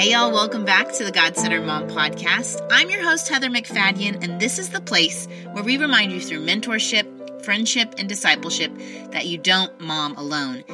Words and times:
Hey, 0.00 0.12
y'all, 0.12 0.32
welcome 0.32 0.64
back 0.64 0.90
to 0.92 1.04
the 1.04 1.12
God 1.12 1.36
Centered 1.36 1.66
Mom 1.66 1.86
Podcast. 1.86 2.66
I'm 2.70 2.88
your 2.88 3.02
host, 3.02 3.28
Heather 3.28 3.50
MacFadyen, 3.50 4.24
and 4.24 4.40
this 4.40 4.58
is 4.58 4.70
the 4.70 4.80
place 4.80 5.28
where 5.52 5.62
we 5.62 5.76
remind 5.76 6.10
you 6.10 6.22
through 6.22 6.46
mentorship, 6.46 7.44
friendship, 7.44 7.96
and 7.98 8.08
discipleship 8.08 8.72
that 9.10 9.26
you 9.26 9.36
don't 9.36 9.78
mom 9.78 10.16
alone. 10.16 10.64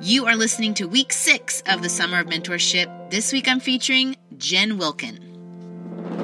You 0.00 0.26
are 0.26 0.34
listening 0.34 0.74
to 0.74 0.88
week 0.88 1.12
six 1.12 1.62
of 1.68 1.80
the 1.80 1.88
Summer 1.88 2.18
of 2.18 2.26
Mentorship. 2.26 3.12
This 3.12 3.32
week 3.32 3.46
I'm 3.46 3.60
featuring 3.60 4.16
Jen 4.36 4.78
Wilkin. 4.78 5.20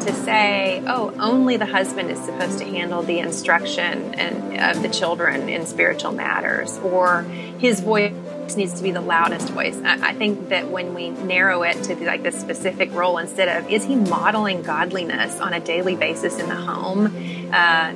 To 0.01 0.13
say, 0.13 0.83
oh, 0.89 1.15
only 1.21 1.57
the 1.57 1.67
husband 1.67 2.11
is 2.11 2.19
supposed 2.19 2.59
to 2.59 2.65
handle 2.65 3.05
the 3.05 3.21
instruction 3.21 4.17
and 4.17 4.77
of 4.77 4.83
the 4.83 4.89
children 4.89 5.49
in 5.49 5.65
spiritual 5.65 6.11
matters, 6.11 6.77
or 6.79 7.23
his 7.23 7.79
voice 7.79 8.13
needs 8.57 8.75
to 8.75 8.83
be 8.83 8.91
the 8.91 9.01
loudest 9.01 9.51
voice. 9.51 9.81
I, 9.85 10.15
think 10.15 10.49
that 10.51 10.71
when 10.71 10.95
we 10.95 11.11
narrow 11.11 11.63
it 11.63 11.83
to 11.85 11.97
like 12.05 12.23
this 12.23 12.39
specific 12.39 12.93
role 12.93 13.19
instead 13.19 13.49
of 13.49 13.71
is 13.71 13.85
he 13.85 13.97
modeling 13.97 14.63
godliness 14.63 15.41
on 15.41 15.53
a 15.53 15.61
daily 15.61 15.97
basis 15.97 16.39
in 16.39 16.49
the 16.49 16.55
home, 16.55 17.07
uh, 17.53 17.93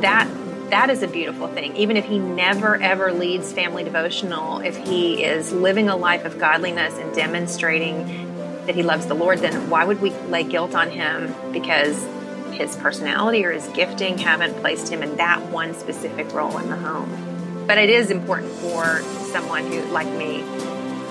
that 0.00 0.28
that 0.70 0.88
is 0.88 1.02
a 1.02 1.08
beautiful 1.08 1.48
thing. 1.48 1.76
Even 1.76 1.96
if 1.96 2.04
he 2.04 2.18
never 2.18 2.76
ever 2.76 3.12
leads 3.12 3.52
family 3.52 3.84
devotional, 3.84 4.60
if 4.60 4.76
he 4.76 5.24
is 5.24 5.52
living 5.52 5.88
a 5.88 5.96
life 5.96 6.24
of 6.24 6.38
godliness 6.38 6.96
and 6.98 7.14
demonstrating 7.14 8.30
that 8.66 8.74
he 8.74 8.82
loves 8.82 9.06
the 9.06 9.14
Lord, 9.14 9.40
then 9.40 9.68
why 9.68 9.84
would 9.84 10.00
we 10.00 10.10
lay 10.28 10.44
guilt 10.44 10.74
on 10.74 10.90
him 10.90 11.34
because 11.52 12.06
his 12.52 12.76
personality 12.76 13.44
or 13.44 13.52
his 13.52 13.66
gifting 13.68 14.18
haven't 14.18 14.54
placed 14.60 14.88
him 14.92 15.02
in 15.02 15.16
that 15.16 15.50
one 15.50 15.74
specific 15.74 16.32
role 16.32 16.56
in 16.58 16.68
the 16.68 16.76
home? 16.76 17.64
But 17.66 17.78
it 17.78 17.90
is 17.90 18.10
important 18.10 18.52
for 18.52 19.02
someone 19.30 19.66
who, 19.66 19.80
like 19.86 20.08
me, 20.08 20.42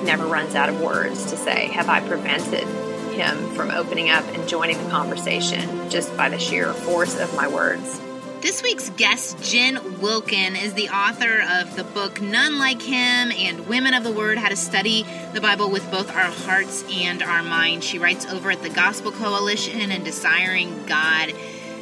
never 0.04 0.26
runs 0.26 0.56
out 0.56 0.70
of 0.70 0.82
words 0.82 1.26
to 1.32 1.38
say, 1.38 1.68
Have 1.68 1.90
I 1.90 2.06
prevented 2.08 2.68
him 3.14 3.54
from 3.56 3.72
opening 3.72 4.10
up 4.10 4.26
and 4.34 4.48
joining 4.48 4.82
the 4.84 4.90
conversation 4.90 5.90
just 5.90 6.16
by 6.16 6.30
the 6.30 6.40
sheer 6.40 6.74
force 6.74 7.20
of 7.20 7.34
my 7.36 7.48
words? 7.48 8.02
This 8.42 8.64
week's 8.64 8.90
guest, 8.92 9.44
Jen 9.44 10.00
Wilkin, 10.00 10.56
is 10.56 10.74
the 10.74 10.88
author 10.88 11.42
of 11.60 11.76
the 11.76 11.84
book 11.84 12.22
None 12.22 12.58
Like 12.58 12.82
Him 12.82 13.34
and 13.34 13.68
Women 13.68 13.94
of 13.94 14.06
the 14.06 14.14
Word 14.14 14.38
How 14.38 14.48
to 14.48 14.56
Study 14.56 15.06
the 15.34 15.42
Bible 15.42 15.70
with 15.70 15.92
Both 15.92 16.10
Our 16.16 16.32
Hearts 16.32 16.86
and 16.90 17.22
Our 17.22 17.44
Mind. 17.44 17.84
She 17.84 18.00
writes 18.00 18.26
over 18.28 18.50
at 18.50 18.64
the 18.64 18.70
Gospel 18.70 19.12
Coalition 19.12 19.92
and 19.92 20.06
Desiring 20.06 20.86
God. 20.86 21.34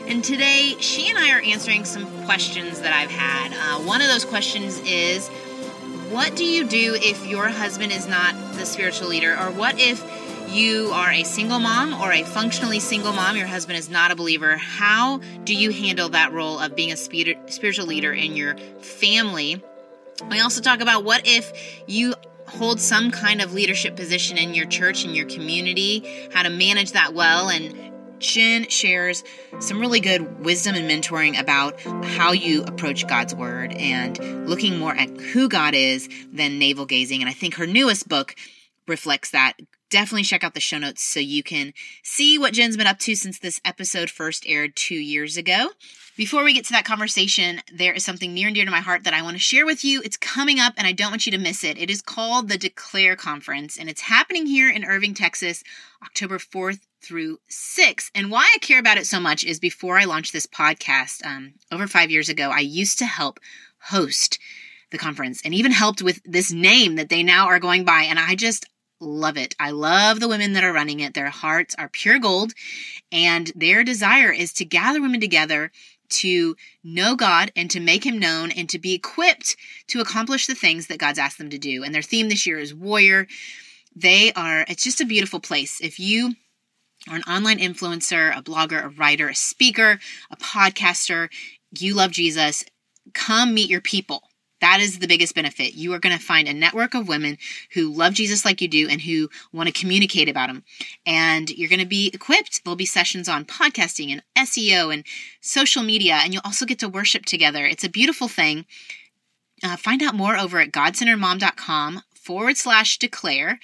And 0.08 0.24
today, 0.24 0.76
she 0.80 1.10
and 1.10 1.20
I 1.20 1.32
are 1.34 1.42
answering 1.42 1.86
some 1.86 2.08
questions 2.26 2.82
that 2.82 2.92
I've 2.92 3.12
had. 3.12 3.54
Uh, 3.54 3.84
one 3.84 4.02
of 4.02 4.08
those 4.08 4.26
questions 4.26 4.80
is 4.80 5.30
What 6.10 6.36
do 6.38 6.46
you 6.46 6.64
do 6.66 6.96
if 6.96 7.28
your 7.28 7.50
husband 7.50 7.92
is 7.92 8.08
not 8.08 8.34
the 8.54 8.66
spiritual 8.66 9.10
leader? 9.10 9.34
Or 9.34 9.52
what 9.52 9.78
if 9.78 10.02
you 10.50 10.92
are 10.94 11.12
a 11.12 11.24
single 11.24 11.60
mom 11.60 11.94
or 12.02 12.14
a 12.14 12.24
functionally 12.24 12.80
single 12.80 13.12
mom, 13.12 13.36
your 13.36 13.48
husband 13.48 13.78
is 13.78 13.90
not 13.90 14.12
a 14.12 14.16
believer, 14.16 14.56
how 14.56 15.18
do 15.44 15.54
you 15.54 15.72
handle 15.72 16.08
that 16.10 16.32
role 16.32 16.60
of 16.60 16.76
being 16.78 16.94
a 16.94 16.98
spiritual 16.98 17.86
leader 17.86 18.14
in 18.14 18.38
your 18.38 18.56
family? 18.80 19.62
We 20.30 20.40
also 20.40 20.62
talk 20.62 20.80
about 20.80 21.04
what 21.04 21.24
if 21.26 21.52
you 21.88 22.16
hold 22.48 22.80
some 22.80 23.12
kind 23.12 23.42
of 23.42 23.54
leadership 23.54 23.98
position 23.98 24.38
in 24.38 24.54
your 24.54 24.66
church, 24.66 25.04
in 25.04 25.14
your 25.14 25.28
community, 25.28 26.30
how 26.34 26.44
to 26.44 26.50
manage 26.50 26.94
that 26.94 27.14
well. 27.14 27.50
And 27.50 27.76
Jen 28.20 28.70
shares 28.70 29.23
some 29.60 29.80
really 29.80 30.00
good 30.00 30.44
wisdom 30.44 30.76
and 30.76 30.90
mentoring 30.90 31.40
about 31.40 31.80
how 32.06 32.32
you 32.32 32.64
approach 32.64 33.08
God's 33.08 33.36
word 33.36 33.73
and 33.73 34.48
looking 34.48 34.80
more 34.80 34.96
at 34.96 35.10
who 35.18 35.50
God 35.50 35.73
is 35.73 36.10
than 36.32 36.60
navel 36.60 36.86
gazing. 36.86 37.22
And 37.22 37.30
I 37.30 37.34
think 37.34 37.56
her 37.56 37.68
newest 37.68 38.08
book 38.08 38.36
reflects 38.88 39.32
that 39.32 39.54
definitely 39.90 40.23
check 40.23 40.44
out 40.44 40.54
the 40.54 40.60
show 40.60 40.78
notes 40.78 41.04
so 41.04 41.20
you 41.20 41.44
can 41.44 41.73
see 42.04 42.38
what 42.38 42.54
Jen's 42.54 42.78
been 42.78 42.88
up 42.88 43.00
to 43.00 43.16
since 43.16 43.40
this 43.40 43.62
episode 43.64 44.10
first 44.10 44.45
aired 44.48 44.76
two 44.76 44.95
years 44.95 45.38
ago. 45.38 45.70
Before 46.16 46.44
we 46.44 46.54
get 46.54 46.66
to 46.66 46.73
that 46.73 46.86
conversation, 46.86 47.61
there 47.73 47.94
is 47.94 48.04
something 48.04 48.34
near 48.34 48.48
and 48.48 48.55
dear 48.55 48.66
to 48.66 48.72
my 48.72 48.82
heart 48.82 49.04
that 49.04 49.14
I 49.14 49.22
want 49.22 49.36
to 49.36 49.42
share 49.42 49.66
with 49.66 49.86
you. 49.86 50.02
It's 50.04 50.17
coming 50.17 50.60
up 50.60 50.73
and 50.78 50.88
I 50.88 50.92
don't 50.92 51.11
want 51.11 51.26
you 51.26 51.32
to 51.32 51.38
miss 51.38 51.64
it. 51.64 51.78
It 51.78 51.89
is 51.89 52.02
called 52.02 52.49
the 52.49 52.58
Declare 52.58 53.16
Conference 53.17 53.78
and 53.78 53.89
it's 53.89 54.02
happening 54.02 54.48
here 54.48 54.70
in 54.70 54.84
Irving, 54.84 55.14
Texas, 55.14 55.64
October 56.04 56.38
4th 56.38 56.80
through 57.02 57.40
six. 57.48 58.12
And 58.16 58.32
why 58.32 58.50
I 58.54 58.58
care 58.60 58.80
about 58.80 58.98
it 58.98 59.08
so 59.08 59.20
much 59.20 59.44
is 59.44 59.60
before 59.60 59.98
I 59.98 60.06
launched 60.06 60.34
this 60.34 60.48
podcast, 60.48 61.26
um, 61.26 61.54
over 61.72 61.88
five 61.88 62.12
years 62.12 62.30
ago, 62.30 62.50
I 62.50 62.60
used 62.60 63.00
to 63.00 63.06
help 63.06 63.40
host 63.80 64.40
the 64.92 64.98
conference 64.98 65.42
and 65.44 65.54
even 65.54 65.72
helped 65.72 66.02
with 66.02 66.22
this 66.26 66.52
name 66.52 66.96
that 66.96 67.10
they 67.10 67.24
now 67.24 67.48
are 67.48 67.60
going 67.60 67.86
by. 67.86 68.04
And 68.04 68.18
I 68.18 68.36
just, 68.36 68.66
love 69.00 69.38
it. 69.38 69.56
I 69.60 69.72
love 69.72 70.20
the 70.20 70.28
women 70.28 70.54
that 70.54 70.64
are 70.64 70.74
running 70.74 71.00
it. 71.00 71.14
Their 71.14 71.30
hearts 71.30 71.76
are 71.78 71.90
pure 71.90 72.20
gold, 72.20 72.54
and 73.12 73.52
their 73.56 73.84
desire 73.84 74.32
is 74.32 74.54
to 74.54 74.66
gather 74.66 75.02
women 75.02 75.22
together 75.22 75.72
to 76.10 76.56
know 76.84 77.16
God 77.16 77.52
and 77.56 77.70
to 77.72 77.80
make 77.80 78.06
Him 78.06 78.18
known 78.18 78.52
and 78.52 78.70
to 78.70 78.80
be 78.80 78.94
equipped 78.94 79.58
to 79.88 80.00
accomplish 80.00 80.48
the 80.48 80.56
things 80.56 80.88
that 80.88 81.00
God's 81.00 81.20
asked 81.20 81.38
them 81.38 81.50
to 81.50 81.58
do. 81.58 81.84
And 81.84 81.94
their 81.94 82.02
theme 82.02 82.30
this 82.30 82.48
year 82.48 82.60
is 82.60 82.74
warrior. 82.74 83.28
They 83.96 84.32
are, 84.34 84.66
it's 84.68 84.84
just 84.84 85.02
a 85.02 85.06
beautiful 85.06 85.40
place. 85.40 85.82
If 85.82 86.00
you 86.00 86.36
are 87.10 87.16
an 87.16 87.24
online 87.24 87.60
influencer, 87.60 88.38
a 88.38 88.42
blogger, 88.42 88.84
a 88.84 88.90
writer, 88.90 89.30
a 89.30 89.36
speaker, 89.36 90.00
a 90.32 90.38
podcaster, 90.38 91.30
you 91.78 91.94
love 91.94 92.12
Jesus, 92.12 92.64
come 93.14 93.54
meet 93.54 93.70
your 93.70 93.82
people 93.82 94.24
that 94.62 94.80
is 94.80 95.00
the 95.00 95.08
biggest 95.08 95.36
benefit. 95.36 95.76
You 95.76 95.94
are 95.94 96.00
going 96.00 96.18
to 96.18 96.24
find 96.24 96.48
a 96.48 96.54
network 96.54 96.94
of 96.94 97.08
women 97.08 97.38
who 97.74 97.94
love 97.94 98.14
Jesus 98.14 98.44
like 98.44 98.62
you 98.62 98.68
do 98.68 98.88
and 98.90 99.02
who 99.02 99.30
want 99.54 99.68
to 99.68 99.80
communicate 99.80 100.30
about 100.30 100.50
him. 100.50 100.64
And 101.06 101.50
you're 101.50 101.70
going 101.70 101.80
to 101.80 101.86
be 101.86 102.10
equipped. 102.14 102.64
There'll 102.64 102.76
be 102.76 102.86
sessions 102.86 103.30
on 103.30 103.46
podcasting 103.46 104.12
and 104.12 104.24
SEO 104.48 104.94
and 104.94 105.06
social 105.42 105.84
media, 105.84 106.16
and 106.24 106.34
you'll 106.34 106.42
also 106.46 106.66
get 106.66 106.80
to 106.80 106.90
worship 106.90 107.26
together. 107.26 107.66
It's 107.66 107.84
a 107.84 107.90
beautiful 107.90 108.28
thing. 108.28 108.66
Uh, 109.64 109.76
find 109.76 110.02
out 110.02 110.16
more 110.16 110.38
over 110.38 110.60
at 110.60 110.72
godcenteredmom.com 110.72 112.02
forward 112.16 112.58
slash 112.58 113.00
declare 113.00 113.60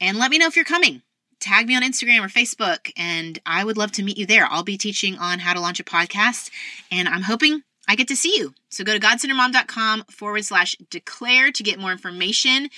and 0.00 0.18
let 0.18 0.30
me 0.30 0.38
know 0.38 0.46
if 0.46 0.56
you're 0.56 0.64
coming. 0.64 1.02
Tag 1.46 1.68
me 1.68 1.76
on 1.76 1.82
Instagram 1.84 2.24
or 2.24 2.28
Facebook, 2.28 2.90
and 2.96 3.38
I 3.46 3.62
would 3.62 3.76
love 3.76 3.92
to 3.92 4.02
meet 4.02 4.18
you 4.18 4.26
there. 4.26 4.48
I'll 4.50 4.64
be 4.64 4.76
teaching 4.76 5.16
on 5.16 5.38
how 5.38 5.54
to 5.54 5.60
launch 5.60 5.78
a 5.78 5.84
podcast, 5.84 6.50
and 6.90 7.08
I'm 7.08 7.22
hoping 7.22 7.62
I 7.86 7.94
get 7.94 8.08
to 8.08 8.16
see 8.16 8.36
you. 8.36 8.52
So 8.68 8.82
go 8.82 8.92
to 8.92 8.98
godcenteredmom.com 8.98 10.06
forward 10.10 10.44
slash 10.44 10.74
declare 10.90 11.52
to 11.52 11.62
get 11.62 11.78
more 11.78 11.92
information. 11.92 12.68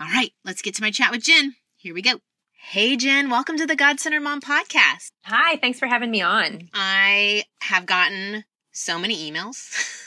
All 0.00 0.06
right, 0.06 0.32
let's 0.42 0.62
get 0.62 0.74
to 0.76 0.82
my 0.82 0.90
chat 0.90 1.10
with 1.10 1.22
Jen. 1.22 1.54
Here 1.76 1.92
we 1.92 2.00
go. 2.00 2.12
Hey, 2.54 2.96
Jen, 2.96 3.28
welcome 3.28 3.58
to 3.58 3.66
the 3.66 3.76
God 3.76 4.00
Centered 4.00 4.22
Mom 4.22 4.40
podcast. 4.40 5.10
Hi, 5.26 5.58
thanks 5.58 5.78
for 5.78 5.86
having 5.86 6.10
me 6.10 6.22
on. 6.22 6.70
I 6.72 7.44
have 7.60 7.84
gotten 7.84 8.44
so 8.70 8.98
many 8.98 9.30
emails. 9.30 9.98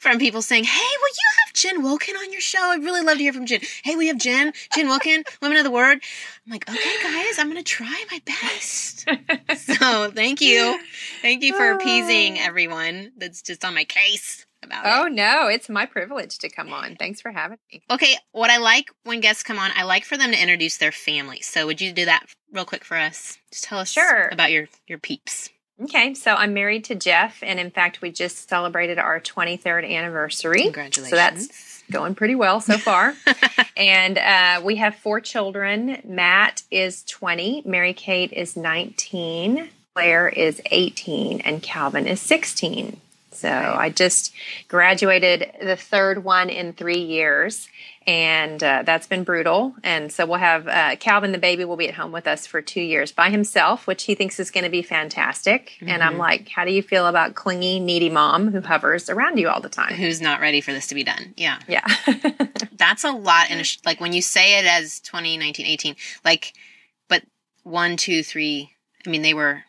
from 0.00 0.18
people 0.18 0.42
saying, 0.42 0.64
Hey, 0.64 0.78
will 0.78 1.08
you 1.08 1.44
have 1.46 1.54
Jen 1.54 1.82
Wilkin 1.82 2.16
on 2.16 2.32
your 2.32 2.40
show? 2.40 2.58
I'd 2.60 2.82
really 2.82 3.02
love 3.02 3.16
to 3.16 3.22
hear 3.22 3.32
from 3.32 3.46
Jen. 3.46 3.60
Hey, 3.82 3.96
we 3.96 4.08
have 4.08 4.18
Jen, 4.18 4.52
Jen 4.74 4.88
Wilkin, 4.88 5.24
Women 5.42 5.58
of 5.58 5.64
the 5.64 5.70
Word. 5.70 6.00
I'm 6.46 6.52
like, 6.52 6.68
okay, 6.68 6.96
guys, 7.02 7.38
I'm 7.38 7.50
going 7.50 7.62
to 7.62 7.62
try 7.62 8.04
my 8.10 8.20
best. 8.24 9.08
so 9.76 10.10
thank 10.10 10.40
you. 10.40 10.78
Thank 11.22 11.42
you 11.42 11.56
for 11.56 11.70
appeasing 11.72 12.38
oh. 12.38 12.44
everyone 12.44 13.12
that's 13.16 13.42
just 13.42 13.64
on 13.64 13.74
my 13.74 13.84
case 13.84 14.46
about 14.62 14.84
oh, 14.86 15.06
it. 15.06 15.12
no, 15.12 15.48
it's 15.48 15.68
my 15.68 15.86
privilege 15.86 16.38
to 16.38 16.48
come 16.48 16.72
on. 16.72 16.96
Thanks 16.96 17.20
for 17.20 17.30
having 17.30 17.58
me. 17.72 17.82
Okay, 17.90 18.16
what 18.32 18.50
I 18.50 18.58
like 18.58 18.90
when 19.04 19.20
guests 19.20 19.42
come 19.42 19.58
on, 19.58 19.70
I 19.74 19.84
like 19.84 20.04
for 20.04 20.16
them 20.16 20.32
to 20.32 20.40
introduce 20.40 20.78
their 20.78 20.92
family. 20.92 21.40
So 21.40 21.66
would 21.66 21.80
you 21.80 21.92
do 21.92 22.04
that 22.04 22.26
real 22.52 22.64
quick 22.64 22.84
for 22.84 22.96
us? 22.96 23.38
Just 23.50 23.64
tell 23.64 23.78
us 23.78 23.90
sure. 23.90 24.28
about 24.28 24.50
your 24.50 24.68
your 24.86 24.98
peeps. 24.98 25.50
Okay, 25.82 26.12
so 26.14 26.34
I'm 26.34 26.52
married 26.52 26.84
to 26.84 26.94
Jeff, 26.94 27.42
and 27.42 27.58
in 27.58 27.70
fact, 27.70 28.02
we 28.02 28.10
just 28.12 28.48
celebrated 28.48 28.98
our 28.98 29.18
23rd 29.18 29.90
anniversary. 29.90 30.64
Congratulations. 30.64 31.10
So 31.10 31.16
that's 31.16 31.82
going 31.90 32.14
pretty 32.14 32.34
well 32.34 32.60
so 32.60 32.76
far. 32.76 33.14
and 33.76 34.18
uh, 34.18 34.60
we 34.62 34.76
have 34.76 34.94
four 34.96 35.20
children. 35.20 36.02
Matt 36.04 36.62
is 36.70 37.02
20, 37.04 37.62
Mary 37.64 37.94
Kate 37.94 38.32
is 38.32 38.56
19, 38.56 39.70
Claire 39.94 40.28
is 40.28 40.60
18, 40.70 41.40
and 41.40 41.62
Calvin 41.62 42.06
is 42.06 42.20
16. 42.20 43.00
So 43.32 43.48
I 43.48 43.90
just 43.90 44.32
graduated 44.68 45.52
the 45.62 45.76
third 45.76 46.24
one 46.24 46.50
in 46.50 46.72
three 46.72 47.00
years 47.00 47.68
and 48.06 48.62
uh, 48.62 48.82
that's 48.84 49.06
been 49.06 49.24
brutal. 49.24 49.74
And 49.84 50.10
so 50.10 50.26
we'll 50.26 50.38
have 50.38 50.66
uh, 50.66 50.96
Calvin, 50.96 51.32
the 51.32 51.38
baby, 51.38 51.64
will 51.64 51.76
be 51.76 51.88
at 51.88 51.94
home 51.94 52.12
with 52.12 52.26
us 52.26 52.46
for 52.46 52.62
two 52.62 52.80
years 52.80 53.12
by 53.12 53.30
himself, 53.30 53.86
which 53.86 54.04
he 54.04 54.14
thinks 54.14 54.40
is 54.40 54.50
going 54.50 54.64
to 54.64 54.70
be 54.70 54.82
fantastic. 54.82 55.76
Mm-hmm. 55.76 55.88
And 55.90 56.02
I'm 56.02 56.12
mm-hmm. 56.12 56.20
like, 56.20 56.48
how 56.48 56.64
do 56.64 56.72
you 56.72 56.82
feel 56.82 57.06
about 57.06 57.34
clingy, 57.34 57.78
needy 57.78 58.08
mom 58.08 58.50
who 58.50 58.62
hovers 58.62 59.10
around 59.10 59.38
you 59.38 59.48
all 59.48 59.60
the 59.60 59.68
time? 59.68 59.94
Who's 59.94 60.20
not 60.20 60.40
ready 60.40 60.60
for 60.60 60.72
this 60.72 60.86
to 60.88 60.94
be 60.94 61.04
done? 61.04 61.34
Yeah, 61.36 61.60
yeah. 61.68 61.84
that's 62.72 63.04
a 63.04 63.12
lot. 63.12 63.50
In 63.50 63.60
a 63.60 63.64
sh- 63.64 63.78
like 63.84 64.00
when 64.00 64.12
you 64.12 64.22
say 64.22 64.58
it 64.58 64.64
as 64.64 65.00
2019, 65.00 65.66
18, 65.66 65.96
like, 66.24 66.54
but 67.08 67.22
one, 67.64 67.96
two, 67.96 68.22
three. 68.22 68.72
I 69.06 69.10
mean, 69.10 69.22
they 69.22 69.34
were. 69.34 69.62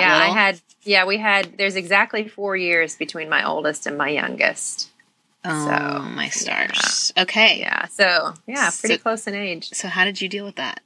Yeah, 0.00 0.18
little. 0.18 0.32
I 0.32 0.38
had. 0.38 0.60
Yeah, 0.82 1.04
we 1.06 1.18
had. 1.18 1.56
There's 1.58 1.76
exactly 1.76 2.28
four 2.28 2.56
years 2.56 2.96
between 2.96 3.28
my 3.28 3.46
oldest 3.46 3.86
and 3.86 3.96
my 3.96 4.08
youngest. 4.08 4.90
Oh, 5.44 5.66
so, 5.66 6.02
my 6.02 6.28
stars. 6.30 7.12
Yeah. 7.16 7.22
Okay. 7.22 7.60
Yeah. 7.60 7.86
So, 7.88 8.34
yeah, 8.46 8.70
pretty 8.80 8.96
so, 8.96 9.02
close 9.02 9.26
in 9.26 9.34
age. 9.34 9.70
So, 9.70 9.88
how 9.88 10.04
did 10.04 10.20
you 10.20 10.28
deal 10.28 10.44
with 10.44 10.56
that? 10.56 10.80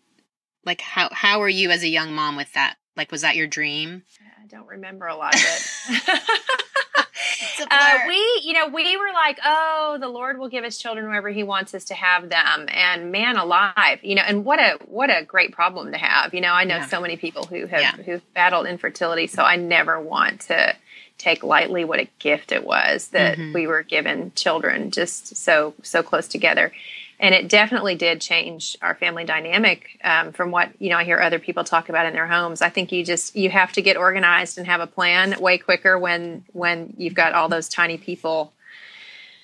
like 0.69 0.82
how 0.82 1.08
how 1.12 1.40
were 1.40 1.49
you 1.49 1.70
as 1.70 1.82
a 1.82 1.88
young 1.88 2.12
mom 2.12 2.37
with 2.37 2.52
that? 2.52 2.76
Like 2.99 3.12
was 3.12 3.23
that 3.23 3.37
your 3.37 3.47
dream? 3.47 4.03
I 4.43 4.47
don't 4.49 4.67
remember 4.67 5.06
a 5.06 5.17
lot 5.17 5.35
of 5.35 5.41
it. 5.41 6.21
uh, 7.71 7.99
we, 8.06 8.41
you 8.45 8.53
know, 8.53 8.69
we 8.69 8.97
were 8.97 9.12
like, 9.12 9.39
oh, 9.45 9.99
the 10.00 10.09
Lord 10.09 10.39
will 10.39 10.49
give 10.49 10.65
us 10.65 10.79
children 10.79 11.06
wherever 11.06 11.29
He 11.29 11.45
wants 11.45 11.75
us 11.75 11.85
to 11.85 11.95
have 11.95 12.29
them, 12.29 12.67
and 12.69 13.12
man 13.12 13.37
alive, 13.37 14.00
you 14.03 14.17
know, 14.17 14.23
and 14.23 14.45
what 14.45 14.59
a 14.59 14.79
what 14.87 15.11
a 15.11 15.25
great 15.25 15.53
problem 15.53 15.93
to 15.93 15.99
have. 15.99 16.35
You 16.35 16.41
know, 16.41 16.53
I 16.53 16.65
know 16.65 16.77
yeah. 16.77 16.87
so 16.87 17.00
many 17.00 17.17
people 17.17 17.45
who 17.45 17.67
have 17.67 17.81
yeah. 17.81 17.93
who've 17.93 18.35
battled 18.35 18.67
infertility, 18.67 19.29
so 19.29 19.43
I 19.43 19.56
never 19.56 20.01
want 20.01 20.43
to 20.43 20.75
take 21.19 21.43
lightly 21.43 21.85
what 21.85 22.01
a 22.01 22.09
gift 22.19 22.53
it 22.53 22.65
was 22.65 23.09
that 23.09 23.39
mm-hmm. 23.39 23.53
we 23.53 23.67
were 23.67 23.83
given 23.83 24.33
children 24.35 24.91
just 24.91 25.37
so 25.37 25.75
so 25.83 26.03
close 26.03 26.29
together 26.29 26.73
and 27.20 27.35
it 27.35 27.49
definitely 27.49 27.94
did 27.94 28.20
change 28.20 28.76
our 28.81 28.94
family 28.94 29.25
dynamic 29.25 29.99
um, 30.05 30.32
from 30.32 30.50
what 30.50 30.70
you 30.81 30.91
know 30.91 30.97
i 30.97 31.05
hear 31.05 31.19
other 31.19 31.38
people 31.38 31.65
talk 31.65 31.88
about 31.88 32.06
in 32.06 32.12
their 32.12 32.26
homes 32.26 32.62
i 32.62 32.69
think 32.69 32.93
you 32.93 33.05
just 33.05 33.35
you 33.37 33.50
have 33.50 33.73
to 33.73 33.82
get 33.82 33.97
organized 33.97 34.59
and 34.59 34.67
have 34.67 34.81
a 34.81 34.87
plan 34.87 35.38
way 35.41 35.59
quicker 35.59 35.99
when 35.99 36.44
when 36.53 36.94
you've 36.97 37.15
got 37.15 37.32
all 37.32 37.49
those 37.49 37.69
tiny 37.69 37.99
people 37.99 38.53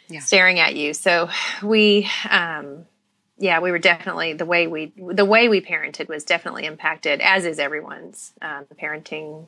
yeah. 0.08 0.20
staring 0.20 0.58
at 0.58 0.76
you 0.76 0.94
so 0.94 1.28
we 1.62 2.08
um, 2.30 2.84
yeah 3.38 3.60
we 3.60 3.70
were 3.70 3.78
definitely 3.78 4.32
the 4.32 4.46
way 4.46 4.66
we 4.66 4.92
the 4.96 5.24
way 5.24 5.48
we 5.48 5.60
parented 5.60 6.08
was 6.08 6.24
definitely 6.24 6.64
impacted 6.66 7.20
as 7.20 7.44
is 7.44 7.58
everyone's 7.58 8.32
um, 8.42 8.64
parenting 8.80 9.46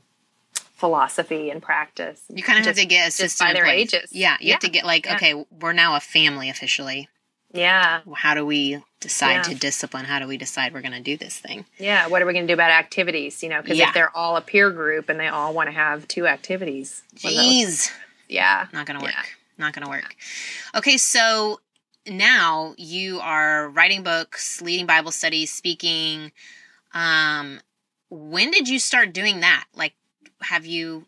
philosophy 0.54 1.48
and 1.48 1.62
practice 1.62 2.22
you 2.28 2.42
kind 2.42 2.58
of 2.58 2.64
just, 2.64 2.78
have 2.78 2.82
to 2.82 2.86
get 2.86 3.10
system 3.10 3.46
by 3.46 3.54
their 3.54 3.64
ages 3.64 4.10
yeah 4.12 4.36
you 4.40 4.48
yeah. 4.48 4.52
have 4.54 4.60
to 4.60 4.68
get 4.68 4.84
like 4.84 5.06
yeah. 5.06 5.14
okay 5.14 5.46
we're 5.60 5.72
now 5.72 5.96
a 5.96 6.00
family 6.00 6.50
officially 6.50 7.08
yeah. 7.52 8.00
How 8.14 8.34
do 8.34 8.44
we 8.44 8.82
decide 9.00 9.34
yeah. 9.34 9.42
to 9.42 9.54
discipline? 9.54 10.04
How 10.04 10.18
do 10.18 10.26
we 10.26 10.36
decide 10.36 10.74
we're 10.74 10.82
going 10.82 10.92
to 10.92 11.00
do 11.00 11.16
this 11.16 11.38
thing? 11.38 11.64
Yeah. 11.78 12.08
What 12.08 12.22
are 12.22 12.26
we 12.26 12.32
going 12.32 12.46
to 12.46 12.50
do 12.50 12.54
about 12.54 12.70
activities? 12.70 13.42
You 13.42 13.48
know, 13.48 13.62
because 13.62 13.78
yeah. 13.78 13.88
if 13.88 13.94
they're 13.94 14.16
all 14.16 14.36
a 14.36 14.40
peer 14.40 14.70
group 14.70 15.08
and 15.08 15.18
they 15.18 15.28
all 15.28 15.54
want 15.54 15.68
to 15.68 15.72
have 15.72 16.06
two 16.08 16.26
activities, 16.26 17.02
jeez, 17.16 17.90
yeah, 18.28 18.66
not 18.72 18.86
going 18.86 18.98
to 18.98 19.04
work. 19.04 19.14
Yeah. 19.14 19.24
Not 19.58 19.72
going 19.72 19.84
to 19.84 19.90
work. 19.90 20.14
Okay, 20.74 20.98
so 20.98 21.60
now 22.06 22.74
you 22.76 23.20
are 23.20 23.70
writing 23.70 24.02
books, 24.02 24.60
leading 24.60 24.86
Bible 24.86 25.10
studies, 25.10 25.50
speaking. 25.50 26.32
Um, 26.92 27.60
when 28.10 28.50
did 28.50 28.68
you 28.68 28.78
start 28.78 29.12
doing 29.12 29.40
that? 29.40 29.64
Like, 29.74 29.94
have 30.42 30.66
you 30.66 31.06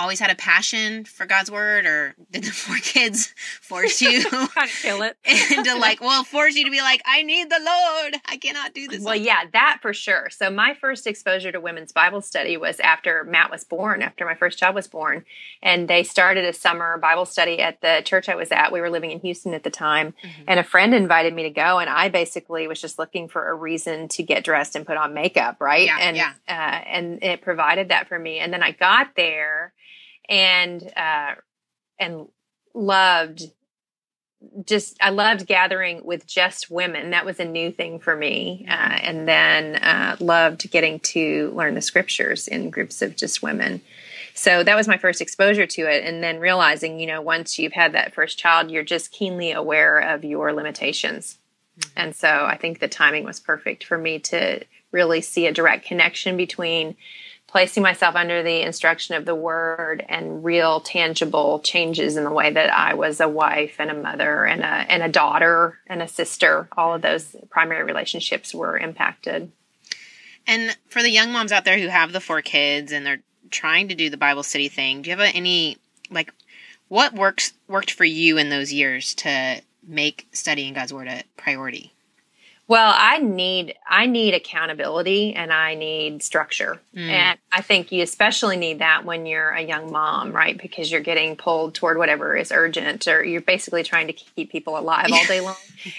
always 0.00 0.18
had 0.18 0.30
a 0.30 0.34
passion 0.34 1.04
for 1.04 1.26
God's 1.26 1.50
word, 1.50 1.84
or 1.84 2.14
did 2.30 2.44
the 2.44 2.50
four 2.50 2.76
kids 2.76 3.34
force 3.60 4.00
you 4.00 4.24
kill 4.82 5.02
it 5.02 5.16
into 5.24 5.76
like, 5.76 6.00
well, 6.00 6.24
force 6.24 6.56
you 6.56 6.64
to 6.64 6.70
be 6.70 6.80
like, 6.80 7.02
I 7.04 7.22
need 7.22 7.50
the 7.50 7.58
Lord. 7.58 8.16
I 8.26 8.36
cannot 8.38 8.74
do 8.74 8.88
this. 8.88 9.02
Well, 9.02 9.14
yeah, 9.14 9.44
that 9.52 9.78
for 9.82 9.92
sure. 9.92 10.28
So 10.30 10.50
my 10.50 10.74
first 10.74 11.06
exposure 11.06 11.52
to 11.52 11.60
women's 11.60 11.92
Bible 11.92 12.22
study 12.22 12.56
was 12.56 12.80
after 12.80 13.24
Matt 13.24 13.50
was 13.50 13.64
born, 13.64 14.02
after 14.02 14.24
my 14.24 14.34
first 14.34 14.58
child 14.58 14.74
was 14.74 14.88
born, 14.88 15.24
and 15.62 15.88
they 15.88 16.02
started 16.02 16.44
a 16.44 16.52
summer 16.52 16.96
Bible 16.98 17.26
study 17.26 17.60
at 17.60 17.80
the 17.80 18.02
church 18.04 18.28
I 18.28 18.34
was 18.34 18.50
at. 18.50 18.72
We 18.72 18.80
were 18.80 18.90
living 18.90 19.10
in 19.10 19.20
Houston 19.20 19.52
at 19.54 19.64
the 19.64 19.70
time, 19.70 20.14
mm-hmm. 20.24 20.42
and 20.48 20.58
a 20.58 20.64
friend 20.64 20.94
invited 20.94 21.34
me 21.34 21.42
to 21.44 21.50
go, 21.50 21.78
and 21.78 21.90
I 21.90 22.08
basically 22.08 22.66
was 22.66 22.80
just 22.80 22.98
looking 22.98 23.28
for 23.28 23.48
a 23.48 23.54
reason 23.54 24.08
to 24.08 24.22
get 24.22 24.44
dressed 24.44 24.76
and 24.76 24.86
put 24.86 24.96
on 24.96 25.12
makeup, 25.12 25.56
right? 25.60 25.86
Yeah, 25.86 25.98
and 26.00 26.16
yeah. 26.16 26.32
Uh, 26.48 26.52
and 26.86 27.22
it 27.22 27.42
provided 27.42 27.90
that 27.90 28.08
for 28.08 28.18
me. 28.18 28.38
And 28.38 28.52
then 28.52 28.62
I 28.62 28.72
got 28.72 29.14
there 29.16 29.72
and 30.30 30.90
uh, 30.96 31.34
and 31.98 32.28
loved 32.72 33.50
just 34.64 34.96
I 35.02 35.10
loved 35.10 35.46
gathering 35.46 36.02
with 36.04 36.26
just 36.26 36.70
women. 36.70 37.10
That 37.10 37.26
was 37.26 37.40
a 37.40 37.44
new 37.44 37.70
thing 37.70 37.98
for 37.98 38.16
me, 38.16 38.64
uh, 38.68 38.98
and 39.02 39.28
then 39.28 39.76
uh, 39.76 40.16
loved 40.18 40.70
getting 40.70 41.00
to 41.00 41.50
learn 41.54 41.74
the 41.74 41.82
scriptures 41.82 42.48
in 42.48 42.70
groups 42.70 43.02
of 43.02 43.16
just 43.16 43.42
women. 43.42 43.82
So 44.32 44.62
that 44.62 44.76
was 44.76 44.88
my 44.88 44.96
first 44.96 45.20
exposure 45.20 45.66
to 45.66 45.82
it, 45.82 46.04
and 46.04 46.22
then 46.22 46.38
realizing, 46.38 46.98
you 46.98 47.06
know, 47.06 47.20
once 47.20 47.58
you've 47.58 47.74
had 47.74 47.92
that 47.92 48.14
first 48.14 48.38
child, 48.38 48.70
you're 48.70 48.82
just 48.82 49.10
keenly 49.10 49.52
aware 49.52 49.98
of 49.98 50.24
your 50.24 50.54
limitations, 50.54 51.36
mm-hmm. 51.78 51.90
and 51.96 52.16
so 52.16 52.28
I 52.28 52.56
think 52.56 52.78
the 52.78 52.88
timing 52.88 53.24
was 53.24 53.40
perfect 53.40 53.84
for 53.84 53.98
me 53.98 54.20
to 54.20 54.64
really 54.90 55.20
see 55.20 55.46
a 55.46 55.52
direct 55.52 55.84
connection 55.84 56.38
between 56.38 56.96
placing 57.50 57.82
myself 57.82 58.14
under 58.14 58.42
the 58.42 58.62
instruction 58.62 59.16
of 59.16 59.24
the 59.24 59.34
word 59.34 60.04
and 60.08 60.44
real 60.44 60.80
tangible 60.80 61.58
changes 61.60 62.16
in 62.16 62.24
the 62.24 62.30
way 62.30 62.52
that 62.52 62.72
I 62.72 62.94
was 62.94 63.20
a 63.20 63.28
wife 63.28 63.76
and 63.78 63.90
a 63.90 63.94
mother 63.94 64.44
and 64.44 64.62
a 64.62 64.66
and 64.66 65.02
a 65.02 65.08
daughter 65.08 65.78
and 65.86 66.00
a 66.00 66.08
sister. 66.08 66.68
All 66.76 66.94
of 66.94 67.02
those 67.02 67.34
primary 67.50 67.82
relationships 67.82 68.54
were 68.54 68.78
impacted. 68.78 69.50
And 70.46 70.76
for 70.88 71.02
the 71.02 71.10
young 71.10 71.32
moms 71.32 71.52
out 71.52 71.64
there 71.64 71.78
who 71.78 71.88
have 71.88 72.12
the 72.12 72.20
four 72.20 72.40
kids 72.40 72.92
and 72.92 73.04
they're 73.04 73.22
trying 73.50 73.88
to 73.88 73.94
do 73.94 74.10
the 74.10 74.16
bible 74.16 74.42
study 74.42 74.68
thing 74.68 75.02
do 75.02 75.10
you 75.10 75.16
have 75.16 75.34
any 75.34 75.76
like 76.10 76.32
what 76.88 77.14
works 77.14 77.52
worked 77.68 77.90
for 77.90 78.04
you 78.04 78.38
in 78.38 78.48
those 78.48 78.72
years 78.72 79.14
to 79.14 79.60
make 79.86 80.28
studying 80.32 80.74
god's 80.74 80.92
word 80.92 81.08
a 81.08 81.22
priority 81.36 81.92
well, 82.70 82.94
I 82.96 83.18
need 83.18 83.74
I 83.84 84.06
need 84.06 84.32
accountability 84.32 85.34
and 85.34 85.52
I 85.52 85.74
need 85.74 86.22
structure. 86.22 86.80
Mm. 86.94 87.08
And 87.08 87.38
I 87.50 87.62
think 87.62 87.90
you 87.90 88.04
especially 88.04 88.56
need 88.56 88.78
that 88.78 89.04
when 89.04 89.26
you're 89.26 89.50
a 89.50 89.60
young 89.60 89.90
mom, 89.90 90.30
right? 90.30 90.56
Because 90.56 90.88
you're 90.88 91.00
getting 91.00 91.34
pulled 91.34 91.74
toward 91.74 91.98
whatever 91.98 92.36
is 92.36 92.52
urgent 92.52 93.08
or 93.08 93.24
you're 93.24 93.40
basically 93.40 93.82
trying 93.82 94.06
to 94.06 94.12
keep 94.12 94.52
people 94.52 94.78
alive 94.78 95.08
all 95.12 95.26
day 95.26 95.40
long. 95.40 95.56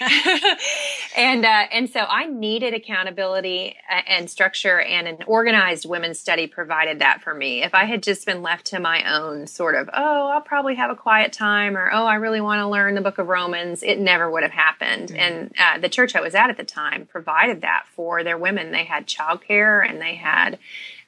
and 1.14 1.44
uh, 1.44 1.64
and 1.70 1.90
so 1.90 2.00
I 2.00 2.24
needed 2.24 2.72
accountability 2.72 3.76
uh, 3.90 4.00
and 4.06 4.30
structure 4.30 4.80
and 4.80 5.06
an 5.06 5.18
organized 5.26 5.86
women's 5.86 6.18
study 6.18 6.46
provided 6.46 7.00
that 7.00 7.20
for 7.20 7.34
me. 7.34 7.62
If 7.62 7.74
I 7.74 7.84
had 7.84 8.02
just 8.02 8.24
been 8.24 8.40
left 8.40 8.64
to 8.68 8.80
my 8.80 9.14
own 9.14 9.46
sort 9.46 9.74
of, 9.74 9.90
oh, 9.92 10.28
I'll 10.28 10.40
probably 10.40 10.76
have 10.76 10.90
a 10.90 10.96
quiet 10.96 11.34
time 11.34 11.76
or 11.76 11.90
oh, 11.92 12.06
I 12.06 12.14
really 12.14 12.40
want 12.40 12.60
to 12.60 12.66
learn 12.66 12.94
the 12.94 13.02
book 13.02 13.18
of 13.18 13.28
Romans, 13.28 13.82
it 13.82 13.98
never 13.98 14.30
would 14.30 14.42
have 14.42 14.52
happened. 14.52 15.10
Mm. 15.10 15.18
And 15.18 15.52
uh, 15.58 15.78
the 15.78 15.90
church 15.90 16.16
I 16.16 16.22
was 16.22 16.34
at 16.34 16.48
at 16.48 16.56
the 16.56 16.61
the 16.62 16.72
time 16.72 17.06
provided 17.06 17.62
that 17.62 17.84
for 17.96 18.22
their 18.22 18.38
women. 18.38 18.70
They 18.70 18.84
had 18.84 19.06
childcare 19.06 19.88
and 19.88 20.00
they 20.00 20.14
had 20.14 20.58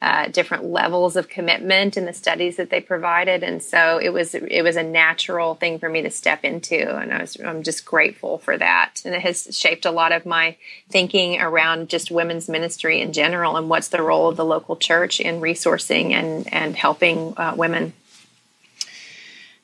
uh, 0.03 0.29
different 0.29 0.65
levels 0.65 1.17
of 1.17 1.29
commitment 1.29 1.97
in 1.97 2.05
the 2.05 2.13
studies 2.13 2.57
that 2.57 2.69
they 2.69 2.81
provided, 2.81 3.43
and 3.43 3.63
so 3.63 3.99
it 3.99 4.11
was 4.11 4.35
it 4.35 4.63
was 4.63 4.77
a 4.77 4.83
natural 4.83 5.55
thing 5.55 5.79
for 5.79 5.89
me 5.89 6.03
to 6.03 6.11
step 6.11 6.45
into, 6.45 6.97
and 6.97 7.13
I 7.13 7.21
was 7.21 7.37
I'm 7.41 7.63
just 7.63 7.87
grateful 7.87 8.39
for 8.39 8.59
that, 8.59 9.01
and 9.05 9.15
it 9.15 9.23
has 9.23 9.57
shaped 9.57 9.87
a 9.87 9.91
lot 9.91 10.13
of 10.13 10.27
my 10.27 10.57
thinking 10.91 11.41
around 11.41 11.89
just 11.89 12.11
women's 12.11 12.49
ministry 12.51 13.01
in 13.01 13.15
general, 13.15 13.57
and 13.57 13.71
what's 13.71 13.89
the 13.89 14.03
role 14.03 14.29
of 14.29 14.37
the 14.37 14.45
local 14.45 14.77
church 14.77 15.21
in 15.21 15.41
resourcing 15.41 16.11
and 16.11 16.53
and 16.53 16.77
helping 16.77 17.33
uh, 17.39 17.55
women 17.57 17.95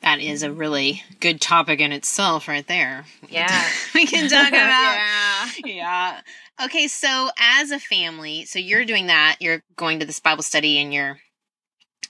that 0.03 0.21
is 0.21 0.43
a 0.43 0.53
really 0.53 1.03
good 1.21 1.41
topic 1.41 1.81
in 1.81 1.93
itself 1.93 2.49
right 2.49 2.67
there. 2.67 3.05
Yeah. 3.29 3.65
we 3.95 4.07
can 4.07 4.29
talk 4.29 4.49
about. 4.49 4.61
yeah. 4.61 5.47
Yeah. 5.65 6.21
Okay, 6.65 6.89
so 6.89 7.31
as 7.39 7.71
a 7.71 7.79
family, 7.79 8.45
so 8.45 8.59
you're 8.59 8.85
doing 8.85 9.07
that, 9.07 9.37
you're 9.41 9.63
going 9.77 10.01
to 10.01 10.07
this 10.07 10.21
Bible 10.21 10.43
study 10.43 10.79
and 10.79 10.93
you're 10.93 11.19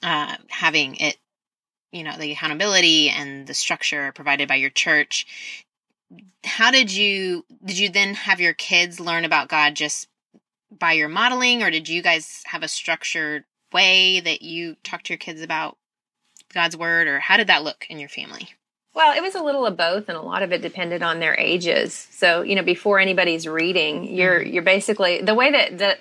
uh, 0.02 0.36
having 0.48 0.96
it, 0.96 1.16
you 1.92 2.04
know, 2.04 2.16
the 2.16 2.32
accountability 2.32 3.10
and 3.10 3.46
the 3.46 3.54
structure 3.54 4.12
provided 4.12 4.48
by 4.48 4.56
your 4.56 4.70
church. 4.70 5.26
How 6.44 6.70
did 6.70 6.92
you 6.92 7.44
did 7.64 7.78
you 7.78 7.88
then 7.88 8.14
have 8.14 8.40
your 8.40 8.54
kids 8.54 8.98
learn 8.98 9.24
about 9.24 9.48
God 9.48 9.76
just 9.76 10.08
by 10.76 10.92
your 10.92 11.08
modeling 11.08 11.62
or 11.62 11.70
did 11.70 11.88
you 11.88 12.02
guys 12.02 12.42
have 12.46 12.62
a 12.62 12.68
structured 12.68 13.44
way 13.72 14.20
that 14.20 14.42
you 14.42 14.76
talk 14.82 15.02
to 15.04 15.12
your 15.12 15.18
kids 15.18 15.42
about 15.42 15.76
God's 16.52 16.76
word, 16.76 17.08
or 17.08 17.20
how 17.20 17.36
did 17.36 17.46
that 17.48 17.64
look 17.64 17.86
in 17.88 17.98
your 17.98 18.08
family? 18.08 18.48
Well, 18.94 19.16
it 19.16 19.22
was 19.22 19.34
a 19.34 19.42
little 19.42 19.66
of 19.66 19.76
both, 19.76 20.08
and 20.08 20.18
a 20.18 20.22
lot 20.22 20.42
of 20.42 20.52
it 20.52 20.62
depended 20.62 21.02
on 21.02 21.20
their 21.20 21.38
ages. 21.38 22.08
So, 22.10 22.42
you 22.42 22.56
know, 22.56 22.62
before 22.62 22.98
anybody's 22.98 23.46
reading, 23.46 24.04
you're 24.04 24.40
mm-hmm. 24.40 24.52
you're 24.52 24.62
basically 24.62 25.22
the 25.22 25.34
way 25.34 25.52
that 25.52 25.78
that 25.78 26.00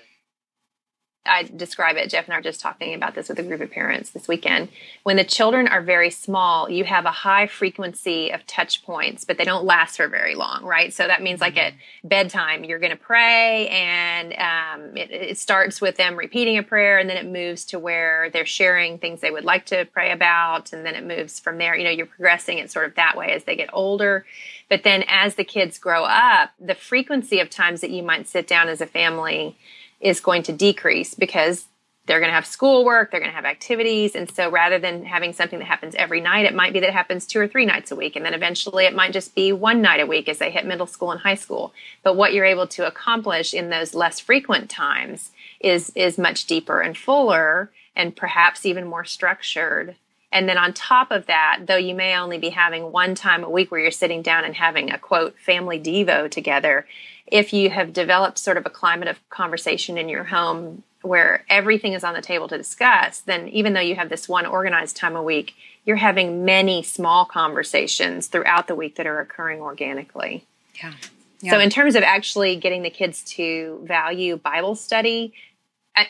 I 1.26 1.44
describe 1.44 1.98
it. 1.98 2.10
Jeff 2.10 2.26
and 2.26 2.34
I 2.34 2.38
are 2.38 2.42
just 2.42 2.62
talking 2.62 2.94
about 2.94 3.14
this 3.14 3.30
with 3.30 3.40
a 3.40 3.44
group 3.44 3.60
of 3.62 3.70
parents 3.70 4.12
this 4.12 4.28
weekend. 4.28 4.70
When 5.04 5.18
the 5.18 5.24
children 5.24 5.68
are 5.68 5.82
very 5.82 6.10
small, 6.10 6.70
you 6.70 6.86
have 6.86 7.06
a 7.06 7.12
high 7.12 7.46
frequency 7.46 8.32
of 8.32 8.46
touch 8.48 8.84
points, 8.84 9.26
but 9.26 9.38
they 9.38 9.44
don't 9.44 9.66
last 9.66 9.98
for 9.98 10.08
very 10.08 10.34
long, 10.36 10.64
right? 10.64 10.94
So 10.94 11.06
that 11.06 11.22
means 11.22 11.42
like 11.42 11.58
at 11.58 11.74
bedtime, 12.04 12.64
you're 12.64 12.80
going 12.80 12.92
to 12.92 12.98
pray, 12.98 13.68
and 13.68 14.34
um, 14.34 14.98
it, 14.98 15.12
it, 15.12 15.38
starts 15.38 15.82
with 15.82 15.98
them 15.98 16.16
repeating 16.16 16.58
a 16.58 16.64
prayer, 16.64 16.98
and 16.98 17.10
then 17.10 17.18
it 17.18 17.28
moves 17.28 17.66
to 17.66 17.80
where 17.80 18.30
they're 18.32 18.46
sharing 18.46 18.98
things 18.98 19.20
they 19.20 19.32
would 19.32 19.46
like 19.46 19.66
to 19.68 19.86
pray 19.86 20.12
about, 20.12 20.74
and 20.74 20.86
then 20.86 20.96
it 20.96 21.06
moves 21.06 21.40
from 21.40 21.58
there. 21.58 21.76
You 21.76 21.84
know, 21.84 21.92
you're 21.92 22.06
progressing 22.06 22.58
it 22.60 22.72
sort 22.72 22.86
of 22.86 22.96
that 22.96 23.18
way 23.18 23.34
as 23.34 23.44
they 23.44 23.56
get 23.56 23.70
older. 23.74 24.26
But 24.70 24.84
then 24.84 25.04
as 25.08 25.36
the 25.36 25.44
kids 25.44 25.80
grow 25.80 26.06
up, 26.06 26.52
the 26.60 26.76
frequency 26.76 27.40
of 27.40 27.50
times 27.50 27.82
that 27.82 27.90
you 27.90 28.04
might 28.04 28.28
sit 28.28 28.48
down 28.48 28.70
as 28.70 28.82
a 28.82 28.86
family 28.86 29.58
is 30.00 30.20
going 30.20 30.44
to 30.44 30.54
decrease 30.54 31.14
because 31.14 31.66
they're 32.10 32.20
going 32.20 32.32
to 32.32 32.36
have 32.36 32.46
schoolwork, 32.48 33.12
they're 33.12 33.20
going 33.20 33.30
to 33.30 33.36
have 33.36 33.46
activities. 33.46 34.16
And 34.16 34.32
so 34.32 34.50
rather 34.50 34.80
than 34.80 35.06
having 35.06 35.32
something 35.32 35.60
that 35.60 35.66
happens 35.66 35.94
every 35.94 36.22
night, 36.22 36.48
it 36.48 36.56
might 36.56 36.74
be 36.74 36.80
that 36.80 36.90
it 36.90 36.94
happens 36.94 37.28
two 37.28 37.40
or 37.40 37.48
three 37.48 37.68
nights 37.68 37.92
a 37.92 37.96
week. 37.96 38.16
And 38.16 38.26
then 38.26 38.34
eventually 38.34 38.86
it 38.86 38.96
might 38.96 39.14
just 39.14 39.36
be 39.36 39.52
one 39.52 39.80
night 39.80 40.00
a 40.00 40.08
week 40.08 40.28
as 40.28 40.40
they 40.40 40.50
hit 40.50 40.66
middle 40.66 40.88
school 40.88 41.12
and 41.12 41.22
high 41.22 41.36
school. 41.36 41.72
But 42.02 42.16
what 42.16 42.34
you're 42.34 42.46
able 42.46 42.66
to 42.66 42.88
accomplish 42.88 43.54
in 43.54 43.70
those 43.70 43.94
less 43.94 44.20
frequent 44.20 44.72
times 44.72 45.30
is, 45.60 45.92
is 45.94 46.18
much 46.18 46.48
deeper 46.48 46.82
and 46.82 46.98
fuller 46.98 47.70
and 47.96 48.16
perhaps 48.16 48.66
even 48.66 48.88
more 48.88 49.06
structured. 49.06 49.96
And 50.32 50.50
then 50.50 50.58
on 50.58 50.74
top 50.74 51.12
of 51.12 51.28
that, 51.28 51.62
though 51.68 51.76
you 51.76 51.94
may 51.94 52.16
only 52.16 52.40
be 52.40 52.50
having 52.50 52.92
one 52.92 53.14
time 53.14 53.44
a 53.44 53.50
week 53.50 53.70
where 53.70 53.82
you're 53.82 53.92
sitting 53.92 54.24
down 54.24 54.46
and 54.46 54.56
having 54.56 54.92
a 54.92 54.98
quote 54.98 55.38
family 55.40 55.80
Devo 55.80 56.30
together, 56.30 56.88
if 57.32 57.54
you 57.54 57.70
have 57.70 57.94
developed 57.94 58.38
sort 58.38 58.58
of 58.58 58.66
a 58.66 58.70
climate 58.70 59.08
of 59.08 59.18
conversation 59.30 59.98
in 59.98 60.10
your 60.10 60.26
home 60.26 60.84
where 61.02 61.46
everything 61.50 61.94
is 61.94 62.04
on 62.04 62.14
the 62.14 62.22
table 62.22 62.48
to 62.48 62.58
discuss, 62.58 63.20
then 63.20 63.48
even 63.50 63.74
though 63.74 63.80
you 63.80 63.96
have 63.96 64.10
this 64.10 64.28
one 64.28 64.46
organized 64.46 64.98
time 64.98 65.16
a 65.16 65.24
week, 65.24 65.54
you're 65.86 65.96
having 65.96 66.44
many 66.44 66.84
small 66.84 67.26
conversations 67.26 68.28
throughout 68.28 68.68
the 68.68 68.76
week 68.76 68.96
that 68.96 69.08
are 69.08 69.20
occurring 69.20 69.62
organically. 69.62 70.44
Yeah. 70.76 70.94
yeah. 71.42 71.52
So, 71.52 71.60
in 71.60 71.70
terms 71.70 71.96
of 71.96 72.04
actually 72.04 72.58
getting 72.58 72.84
the 72.84 72.90
kids 72.90 73.24
to 73.36 73.82
value 73.86 74.38
Bible 74.38 74.76
study, 74.76 75.34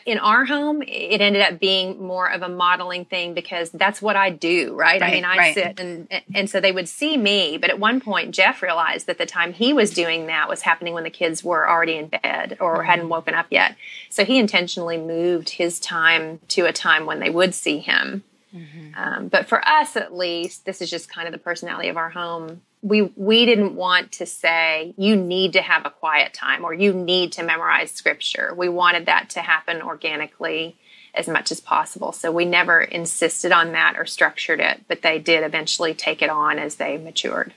in 0.06 0.18
our 0.18 0.44
home, 0.44 0.82
it 0.82 1.20
ended 1.20 1.42
up 1.42 1.58
being 1.58 2.02
more 2.02 2.30
of 2.30 2.42
a 2.42 2.48
modeling 2.48 3.04
thing 3.04 3.34
because 3.34 3.70
that's 3.70 4.00
what 4.00 4.16
I 4.16 4.30
do, 4.30 4.74
right? 4.74 5.00
right 5.00 5.10
I 5.10 5.14
mean, 5.14 5.24
I 5.24 5.36
right. 5.36 5.54
sit 5.54 5.80
and 5.80 6.08
and 6.34 6.48
so 6.48 6.60
they 6.60 6.72
would 6.72 6.88
see 6.88 7.16
me, 7.16 7.58
but 7.58 7.70
at 7.70 7.78
one 7.78 8.00
point 8.00 8.34
Jeff 8.34 8.62
realized 8.62 9.06
that 9.06 9.18
the 9.18 9.26
time 9.26 9.52
he 9.52 9.72
was 9.72 9.90
doing 9.90 10.26
that 10.26 10.48
was 10.48 10.62
happening 10.62 10.94
when 10.94 11.04
the 11.04 11.10
kids 11.10 11.44
were 11.44 11.68
already 11.68 11.96
in 11.96 12.08
bed 12.08 12.56
or 12.60 12.78
mm-hmm. 12.78 12.86
hadn't 12.86 13.08
woken 13.08 13.34
up 13.34 13.46
yet. 13.50 13.76
So 14.08 14.24
he 14.24 14.38
intentionally 14.38 14.98
moved 14.98 15.50
his 15.50 15.80
time 15.80 16.40
to 16.48 16.66
a 16.66 16.72
time 16.72 17.06
when 17.06 17.20
they 17.20 17.30
would 17.30 17.54
see 17.54 17.78
him. 17.78 18.24
Mm-hmm. 18.54 19.00
Um, 19.00 19.28
but 19.28 19.46
for 19.48 19.66
us, 19.66 19.96
at 19.96 20.14
least, 20.14 20.64
this 20.64 20.82
is 20.82 20.90
just 20.90 21.08
kind 21.08 21.28
of 21.28 21.32
the 21.32 21.38
personality 21.38 21.88
of 21.88 21.96
our 21.96 22.10
home 22.10 22.62
we 22.82 23.02
we 23.02 23.44
didn't 23.44 23.74
want 23.74 24.12
to 24.12 24.26
say 24.26 24.94
you 24.96 25.16
need 25.16 25.52
to 25.52 25.62
have 25.62 25.84
a 25.84 25.90
quiet 25.90 26.32
time 26.32 26.64
or 26.64 26.72
you 26.72 26.92
need 26.92 27.32
to 27.32 27.42
memorize 27.42 27.90
scripture. 27.90 28.54
We 28.56 28.68
wanted 28.68 29.06
that 29.06 29.30
to 29.30 29.40
happen 29.40 29.82
organically 29.82 30.76
as 31.14 31.28
much 31.28 31.50
as 31.50 31.60
possible. 31.60 32.12
So 32.12 32.30
we 32.30 32.44
never 32.44 32.80
insisted 32.80 33.52
on 33.52 33.72
that 33.72 33.94
or 33.96 34.06
structured 34.06 34.60
it, 34.60 34.82
but 34.88 35.02
they 35.02 35.18
did 35.18 35.42
eventually 35.42 35.92
take 35.92 36.22
it 36.22 36.30
on 36.30 36.58
as 36.58 36.76
they 36.76 36.96
matured. 36.96 37.52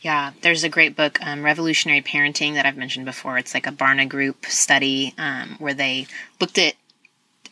Yeah, 0.00 0.32
there's 0.40 0.64
a 0.64 0.68
great 0.68 0.96
book, 0.96 1.18
um, 1.20 1.44
Revolutionary 1.44 2.00
Parenting, 2.00 2.54
that 2.54 2.64
I've 2.64 2.76
mentioned 2.76 3.04
before. 3.04 3.36
It's 3.36 3.52
like 3.52 3.66
a 3.66 3.72
Barna 3.72 4.08
Group 4.08 4.46
study 4.46 5.14
um, 5.18 5.56
where 5.58 5.74
they 5.74 6.06
looked 6.40 6.56
at 6.58 6.74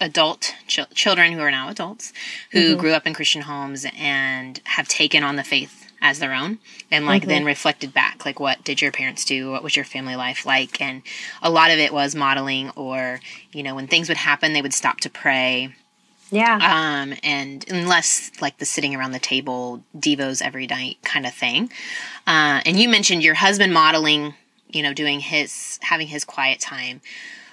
adult 0.00 0.54
ch- 0.66 0.88
children 0.94 1.32
who 1.32 1.40
are 1.40 1.50
now 1.50 1.68
adults 1.68 2.12
who 2.52 2.70
mm-hmm. 2.70 2.80
grew 2.80 2.92
up 2.92 3.06
in 3.06 3.12
Christian 3.12 3.42
homes 3.42 3.84
and 3.98 4.60
have 4.64 4.88
taken 4.88 5.22
on 5.22 5.36
the 5.36 5.44
faith 5.44 5.87
as 6.00 6.18
their 6.18 6.34
own 6.34 6.58
and 6.90 7.06
like 7.06 7.22
mm-hmm. 7.22 7.30
then 7.30 7.44
reflected 7.44 7.92
back 7.92 8.24
like 8.24 8.38
what 8.38 8.62
did 8.64 8.80
your 8.80 8.92
parents 8.92 9.24
do? 9.24 9.50
What 9.50 9.62
was 9.62 9.76
your 9.76 9.84
family 9.84 10.16
life 10.16 10.46
like? 10.46 10.80
And 10.80 11.02
a 11.42 11.50
lot 11.50 11.70
of 11.70 11.78
it 11.78 11.92
was 11.92 12.14
modeling 12.14 12.70
or 12.70 13.20
you 13.52 13.62
know 13.62 13.74
when 13.74 13.86
things 13.86 14.08
would 14.08 14.18
happen 14.18 14.52
they 14.52 14.62
would 14.62 14.74
stop 14.74 15.00
to 15.00 15.10
pray. 15.10 15.74
Yeah. 16.30 16.56
Um 16.56 17.14
and 17.22 17.64
unless 17.68 18.30
like 18.40 18.58
the 18.58 18.66
sitting 18.66 18.94
around 18.94 19.12
the 19.12 19.18
table 19.18 19.82
devos 19.96 20.42
every 20.42 20.66
night 20.66 20.98
kind 21.02 21.26
of 21.26 21.34
thing. 21.34 21.70
Uh 22.26 22.60
and 22.64 22.78
you 22.78 22.88
mentioned 22.88 23.22
your 23.22 23.34
husband 23.34 23.72
modeling 23.72 24.34
you 24.68 24.82
know 24.82 24.92
doing 24.92 25.20
his 25.20 25.78
having 25.82 26.08
his 26.08 26.24
quiet 26.24 26.60
time. 26.60 27.00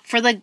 For 0.03 0.21
the 0.21 0.41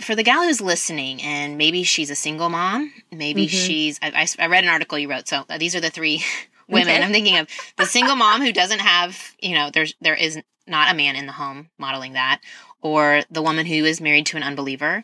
for 0.00 0.14
the 0.14 0.22
gal 0.22 0.42
who's 0.42 0.60
listening 0.60 1.22
and 1.22 1.58
maybe 1.58 1.82
she's 1.82 2.10
a 2.10 2.14
single 2.14 2.48
mom 2.48 2.92
maybe 3.10 3.46
mm-hmm. 3.46 3.56
she's 3.56 3.98
I, 4.00 4.10
I, 4.38 4.44
I, 4.44 4.46
read 4.46 4.62
an 4.62 4.70
article 4.70 4.96
you 4.96 5.10
wrote 5.10 5.26
so 5.26 5.44
these 5.58 5.74
are 5.74 5.80
the 5.80 5.90
three 5.90 6.22
women. 6.68 6.88
Okay. 6.88 7.02
I'm 7.02 7.12
thinking 7.12 7.38
of 7.38 7.48
the 7.76 7.86
single 7.86 8.16
mom 8.16 8.42
who 8.42 8.52
doesn't 8.52 8.80
have, 8.80 9.34
you 9.40 9.54
know, 9.54 9.70
there's 9.70 9.94
there 10.00 10.14
is 10.14 10.38
not 10.66 10.92
a 10.92 10.96
man 10.96 11.16
in 11.16 11.26
the 11.26 11.32
home 11.32 11.70
modeling 11.78 12.12
that, 12.12 12.40
or 12.82 13.22
the 13.30 13.42
woman 13.42 13.66
who 13.66 13.84
is 13.84 14.00
married 14.00 14.26
to 14.26 14.36
an 14.36 14.42
unbeliever, 14.42 15.02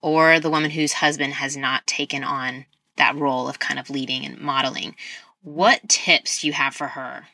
or 0.00 0.40
the 0.40 0.50
woman 0.50 0.70
whose 0.70 0.94
husband 0.94 1.34
has 1.34 1.56
not 1.56 1.86
taken 1.86 2.24
on 2.24 2.66
that 2.96 3.16
role 3.16 3.48
of 3.48 3.58
kind 3.58 3.78
of 3.78 3.90
leading 3.90 4.24
and 4.24 4.38
modeling. 4.38 4.94
What 5.42 5.88
tips 5.88 6.40
do 6.40 6.46
you 6.46 6.52
have 6.52 6.74
for 6.74 6.88
her 6.88 7.28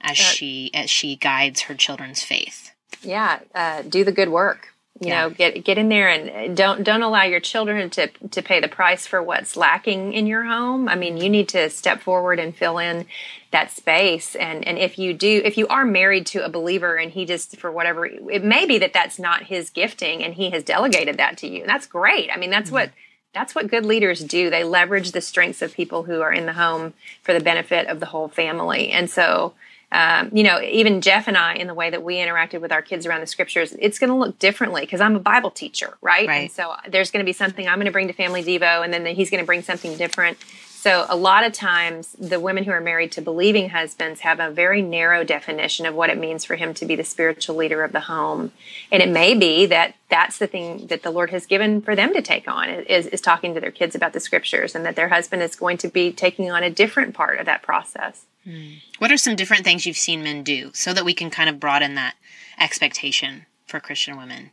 as 0.00 0.18
uh, 0.18 0.22
she 0.22 0.70
as 0.74 0.90
she 0.90 1.16
guides 1.16 1.62
her 1.62 1.74
children's 1.74 2.22
faith? 2.22 2.72
Yeah, 3.02 3.40
uh, 3.54 3.82
do 3.82 4.04
the 4.04 4.12
good 4.12 4.28
work 4.28 4.74
you 5.00 5.08
yeah. 5.08 5.22
know 5.22 5.30
get 5.30 5.64
get 5.64 5.78
in 5.78 5.88
there 5.88 6.08
and 6.08 6.56
don't 6.56 6.84
don't 6.84 7.02
allow 7.02 7.22
your 7.22 7.40
children 7.40 7.88
to 7.90 8.08
to 8.08 8.42
pay 8.42 8.60
the 8.60 8.68
price 8.68 9.06
for 9.06 9.22
what's 9.22 9.56
lacking 9.56 10.12
in 10.12 10.26
your 10.26 10.44
home. 10.44 10.88
I 10.88 10.94
mean 10.94 11.16
you 11.16 11.30
need 11.30 11.48
to 11.50 11.70
step 11.70 12.02
forward 12.02 12.38
and 12.38 12.54
fill 12.54 12.78
in 12.78 13.06
that 13.50 13.70
space. 13.70 14.36
And 14.36 14.66
and 14.66 14.78
if 14.78 14.98
you 14.98 15.14
do 15.14 15.40
if 15.42 15.56
you 15.56 15.66
are 15.68 15.86
married 15.86 16.26
to 16.26 16.44
a 16.44 16.50
believer 16.50 16.96
and 16.96 17.10
he 17.10 17.24
just 17.24 17.56
for 17.56 17.72
whatever 17.72 18.04
it 18.04 18.44
may 18.44 18.66
be 18.66 18.78
that 18.78 18.92
that's 18.92 19.18
not 19.18 19.44
his 19.44 19.70
gifting 19.70 20.22
and 20.22 20.34
he 20.34 20.50
has 20.50 20.62
delegated 20.62 21.16
that 21.16 21.38
to 21.38 21.48
you. 21.48 21.64
That's 21.66 21.86
great. 21.86 22.30
I 22.30 22.36
mean 22.36 22.50
that's 22.50 22.66
mm-hmm. 22.66 22.74
what 22.74 22.90
that's 23.32 23.54
what 23.54 23.68
good 23.68 23.86
leaders 23.86 24.20
do. 24.20 24.50
They 24.50 24.64
leverage 24.64 25.12
the 25.12 25.20
strengths 25.20 25.62
of 25.62 25.72
people 25.72 26.02
who 26.02 26.20
are 26.20 26.32
in 26.32 26.46
the 26.46 26.52
home 26.52 26.94
for 27.22 27.32
the 27.32 27.40
benefit 27.40 27.86
of 27.86 28.00
the 28.00 28.06
whole 28.06 28.28
family. 28.28 28.90
And 28.90 29.08
so 29.08 29.54
um, 29.92 30.30
you 30.32 30.44
know, 30.44 30.60
even 30.60 31.00
Jeff 31.00 31.26
and 31.26 31.36
I, 31.36 31.54
in 31.54 31.66
the 31.66 31.74
way 31.74 31.90
that 31.90 32.02
we 32.02 32.16
interacted 32.16 32.60
with 32.60 32.70
our 32.70 32.82
kids 32.82 33.06
around 33.06 33.20
the 33.20 33.26
scriptures, 33.26 33.74
it's 33.78 33.98
going 33.98 34.10
to 34.10 34.16
look 34.16 34.38
differently 34.38 34.82
because 34.82 35.00
I'm 35.00 35.16
a 35.16 35.20
Bible 35.20 35.50
teacher, 35.50 35.96
right? 36.00 36.28
right? 36.28 36.42
And 36.42 36.52
so 36.52 36.74
there's 36.88 37.10
going 37.10 37.24
to 37.24 37.28
be 37.28 37.32
something 37.32 37.66
I'm 37.66 37.76
going 37.76 37.86
to 37.86 37.92
bring 37.92 38.06
to 38.06 38.12
Family 38.12 38.42
Devo, 38.42 38.84
and 38.84 38.92
then 38.92 39.04
he's 39.06 39.30
going 39.30 39.42
to 39.42 39.46
bring 39.46 39.62
something 39.62 39.96
different. 39.96 40.38
So 40.80 41.04
a 41.10 41.14
lot 41.14 41.44
of 41.44 41.52
times, 41.52 42.16
the 42.18 42.40
women 42.40 42.64
who 42.64 42.70
are 42.70 42.80
married 42.80 43.12
to 43.12 43.20
believing 43.20 43.68
husbands 43.68 44.20
have 44.20 44.40
a 44.40 44.50
very 44.50 44.80
narrow 44.80 45.24
definition 45.24 45.84
of 45.84 45.94
what 45.94 46.08
it 46.08 46.16
means 46.16 46.46
for 46.46 46.56
him 46.56 46.72
to 46.72 46.86
be 46.86 46.96
the 46.96 47.04
spiritual 47.04 47.54
leader 47.56 47.84
of 47.84 47.92
the 47.92 48.00
home, 48.00 48.52
and 48.90 49.02
it 49.02 49.10
may 49.10 49.34
be 49.34 49.66
that 49.66 49.94
that's 50.08 50.38
the 50.38 50.46
thing 50.46 50.86
that 50.86 51.02
the 51.02 51.10
Lord 51.10 51.32
has 51.32 51.44
given 51.44 51.82
for 51.82 51.94
them 51.94 52.14
to 52.14 52.22
take 52.22 52.48
on 52.48 52.70
is, 52.70 53.06
is 53.08 53.20
talking 53.20 53.52
to 53.52 53.60
their 53.60 53.70
kids 53.70 53.94
about 53.94 54.14
the 54.14 54.20
scriptures, 54.20 54.74
and 54.74 54.86
that 54.86 54.96
their 54.96 55.10
husband 55.10 55.42
is 55.42 55.54
going 55.54 55.76
to 55.76 55.88
be 55.88 56.12
taking 56.12 56.50
on 56.50 56.62
a 56.62 56.70
different 56.70 57.12
part 57.14 57.38
of 57.38 57.44
that 57.44 57.60
process. 57.60 58.24
Hmm. 58.44 58.76
What 58.98 59.12
are 59.12 59.18
some 59.18 59.36
different 59.36 59.64
things 59.64 59.84
you've 59.84 59.98
seen 59.98 60.22
men 60.22 60.42
do 60.42 60.70
so 60.72 60.94
that 60.94 61.04
we 61.04 61.12
can 61.12 61.28
kind 61.28 61.50
of 61.50 61.60
broaden 61.60 61.94
that 61.96 62.14
expectation 62.58 63.44
for 63.66 63.80
Christian 63.80 64.16
women? 64.16 64.50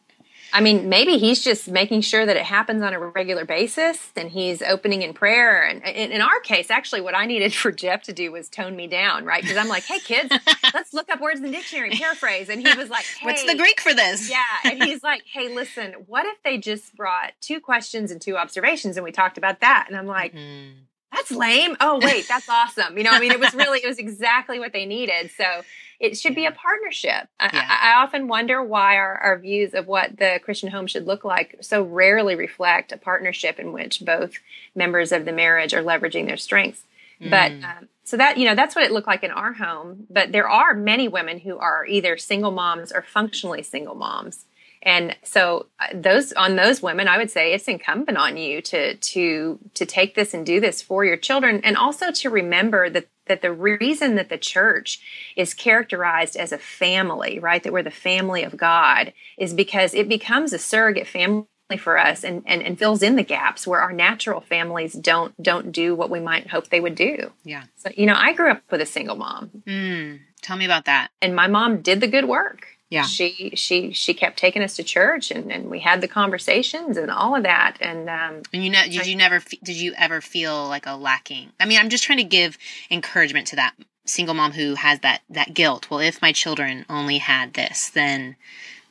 I 0.53 0.61
mean, 0.61 0.89
maybe 0.89 1.17
he's 1.17 1.43
just 1.43 1.67
making 1.67 2.01
sure 2.01 2.25
that 2.25 2.37
it 2.37 2.43
happens 2.43 2.81
on 2.81 2.93
a 2.93 2.99
regular 2.99 3.45
basis 3.45 4.11
and 4.15 4.29
he's 4.29 4.61
opening 4.61 5.01
in 5.01 5.13
prayer. 5.13 5.63
And 5.63 5.83
in, 5.83 6.21
our 6.21 6.39
case, 6.39 6.71
actually, 6.71 7.01
what 7.01 7.15
I 7.15 7.25
needed 7.25 7.53
for 7.53 7.71
Jeff 7.71 8.03
to 8.03 8.13
do 8.13 8.31
was 8.31 8.49
tone 8.49 8.75
me 8.75 8.87
down, 8.87 9.25
right? 9.25 9.41
Because 9.41 9.57
I'm 9.57 9.67
like, 9.67 9.83
hey, 9.83 9.99
kids, 9.99 10.33
let's 10.73 10.93
look 10.93 11.09
up 11.09 11.19
words 11.21 11.39
in 11.39 11.45
the 11.45 11.51
dictionary, 11.51 11.91
paraphrase. 11.91 12.49
And 12.49 12.65
he 12.65 12.77
was 12.77 12.89
like, 12.89 13.05
hey. 13.19 13.25
What's 13.25 13.45
the 13.45 13.55
Greek 13.55 13.79
for 13.79 13.93
this? 13.93 14.29
Yeah. 14.29 14.43
And 14.63 14.83
he's 14.83 15.03
like, 15.03 15.23
hey, 15.31 15.53
listen, 15.53 15.93
what 16.07 16.25
if 16.25 16.41
they 16.43 16.57
just 16.57 16.95
brought 16.95 17.33
two 17.41 17.59
questions 17.59 18.11
and 18.11 18.21
two 18.21 18.37
observations 18.37 18.97
and 18.97 19.03
we 19.03 19.11
talked 19.11 19.37
about 19.37 19.61
that? 19.61 19.85
And 19.87 19.97
I'm 19.97 20.07
like, 20.07 20.33
mm 20.33 20.73
that's 21.17 21.31
lame. 21.31 21.75
Oh, 21.79 21.99
wait, 22.03 22.27
that's 22.27 22.47
awesome. 22.47 22.97
You 22.97 23.03
know, 23.03 23.11
I 23.11 23.19
mean, 23.19 23.31
it 23.31 23.39
was 23.39 23.53
really, 23.55 23.79
it 23.83 23.87
was 23.87 23.99
exactly 23.99 24.59
what 24.59 24.73
they 24.73 24.85
needed. 24.85 25.31
So 25.35 25.63
it 25.99 26.17
should 26.17 26.35
be 26.35 26.45
a 26.45 26.51
partnership. 26.51 27.27
Yeah. 27.41 27.49
I, 27.53 27.91
I, 27.91 28.03
often 28.03 28.27
wonder 28.27 28.63
why 28.63 28.97
our, 28.97 29.17
our 29.17 29.37
views 29.39 29.73
of 29.73 29.87
what 29.87 30.17
the 30.17 30.39
Christian 30.43 30.69
home 30.69 30.85
should 30.85 31.07
look 31.07 31.23
like 31.23 31.57
so 31.61 31.81
rarely 31.81 32.35
reflect 32.35 32.91
a 32.91 32.97
partnership 32.97 33.59
in 33.59 33.73
which 33.73 34.05
both 34.05 34.33
members 34.75 35.11
of 35.11 35.25
the 35.25 35.31
marriage 35.31 35.73
are 35.73 35.83
leveraging 35.83 36.27
their 36.27 36.37
strengths. 36.37 36.83
Mm. 37.19 37.29
But 37.31 37.51
um, 37.67 37.87
so 38.03 38.17
that, 38.17 38.37
you 38.37 38.45
know, 38.45 38.53
that's 38.53 38.75
what 38.75 38.85
it 38.85 38.91
looked 38.91 39.07
like 39.07 39.23
in 39.23 39.31
our 39.31 39.53
home. 39.53 40.05
But 40.09 40.31
there 40.31 40.47
are 40.47 40.75
many 40.75 41.07
women 41.07 41.39
who 41.39 41.57
are 41.57 41.85
either 41.85 42.17
single 42.17 42.51
moms 42.51 42.91
or 42.91 43.01
functionally 43.01 43.63
single 43.63 43.95
moms 43.95 44.45
and 44.87 45.15
so 45.21 45.67
uh, 45.81 45.87
those 45.93 46.31
on 46.33 46.55
those 46.55 46.81
women 46.81 47.07
i 47.07 47.17
would 47.17 47.29
say 47.29 47.53
it's 47.53 47.67
incumbent 47.67 48.17
on 48.17 48.37
you 48.37 48.61
to 48.61 48.95
to 48.95 49.59
to 49.75 49.85
take 49.85 50.15
this 50.15 50.33
and 50.33 50.45
do 50.45 50.59
this 50.59 50.81
for 50.81 51.05
your 51.05 51.17
children 51.17 51.61
and 51.63 51.77
also 51.77 52.11
to 52.11 52.29
remember 52.29 52.89
that 52.89 53.07
that 53.27 53.41
the 53.41 53.51
reason 53.51 54.15
that 54.15 54.29
the 54.29 54.37
church 54.37 55.01
is 55.35 55.53
characterized 55.53 56.35
as 56.35 56.51
a 56.51 56.57
family 56.57 57.37
right 57.37 57.61
that 57.63 57.73
we're 57.73 57.83
the 57.83 57.91
family 57.91 58.41
of 58.41 58.57
god 58.57 59.13
is 59.37 59.53
because 59.53 59.93
it 59.93 60.09
becomes 60.09 60.53
a 60.53 60.59
surrogate 60.59 61.07
family 61.07 61.45
for 61.77 61.97
us 61.97 62.23
and, 62.23 62.43
and 62.45 62.63
and 62.63 62.79
fills 62.79 63.03
in 63.03 63.17
the 63.17 63.23
gaps 63.23 63.67
where 63.67 63.81
our 63.81 63.91
natural 63.91 64.39
families 64.39 64.93
don't 64.93 65.33
don't 65.43 65.73
do 65.73 65.93
what 65.93 66.09
we 66.09 66.21
might 66.21 66.47
hope 66.47 66.69
they 66.69 66.79
would 66.79 66.95
do. 66.95 67.29
Yeah. 67.43 67.63
So 67.75 67.89
you 67.97 68.05
know 68.05 68.15
i 68.15 68.31
grew 68.31 68.51
up 68.51 68.61
with 68.71 68.79
a 68.79 68.85
single 68.85 69.17
mom. 69.17 69.49
Mm, 69.67 70.19
tell 70.41 70.55
me 70.55 70.63
about 70.63 70.85
that. 70.85 71.09
And 71.21 71.35
my 71.35 71.47
mom 71.47 71.81
did 71.81 71.99
the 71.99 72.07
good 72.07 72.23
work 72.23 72.76
yeah. 72.89 73.03
She 73.03 73.51
she 73.55 73.91
she 73.91 74.13
kept 74.13 74.37
taking 74.37 74.61
us 74.61 74.77
to 74.77 74.83
church 74.83 75.29
and, 75.29 75.51
and 75.51 75.69
we 75.69 75.79
had 75.79 75.99
the 75.99 76.07
conversations 76.07 76.95
and 76.95 77.11
all 77.11 77.35
of 77.35 77.43
that. 77.43 77.77
And 77.81 78.09
um 78.09 78.43
and 78.53 78.63
you 78.63 78.69
know 78.69 78.83
did 78.83 79.05
you 79.05 79.15
never 79.15 79.41
did 79.63 79.75
you 79.75 79.93
ever 79.97 80.21
feel 80.21 80.67
like 80.67 80.85
a 80.85 80.95
lacking? 80.95 81.51
I 81.59 81.65
mean 81.65 81.79
i'm 81.79 81.89
just 81.89 82.05
trying 82.05 82.19
to 82.19 82.23
give 82.23 82.57
encouragement 82.89 83.47
to 83.47 83.57
that 83.57 83.75
single 84.05 84.35
mom 84.35 84.53
who 84.53 84.75
has 84.75 85.01
that 85.01 85.21
that 85.29 85.53
guilt. 85.53 85.89
Well 85.89 85.99
if 85.99 86.21
my 86.21 86.31
children 86.31 86.85
only 86.89 87.17
had 87.17 87.53
this 87.55 87.89
then 87.89 88.37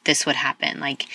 this 0.04 0.26
would 0.26 0.36
happen. 0.36 0.78
Like 0.78 1.06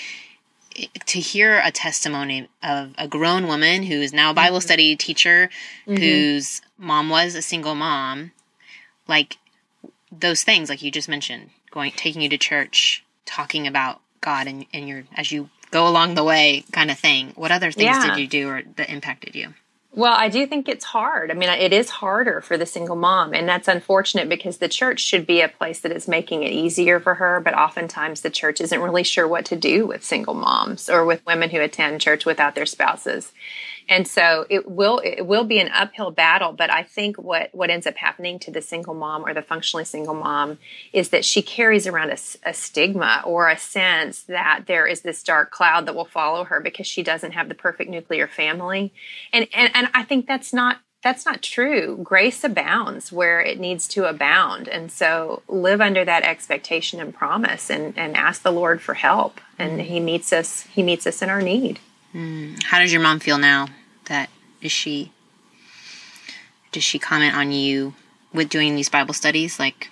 to 1.06 1.20
hear 1.20 1.62
a 1.64 1.70
testimony 1.70 2.50
of 2.64 2.96
a 2.98 3.08
grown 3.08 3.46
woman 3.46 3.84
who 3.84 3.96
is 3.96 4.12
now 4.12 4.32
a 4.32 4.34
Bible 4.34 4.58
mm-hmm. 4.58 4.66
study 4.66 4.96
teacher, 4.96 5.50
mm-hmm. 5.86 6.02
whose 6.02 6.62
mom 6.80 7.10
was 7.10 7.36
a 7.36 7.42
single 7.42 7.76
mom, 7.76 8.32
like 9.08 9.38
those 10.12 10.44
things, 10.44 10.70
like 10.70 10.82
you 10.82 10.90
just 10.90 11.10
mentioned, 11.10 11.50
going 11.72 11.92
taking 11.92 12.22
you 12.22 12.30
to 12.30 12.38
church, 12.38 13.04
talking 13.26 13.68
about 13.68 14.02
God 14.22 14.48
and, 14.48 14.66
and 14.74 14.88
your 14.88 15.04
as 15.16 15.32
you 15.32 15.50
go 15.72 15.88
along 15.88 16.16
the 16.16 16.24
way 16.24 16.64
kind 16.72 16.92
of 16.92 17.00
thing. 17.00 17.32
What 17.36 17.52
other 17.52 17.72
things 17.72 17.86
yeah. 17.86 18.10
did 18.16 18.20
you 18.20 18.28
do 18.28 18.50
or 18.50 18.62
that 18.76 18.90
impacted 18.90 19.36
you? 19.36 19.54
Well, 19.94 20.14
I 20.14 20.30
do 20.30 20.48
think 20.48 20.70
it's 20.70 20.86
hard. 20.86 21.32
I 21.32 21.34
mean, 21.34 21.50
it 21.50 21.74
is 21.74 21.90
harder 21.90 22.40
for 22.40 22.58
the 22.58 22.66
single 22.66 22.96
mom, 22.96 23.34
and 23.34 23.48
that's 23.48 23.68
unfortunate 23.68 24.30
because 24.30 24.58
the 24.58 24.70
church 24.70 25.02
should 25.02 25.28
be 25.28 25.42
a 25.42 25.50
place 25.50 25.82
that 25.82 25.92
is 25.92 26.08
making 26.08 26.44
it 26.44 26.54
easier 26.54 27.02
for 27.02 27.16
her, 27.16 27.42
but 27.42 27.54
oftentimes 27.54 28.22
the 28.22 28.30
church 28.30 28.62
isn't 28.62 28.80
really 28.82 29.04
sure 29.04 29.28
what 29.28 29.44
to 29.46 29.58
do 29.58 29.86
with 29.86 30.02
single 30.02 30.34
moms 30.34 30.90
or 30.90 31.04
with 31.04 31.26
women 31.26 31.50
who 31.50 31.60
attend 31.60 32.00
church 32.00 32.26
without 32.26 32.56
their 32.56 32.66
spouses 32.66 33.34
and 33.92 34.08
so 34.08 34.46
it 34.50 34.72
will 34.72 35.00
it 35.04 35.24
will 35.24 35.44
be 35.44 35.60
an 35.60 35.70
uphill 35.74 36.10
battle 36.10 36.54
but 36.54 36.72
i 36.72 36.82
think 36.82 37.18
what 37.18 37.54
what 37.54 37.70
ends 37.70 37.86
up 37.86 37.96
happening 37.98 38.40
to 38.40 38.50
the 38.50 38.62
single 38.62 38.96
mom 38.96 39.24
or 39.24 39.34
the 39.34 39.42
functionally 39.42 39.86
single 39.86 40.16
mom 40.16 40.58
is 40.94 41.10
that 41.10 41.24
she 41.26 41.42
carries 41.42 41.86
around 41.86 42.10
a, 42.10 42.18
a, 42.50 42.54
stigma 42.54 43.22
or 43.26 43.50
a 43.50 43.58
sense 43.58 44.24
that 44.24 44.64
there 44.66 44.88
is 44.88 45.02
this 45.02 45.22
dark 45.22 45.52
cloud 45.52 45.86
that 45.86 45.94
will 45.94 46.06
follow 46.06 46.46
her 46.46 46.62
because 46.62 46.88
she 46.88 47.04
doesn't 47.04 47.34
have 47.34 47.50
the 47.50 47.56
perfect 47.56 47.92
nuclear 47.92 48.28
family 48.28 48.92
and 49.32 49.48
and, 49.54 49.70
and 49.76 49.90
i 49.94 50.02
think 50.02 50.26
that's 50.26 50.52
not 50.54 50.78
that's 51.04 51.26
not 51.26 51.42
true. 51.42 52.00
Grace 52.04 52.44
abounds 52.44 53.12
where 53.12 53.42
it 53.42 53.60
needs 53.60 53.88
to 53.88 54.08
abound. 54.08 54.68
And 54.68 54.92
so 54.92 55.42
live 55.48 55.82
under 55.82 56.06
that 56.06 56.22
expectation 56.22 57.00
and 57.00 57.12
promise 57.12 57.72
and, 57.72 57.98
and 57.98 58.16
ask 58.16 58.44
the 58.44 58.52
Lord 58.52 58.84
for 58.84 58.94
help. 58.94 59.42
And 59.58 59.80
mm-hmm. 59.80 59.94
he 59.94 60.00
meets 60.00 60.32
us, 60.32 60.68
he 60.68 60.84
meets 60.84 61.08
us 61.08 61.24
in 61.24 61.32
our 61.32 61.42
need. 61.42 61.80
Mm. 62.14 62.62
How 62.62 62.78
does 62.78 62.94
your 62.94 63.02
mom 63.02 63.20
feel 63.20 63.40
now? 63.40 63.68
That 64.06 64.30
is 64.62 64.72
she? 64.72 65.12
Does 66.72 66.84
she 66.84 67.00
comment 67.00 67.36
on 67.36 67.52
you 67.52 67.94
with 68.34 68.50
doing 68.50 68.76
these 68.76 68.90
Bible 68.90 69.14
studies? 69.14 69.60
Like, 69.60 69.90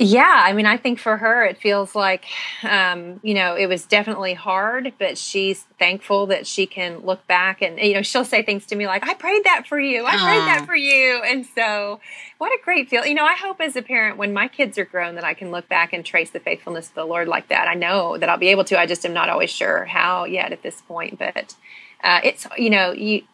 yeah, 0.00 0.44
I 0.46 0.52
mean, 0.52 0.66
I 0.66 0.76
think 0.76 1.00
for 1.00 1.16
her, 1.16 1.44
it 1.44 1.58
feels 1.58 1.96
like, 1.96 2.24
um, 2.62 3.18
you 3.24 3.34
know, 3.34 3.56
it 3.56 3.66
was 3.66 3.84
definitely 3.84 4.32
hard, 4.32 4.92
but 4.96 5.18
she's 5.18 5.64
thankful 5.76 6.26
that 6.26 6.46
she 6.46 6.66
can 6.66 7.00
look 7.00 7.26
back 7.26 7.62
and, 7.62 7.80
you 7.80 7.94
know, 7.94 8.02
she'll 8.02 8.24
say 8.24 8.44
things 8.44 8.64
to 8.66 8.76
me 8.76 8.86
like, 8.86 9.08
I 9.08 9.14
prayed 9.14 9.42
that 9.42 9.66
for 9.66 9.80
you. 9.80 10.06
I 10.06 10.10
prayed 10.12 10.46
that 10.46 10.66
for 10.66 10.76
you. 10.76 11.20
And 11.24 11.44
so, 11.44 11.98
what 12.38 12.52
a 12.52 12.62
great 12.62 12.88
feel. 12.88 13.04
You 13.04 13.14
know, 13.14 13.24
I 13.24 13.34
hope 13.34 13.60
as 13.60 13.74
a 13.74 13.82
parent, 13.82 14.18
when 14.18 14.32
my 14.32 14.46
kids 14.46 14.78
are 14.78 14.84
grown, 14.84 15.16
that 15.16 15.24
I 15.24 15.34
can 15.34 15.50
look 15.50 15.68
back 15.68 15.92
and 15.92 16.04
trace 16.04 16.30
the 16.30 16.38
faithfulness 16.38 16.90
of 16.90 16.94
the 16.94 17.04
Lord 17.04 17.26
like 17.26 17.48
that. 17.48 17.66
I 17.66 17.74
know 17.74 18.18
that 18.18 18.28
I'll 18.28 18.38
be 18.38 18.48
able 18.48 18.64
to. 18.66 18.78
I 18.78 18.86
just 18.86 19.04
am 19.04 19.12
not 19.12 19.28
always 19.28 19.50
sure 19.50 19.84
how 19.86 20.26
yet 20.26 20.52
at 20.52 20.62
this 20.62 20.80
point. 20.82 21.18
But 21.18 21.56
uh, 22.04 22.20
it's, 22.22 22.46
you 22.56 22.70
know, 22.70 22.92
you, 22.92 23.24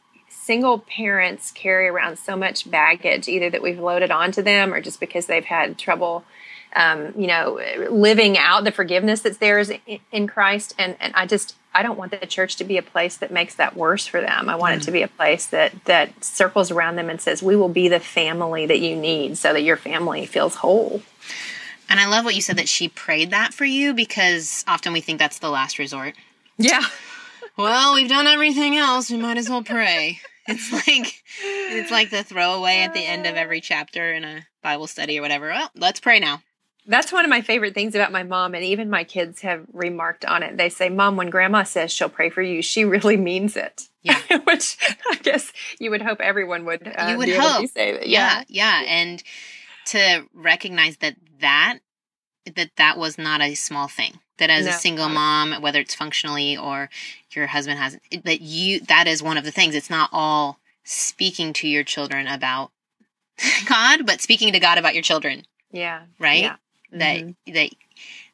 single 0.42 0.78
parents 0.78 1.50
carry 1.50 1.88
around 1.88 2.18
so 2.18 2.36
much 2.36 2.70
baggage, 2.70 3.28
either 3.28 3.50
that 3.50 3.62
we've 3.62 3.78
loaded 3.78 4.10
onto 4.10 4.42
them 4.42 4.74
or 4.74 4.80
just 4.80 5.00
because 5.00 5.26
they've 5.26 5.44
had 5.44 5.78
trouble 5.78 6.24
um, 6.74 7.12
you 7.16 7.26
know, 7.26 7.60
living 7.90 8.36
out 8.36 8.64
the 8.64 8.72
forgiveness 8.72 9.20
that's 9.20 9.38
theirs 9.38 9.70
in 10.10 10.26
Christ. 10.26 10.74
And, 10.78 10.96
and 11.00 11.14
I 11.14 11.26
just, 11.26 11.54
I 11.72 11.82
don't 11.82 11.98
want 11.98 12.10
the 12.10 12.26
church 12.26 12.56
to 12.56 12.64
be 12.64 12.78
a 12.78 12.82
place 12.82 13.16
that 13.18 13.30
makes 13.30 13.54
that 13.56 13.76
worse 13.76 14.06
for 14.06 14.20
them. 14.20 14.48
I 14.48 14.56
want 14.56 14.74
mm. 14.74 14.78
it 14.78 14.84
to 14.84 14.90
be 14.90 15.02
a 15.02 15.08
place 15.08 15.46
that, 15.46 15.72
that 15.84 16.24
circles 16.24 16.70
around 16.70 16.96
them 16.96 17.08
and 17.08 17.20
says, 17.20 17.42
we 17.42 17.56
will 17.56 17.68
be 17.68 17.88
the 17.88 18.00
family 18.00 18.66
that 18.66 18.80
you 18.80 18.96
need 18.96 19.38
so 19.38 19.52
that 19.52 19.62
your 19.62 19.76
family 19.76 20.26
feels 20.26 20.56
whole. 20.56 21.02
And 21.88 22.00
I 22.00 22.08
love 22.08 22.24
what 22.24 22.34
you 22.34 22.40
said 22.40 22.56
that 22.56 22.68
she 22.68 22.88
prayed 22.88 23.30
that 23.30 23.54
for 23.54 23.64
you 23.64 23.94
because 23.94 24.64
often 24.66 24.92
we 24.92 25.00
think 25.00 25.18
that's 25.18 25.38
the 25.38 25.50
last 25.50 25.78
resort. 25.78 26.14
Yeah. 26.58 26.82
Well, 27.56 27.94
we've 27.94 28.08
done 28.08 28.26
everything 28.26 28.76
else. 28.76 29.10
We 29.10 29.16
might 29.16 29.36
as 29.36 29.48
well 29.48 29.62
pray. 29.62 30.20
It's 30.46 30.72
like 30.72 31.22
it's 31.42 31.90
like 31.90 32.10
the 32.10 32.22
throwaway 32.22 32.80
at 32.80 32.92
the 32.94 33.00
end 33.04 33.26
of 33.26 33.34
every 33.34 33.60
chapter 33.60 34.12
in 34.12 34.24
a 34.24 34.46
Bible 34.62 34.86
study 34.86 35.18
or 35.18 35.22
whatever. 35.22 35.48
Well, 35.48 35.70
let's 35.74 36.00
pray 36.00 36.20
now 36.20 36.42
that's 36.86 37.12
one 37.12 37.24
of 37.24 37.30
my 37.30 37.40
favorite 37.40 37.74
things 37.74 37.94
about 37.94 38.12
my 38.12 38.22
mom 38.22 38.54
and 38.54 38.64
even 38.64 38.90
my 38.90 39.04
kids 39.04 39.40
have 39.40 39.64
remarked 39.72 40.24
on 40.24 40.42
it 40.42 40.56
they 40.56 40.68
say 40.68 40.88
mom 40.88 41.16
when 41.16 41.30
grandma 41.30 41.62
says 41.62 41.92
she'll 41.92 42.08
pray 42.08 42.30
for 42.30 42.42
you 42.42 42.62
she 42.62 42.84
really 42.84 43.16
means 43.16 43.56
it 43.56 43.88
yeah 44.02 44.20
which 44.44 44.76
i 45.10 45.16
guess 45.16 45.52
you 45.78 45.90
would 45.90 46.02
hope 46.02 46.20
everyone 46.20 46.64
would 46.64 46.86
uh, 46.86 47.08
you 47.10 47.18
would 47.18 47.28
hope 47.28 47.68
say 47.70 47.92
that. 47.92 48.08
Yeah. 48.08 48.44
yeah 48.48 48.82
yeah 48.82 48.82
and 48.86 49.22
to 49.86 50.26
recognize 50.34 50.98
that 50.98 51.16
that 51.40 51.78
that 52.54 52.70
that 52.76 52.98
was 52.98 53.18
not 53.18 53.40
a 53.40 53.54
small 53.54 53.88
thing 53.88 54.18
that 54.38 54.50
as 54.50 54.66
no, 54.66 54.70
a 54.70 54.74
single 54.74 55.08
mom 55.08 55.62
whether 55.62 55.80
it's 55.80 55.94
functionally 55.94 56.56
or 56.56 56.90
your 57.30 57.46
husband 57.46 57.78
has 57.78 57.98
that 58.24 58.40
you 58.40 58.80
that 58.80 59.06
is 59.06 59.22
one 59.22 59.36
of 59.36 59.44
the 59.44 59.50
things. 59.50 59.74
It's 59.74 59.90
not 59.90 60.10
all 60.12 60.58
speaking 60.84 61.52
to 61.54 61.68
your 61.68 61.84
children 61.84 62.26
about 62.26 62.70
god 63.68 64.06
but 64.06 64.20
speaking 64.20 64.52
to 64.52 64.60
god 64.60 64.78
about 64.78 64.94
your 64.94 65.02
children. 65.02 65.44
Yeah. 65.70 66.02
Right? 66.18 66.42
Yeah. 66.42 66.56
That 66.92 67.20
mm-hmm. 67.22 67.52
that 67.52 67.70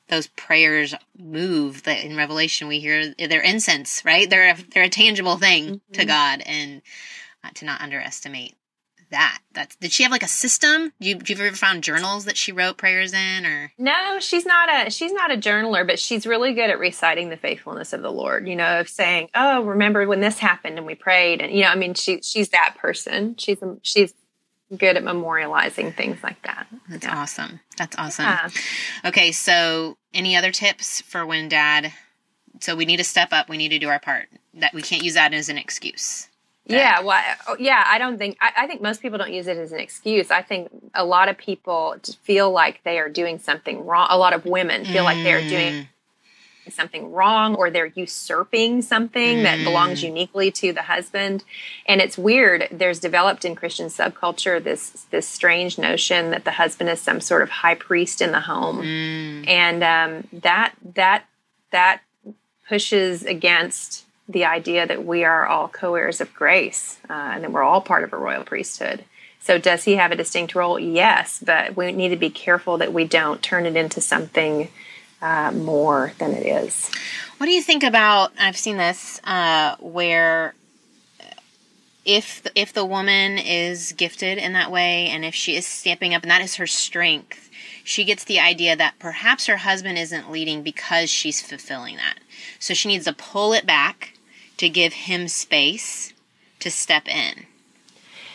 those 0.09 0.27
prayers 0.27 0.95
move 1.19 1.85
that 1.85 2.05
in 2.05 2.17
revelation 2.17 2.69
we 2.69 2.81
hear 2.81 3.15
they're 3.19 3.41
incense 3.41 4.05
right? 4.05 4.29
They're 4.29 4.51
a, 4.51 4.57
they're 4.73 4.83
a 4.85 4.89
tangible 4.89 5.37
thing 5.37 5.65
mm-hmm. 5.67 5.93
to 5.93 6.05
god 6.05 6.43
and 6.45 6.83
to 7.55 7.65
not 7.65 7.81
underestimate 7.81 8.55
that 9.11 9.41
that's 9.53 9.77
did 9.77 9.93
she 9.93 10.03
have 10.03 10.13
like 10.13 10.23
a 10.23 10.29
system 10.29 10.93
you, 10.99 11.19
you 11.27 11.37
ever 11.37 11.57
found 11.57 11.83
journals 11.83 12.25
that 12.25 12.37
she 12.37 12.53
wrote 12.53 12.77
prayers 12.77 13.13
in 13.13 13.45
or 13.45 13.73
no 13.79 14.19
she's 14.21 14.47
not 14.47 14.69
a 14.69 14.91
she's 14.91 15.13
not 15.13 15.33
a 15.33 15.37
journaler 15.37 15.87
but 15.87 15.99
she's 15.99 16.27
really 16.27 16.55
good 16.55 16.71
at 16.71 16.79
reciting 16.79 17.29
the 17.29 17.37
faithfulness 17.37 17.93
of 17.93 18.03
the 18.03 18.11
lord 18.11 18.47
you 18.47 18.57
know 18.57 18.81
of 18.81 18.89
saying 18.89 19.29
oh 19.35 19.63
remember 19.63 20.07
when 20.07 20.21
this 20.21 20.39
happened 20.39 20.79
and 20.79 20.87
we 20.87 20.95
prayed 20.95 21.41
and 21.41 21.53
you 21.53 21.63
know 21.63 21.69
i 21.69 21.75
mean 21.75 21.95
she 21.95 22.21
she's 22.23 22.51
that 22.51 22.77
person 22.79 23.35
she's 23.37 23.59
she's 23.83 24.15
good 24.77 24.97
at 24.97 25.03
memorializing 25.03 25.93
things 25.97 26.23
like 26.23 26.41
that. 26.43 26.69
That's 26.89 27.05
yeah. 27.05 27.19
awesome. 27.19 27.59
That's 27.77 27.97
awesome. 27.99 28.27
Yeah. 28.27 28.49
Okay, 29.07 29.33
so 29.33 29.97
any 30.15 30.37
other 30.37 30.53
tips 30.53 31.01
for 31.01 31.27
when 31.27 31.49
dad 31.49 31.93
so 32.61 32.77
we 32.77 32.85
need 32.85 32.99
to 32.99 33.05
step 33.05 33.29
up, 33.33 33.49
we 33.49 33.57
need 33.57 33.71
to 33.71 33.79
do 33.79 33.89
our 33.89 33.99
part. 33.99 34.29
That 34.55 34.75
we 34.75 34.83
can't 34.83 35.03
use 35.03 35.15
that 35.15 35.33
as 35.33 35.49
an 35.49 35.59
excuse. 35.59 36.29
Yeah, 36.71 37.01
well, 37.01 37.23
oh, 37.49 37.57
yeah, 37.59 37.85
I 37.87 37.99
don't 37.99 38.19
think 38.19 38.37
I, 38.41 38.53
I, 38.59 38.67
think 38.67 38.81
most 38.81 39.03
people 39.03 39.19
don't 39.19 39.33
use 39.33 39.47
it 39.47 39.57
as 39.57 39.73
an 39.73 39.81
excuse. 39.81 40.31
I 40.31 40.43
think 40.43 40.71
a 40.95 41.05
lot 41.05 41.29
of 41.29 41.37
people 41.37 41.97
feel 42.23 42.51
like 42.51 42.83
they 42.85 42.99
are 42.99 43.09
doing 43.09 43.39
something 43.39 43.85
wrong. 43.85 44.09
A 44.11 44.19
lot 44.19 44.33
of 44.33 44.45
women 44.45 44.85
feel 44.85 45.03
mm. 45.03 45.07
like 45.07 45.23
they 45.25 45.33
are 45.33 45.49
doing 45.49 45.73
mm 45.73 45.87
something 46.71 47.13
wrong 47.13 47.55
or 47.55 47.71
they're 47.71 47.87
usurping 47.87 48.83
something 48.83 49.39
mm. 49.39 49.43
that 49.43 49.63
belongs 49.65 50.03
uniquely 50.03 50.51
to 50.51 50.73
the 50.73 50.83
husband 50.83 51.45
and 51.87 52.01
it's 52.01 52.17
weird 52.17 52.69
there's 52.71 53.01
developed 53.01 53.45
in 53.45 53.55
christian 53.55 53.87
subculture 53.87 54.63
this 54.63 55.07
this 55.11 55.27
strange 55.27 55.79
notion 55.79 56.31
that 56.31 56.45
the 56.45 56.53
husband 56.53 56.89
is 56.89 57.01
some 57.01 57.21
sort 57.21 57.43
of 57.43 57.51
high 57.51 57.75
priest 57.75 58.21
in 58.21 58.33
the 58.33 58.41
home 58.41 58.83
mm. 58.83 59.49
and 59.49 59.83
um, 59.83 60.29
that 60.33 60.75
that 60.95 61.25
that 61.71 62.03
pushes 62.69 63.25
against 63.25 64.07
the 64.31 64.45
idea 64.45 64.87
that 64.87 65.05
we 65.05 65.25
are 65.25 65.47
all 65.47 65.69
co-heirs 65.69 66.21
of 66.21 66.33
grace 66.35 66.99
uh, 67.09 67.13
and 67.13 67.45
that 67.45 67.53
we're 67.53 67.63
all 67.63 67.81
part 67.81 68.05
of 68.05 68.13
a 68.13 68.17
royal 68.17 68.45
priesthood 68.45 69.05
so 69.41 69.59
does 69.59 69.85
he 69.85 69.97
have 69.97 70.13
a 70.13 70.17
distinct 70.17 70.55
role 70.55 70.79
yes 70.79 71.43
but 71.45 71.77
we 71.77 71.93
need 71.93 72.11
to 72.11 72.17
be 72.17 72.31
careful 72.31 72.79
that 72.79 72.93
we 72.93 73.05
don't 73.05 73.43
turn 73.43 73.67
it 73.67 73.77
into 73.77 74.01
something 74.01 74.69
uh, 75.23 75.53
more 75.53 76.13
than 76.19 76.33
it 76.33 76.47
is. 76.47 76.91
What 77.39 77.47
do 77.47 77.53
you 77.53 77.63
think 77.63 77.83
about? 77.83 78.33
I've 78.39 78.57
seen 78.57 78.77
this 78.77 79.21
uh, 79.25 79.77
where 79.81 80.55
if 82.05 82.47
if 82.55 82.73
the 82.73 82.85
woman 82.85 83.39
is 83.39 83.93
gifted 83.93 84.39
in 84.39 84.55
that 84.55 84.71
way, 84.71 85.09
and 85.09 85.25
if 85.25 85.35
she 85.35 85.57
is 85.57 85.67
stepping 85.67 86.15
up, 86.15 86.23
and 86.23 86.31
that 86.31 86.43
is 86.43 86.57
her 86.57 86.67
strength, 86.67 87.51
she 87.85 88.05
gets 88.05 88.25
the 88.25 88.41
idea 88.41 88.77
that 88.77 88.99
perhaps 88.99 89.47
her 89.47 89.59
husband 89.59 89.99
isn't 89.99 90.31
leading 90.31 90.63
because 90.63 91.11
she's 91.11 91.41
fulfilling 91.41 91.97
that. 91.97 92.19
So 92.59 92.75
she 92.75 92.89
needs 92.89 93.05
to 93.05 93.13
pull 93.13 93.53
it 93.53 93.67
back 93.67 94.15
to 94.61 94.69
give 94.69 94.93
him 94.93 95.27
space 95.27 96.13
to 96.59 96.71
step 96.71 97.09
in. 97.09 97.47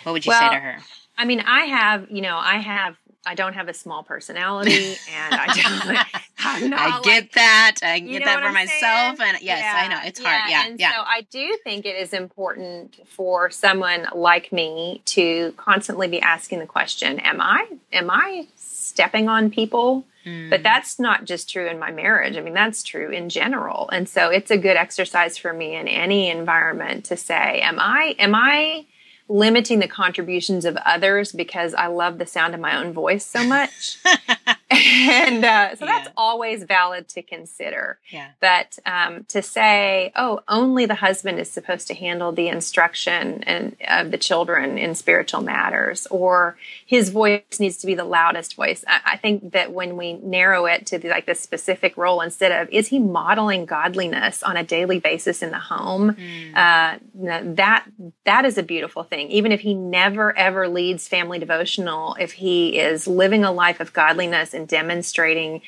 What 0.01 0.13
would 0.13 0.25
you 0.25 0.31
well, 0.31 0.49
say 0.49 0.55
to 0.55 0.59
her? 0.59 0.77
I 1.15 1.25
mean, 1.25 1.39
I 1.39 1.65
have, 1.65 2.09
you 2.09 2.21
know, 2.21 2.35
I 2.35 2.57
have 2.57 2.97
I 3.27 3.33
don't 3.33 3.53
have 3.53 3.67
a 3.67 3.73
small 3.73 4.03
personality, 4.03 4.97
and 5.15 5.33
I 5.35 5.45
don't. 5.47 5.97
i 6.73 7.01
get 7.03 7.23
like, 7.23 7.31
that. 7.33 7.75
I 7.81 7.99
get 7.99 8.23
that 8.23 8.39
for 8.39 8.45
I'm 8.45 8.53
myself, 8.53 9.17
saying? 9.17 9.35
and 9.35 9.41
yes, 9.41 9.59
yeah. 9.59 9.73
I 9.75 9.87
know 9.87 9.99
it's 10.03 10.23
hard. 10.23 10.41
Yeah, 10.47 10.67
and 10.67 10.79
yeah. 10.79 10.91
So 10.91 10.97
I 10.99 11.21
do 11.31 11.57
think 11.63 11.85
it 11.85 11.95
is 11.95 12.13
important 12.13 12.99
for 13.07 13.49
someone 13.49 14.07
like 14.13 14.51
me 14.51 15.01
to 15.05 15.53
constantly 15.57 16.07
be 16.07 16.21
asking 16.21 16.59
the 16.59 16.67
question: 16.67 17.19
Am 17.19 17.41
I? 17.41 17.67
Am 17.91 18.11
I 18.11 18.47
stepping 18.95 19.27
on 19.27 19.51
people? 19.51 20.05
Mm. 20.25 20.49
But 20.49 20.63
that's 20.63 20.99
not 20.99 21.25
just 21.25 21.51
true 21.51 21.67
in 21.67 21.77
my 21.77 21.91
marriage. 21.91 22.37
I 22.37 22.41
mean, 22.41 22.53
that's 22.53 22.81
true 22.81 23.11
in 23.11 23.27
general. 23.29 23.89
And 23.89 24.07
so 24.07 24.29
it's 24.29 24.49
a 24.49 24.57
good 24.57 24.77
exercise 24.77 25.37
for 25.37 25.51
me 25.53 25.75
in 25.75 25.87
any 25.87 26.29
environment 26.29 27.05
to 27.05 27.17
say, 27.17 27.59
Am 27.61 27.77
I? 27.77 28.15
Am 28.17 28.33
I? 28.33 28.85
limiting 29.27 29.79
the 29.79 29.87
contributions 29.87 30.65
of 30.65 30.77
others 30.85 31.31
because 31.31 31.73
I 31.73 31.87
love 31.87 32.19
the 32.19 32.27
sound 32.27 32.53
of 32.53 32.59
my 32.59 32.77
own 32.77 32.93
voice 32.93 33.25
so 33.25 33.43
much. 33.43 33.97
and 34.71 35.45
uh, 35.45 35.75
so 35.75 35.85
Yeah. 35.85 35.91
that's 35.99 36.09
always 36.17 36.63
valid 36.63 37.07
to 37.09 37.21
consider. 37.21 37.99
Yeah. 38.09 38.29
But 38.41 38.79
um, 38.85 39.23
to 39.25 39.41
say, 39.43 40.11
oh, 40.15 40.41
only 40.47 40.87
the 40.87 40.95
husband 40.95 41.39
is 41.39 41.51
supposed 41.51 41.87
to 41.87 41.93
handle 41.93 42.31
the 42.31 42.47
instruction 42.47 43.43
and 43.43 43.75
of 43.87 44.09
the 44.09 44.17
children 44.17 44.77
in 44.79 44.95
spiritual 44.95 45.41
matters, 45.41 46.07
or 46.09 46.57
his 46.85 47.09
voice 47.09 47.43
needs 47.59 47.77
to 47.77 47.87
be 47.87 47.93
the 47.93 48.03
loudest 48.05 48.55
voice. 48.55 48.83
I, 48.87 49.01
I 49.13 49.17
think 49.17 49.51
that 49.51 49.71
when 49.71 49.97
we 49.97 50.13
narrow 50.13 50.65
it 50.65 50.87
to 50.87 50.97
the, 50.97 51.09
like 51.09 51.27
this 51.27 51.39
specific 51.39 51.95
role, 51.95 52.21
instead 52.21 52.51
of 52.51 52.67
is 52.71 52.87
he 52.87 52.97
modeling 52.97 53.65
godliness 53.65 54.41
on 54.41 54.57
a 54.57 54.63
daily 54.63 54.99
basis 54.99 55.43
in 55.43 55.51
the 55.51 55.59
home, 55.59 56.15
uh, 56.55 56.97
that 57.13 57.85
that 58.25 58.45
is 58.45 58.57
a 58.57 58.63
beautiful 58.63 59.03
thing. 59.03 59.29
Even 59.29 59.51
if 59.51 59.61
he 59.61 59.75
never 59.75 60.35
ever 60.35 60.67
leads 60.67 61.07
family 61.07 61.37
devotional, 61.37 62.15
if 62.19 62.31
he 62.33 62.79
is 62.79 63.07
living 63.07 63.43
a 63.43 63.51
life 63.51 63.79
of 63.79 63.93
godliness 63.93 64.53
and 64.55 64.67
demonstrating 64.67 65.61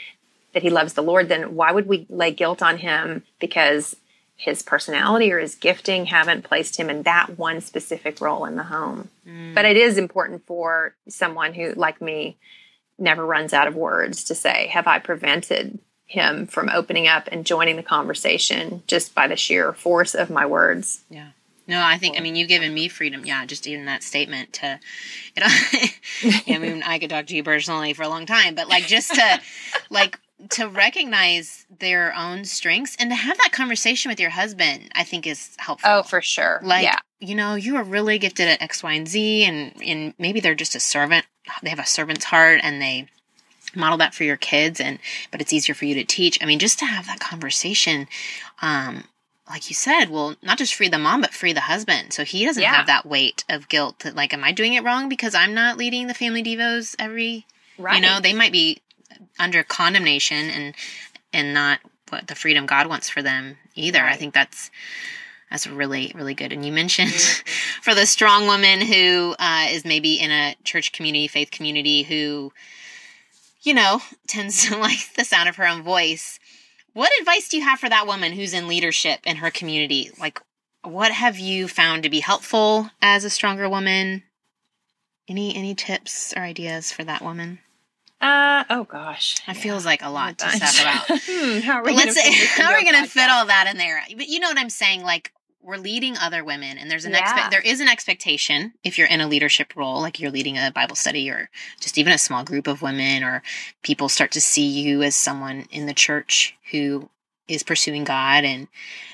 that 0.54 0.63
he 0.63 0.69
loves 0.69 0.93
the 0.93 1.04
Lord, 1.04 1.30
then 1.30 1.56
why 1.56 1.71
would 1.71 1.88
we 1.88 2.08
lay 2.10 2.32
guilt 2.32 2.63
on 2.63 2.78
him 2.78 3.23
because 3.39 3.95
his 4.36 4.62
personality 4.62 5.32
or 5.32 5.39
his 5.39 5.56
gifting 5.56 6.06
haven't 6.06 6.43
placed 6.43 6.78
him 6.78 6.89
in 6.89 7.04
that 7.04 7.38
one 7.38 7.62
specific 7.62 8.21
role 8.21 8.45
in 8.45 8.56
the 8.56 8.63
home? 8.63 9.10
Mm. 9.28 9.54
But 9.54 9.65
it 9.65 9.78
is 9.78 9.97
important 9.97 10.45
for 10.45 10.95
someone 11.08 11.54
who, 11.54 11.73
like 11.73 12.02
me, 12.02 12.38
never 12.97 13.26
runs 13.26 13.54
out 13.54 13.67
of 13.67 13.76
words 13.76 14.23
to 14.26 14.36
say, 14.36 14.67
Have 14.67 14.88
I 14.88 15.00
prevented 15.00 15.80
him 16.06 16.47
from 16.47 16.69
opening 16.69 17.08
up 17.08 17.28
and 17.32 17.45
joining 17.45 17.76
the 17.76 17.84
conversation 17.84 18.82
just 18.88 19.13
by 19.13 19.28
the 19.28 19.36
sheer 19.36 19.73
force 19.73 20.15
of 20.15 20.30
my 20.30 20.45
words? 20.45 21.04
Yeah. 21.10 21.30
No, 21.67 21.82
I 21.84 21.97
think 21.97 22.17
I 22.17 22.21
mean 22.21 22.36
you've 22.36 22.47
given 22.47 22.73
me 22.73 22.88
freedom. 22.88 23.25
Yeah, 23.25 23.45
just 23.45 23.67
even 23.67 23.86
that 23.86 24.03
statement 24.03 24.53
to, 24.53 24.80
you 25.36 25.41
know, 25.41 25.47
I 26.56 26.58
mean 26.58 26.82
I 26.84 26.97
could 26.99 27.10
talk 27.10 27.27
to 27.27 27.36
you 27.36 27.43
personally 27.43 27.93
for 27.93 28.03
a 28.03 28.10
long 28.10 28.25
time, 28.25 28.56
but 28.56 28.69
like 28.69 28.88
just 28.88 29.13
to, 29.13 29.41
like 29.89 30.19
to 30.49 30.67
recognize 30.67 31.65
their 31.80 32.13
own 32.15 32.45
strengths 32.45 32.95
and 32.99 33.10
to 33.10 33.15
have 33.15 33.38
that 33.38 33.51
conversation 33.51 34.10
with 34.10 34.19
your 34.19 34.30
husband, 34.30 34.91
I 34.95 35.03
think 35.03 35.27
is 35.27 35.56
helpful. 35.58 35.89
Oh, 35.91 36.03
for 36.03 36.21
sure. 36.21 36.62
like 36.63 36.84
yeah. 36.84 36.99
you 37.19 37.36
know 37.36 37.56
you 37.56 37.75
are 37.75 37.84
really 37.84 38.17
gifted 38.17 38.47
at 38.47 38.62
X, 38.62 38.82
Y, 38.82 38.93
and 38.93 39.08
Z, 39.08 39.43
and 39.43 39.73
and 39.84 40.13
maybe 40.17 40.39
they're 40.39 40.56
just 40.56 40.75
a 40.75 40.80
servant. 40.80 41.25
They 41.63 41.69
have 41.69 41.80
a 41.80 41.86
servant's 41.86 42.25
heart, 42.25 42.62
and 42.63 42.82
they 42.82 43.08
model 43.75 43.97
that 43.97 44.15
for 44.15 44.23
your 44.23 44.38
kids 44.38 44.80
and 44.80 44.97
but 45.30 45.41
it's 45.41 45.53
easier 45.53 45.75
for 45.75 45.86
you 45.86 45.93
to 45.93 46.03
teach 46.03 46.39
i 46.41 46.45
mean 46.45 46.58
just 46.58 46.80
to 46.80 46.86
have 46.86 47.06
that 47.06 47.19
conversation 47.19 48.08
um 48.62 49.03
like 49.49 49.69
you 49.69 49.75
said 49.75 50.05
will 50.10 50.36
not 50.41 50.57
just 50.57 50.75
free 50.75 50.89
the 50.89 50.97
mom 50.97 51.21
but 51.21 51.33
free 51.33 51.53
the 51.53 51.62
husband. 51.62 52.13
So 52.13 52.23
he 52.23 52.45
doesn't 52.45 52.62
Yeah. 52.62 52.75
have 52.75 52.88
that 52.88 53.05
weight 53.05 53.43
of 53.49 53.69
guilt 53.69 53.99
that 53.99 54.15
like 54.15 54.33
am 54.33 54.43
i 54.43 54.51
doing 54.51 54.73
it 54.73 54.83
wrong 54.83 55.07
because 55.10 55.33
i'm 55.36 55.53
not 55.53 55.77
leading 55.77 56.07
the 56.07 56.13
family 56.13 56.43
devos 56.43 56.95
every 56.99 57.45
Right. 57.77 57.95
you 57.95 58.01
know 58.01 58.19
they 58.19 58.33
might 58.33 58.51
be 58.51 58.81
under 59.39 59.63
condemnation 59.63 60.49
and 60.49 60.75
and 61.33 61.53
not 61.53 61.79
what 62.10 62.27
the 62.27 62.36
freedom 62.36 62.65
god 62.65 62.88
wants 62.88 63.10
for 63.10 63.21
them 63.21 63.57
either. 63.75 64.01
I 64.03 64.15
think 64.15 64.33
that's 64.33 64.71
that's 65.49 65.67
really 65.67 66.12
really 66.15 66.33
good. 66.33 66.51
And 66.51 66.65
you 66.65 66.71
mentioned 66.71 67.12
for 67.81 67.93
the 67.95 68.05
strong 68.05 68.47
woman 68.47 68.81
who 68.81 69.36
uh, 69.39 69.67
is 69.69 69.86
maybe 69.86 70.15
in 70.19 70.31
a 70.31 70.55
church 70.63 70.91
community 70.91 71.27
faith 71.27 71.51
community 71.51 72.03
who 72.03 72.51
you 73.62 73.73
know 73.73 74.01
tends 74.27 74.67
to 74.67 74.77
like 74.77 75.13
the 75.15 75.23
sound 75.25 75.47
of 75.49 75.55
her 75.57 75.67
own 75.67 75.83
voice 75.83 76.39
what 76.97 77.12
advice 77.19 77.47
do 77.47 77.57
you 77.57 77.63
have 77.63 77.79
for 77.79 77.88
that 77.88 78.07
woman 78.07 78.31
who's 78.31 78.55
in 78.55 78.67
leadership 78.67 79.19
in 79.23 79.36
her 79.38 79.51
community? 79.51 80.10
Like 80.19 80.41
what 80.81 81.12
have 81.12 81.38
you 81.38 81.67
found 81.67 82.01
to 82.03 82.10
be 82.10 82.21
helpful 82.21 82.89
as 83.03 83.23
a 83.23 83.29
stronger 83.29 83.69
woman? 83.69 84.23
Any 85.29 85.55
any 85.55 85.75
tips 85.75 86.33
or 86.36 86.41
ideas 86.41 86.91
for 86.91 87.03
that 87.03 87.21
woman? 87.21 87.60
Uh, 88.19 88.63
oh 88.71 88.83
gosh. 88.83 89.36
it 89.47 89.53
feels 89.53 89.86
like 89.86 90.01
a 90.01 90.10
lot 90.10 90.39
to 90.39 90.45
Bunch. 90.45 90.63
step 90.63 90.81
about. 90.81 91.21
Hmm, 91.29 91.60
how 91.60 91.73
are 91.73 91.83
we 91.83 91.93
let's 91.93 92.15
gonna 92.15 92.31
say 92.31 92.31
fit 92.45 92.63
how 92.63 92.71
are 92.71 92.77
we 92.77 92.89
going 92.89 93.03
to 93.03 93.07
fit 93.10 93.29
all 93.29 93.45
that 93.45 93.67
in 93.69 93.77
there? 93.77 94.01
But 94.15 94.27
you 94.27 94.39
know 94.39 94.47
what 94.47 94.57
i'm 94.57 94.71
saying 94.71 95.03
like 95.03 95.31
we're 95.67 95.75
leading 95.77 96.17
other 96.17 96.45
women 96.45 96.77
and 96.77 96.89
there's 96.89 97.03
an 97.03 97.12
Yeah. 97.12 97.19
expect 97.19 97.51
there 97.51 97.60
is 97.60 97.82
an 97.82 97.89
expectation 97.89 98.73
if 98.86 98.97
you're 98.97 99.08
in 99.08 99.19
a 99.19 99.27
leadership 99.27 99.75
role 99.75 99.99
like 99.99 100.17
you're 100.17 100.32
leading 100.32 100.58
a 100.58 100.71
bible 100.73 100.95
study 100.95 101.30
or 101.30 101.49
just 101.82 101.97
even 101.97 102.13
a 102.13 102.17
small 102.17 102.45
group 102.45 102.67
of 102.67 102.82
women 102.82 103.21
or 103.21 103.43
people 103.84 104.08
start 104.08 104.32
to 104.32 104.41
see 104.41 104.65
you 104.65 105.03
as 105.03 105.13
someone 105.13 105.67
in 105.69 105.86
the 105.86 105.93
church 105.93 106.56
who 106.71 107.10
is 107.49 107.63
pursuing 107.63 108.06
god 108.06 108.45
and 108.45 108.69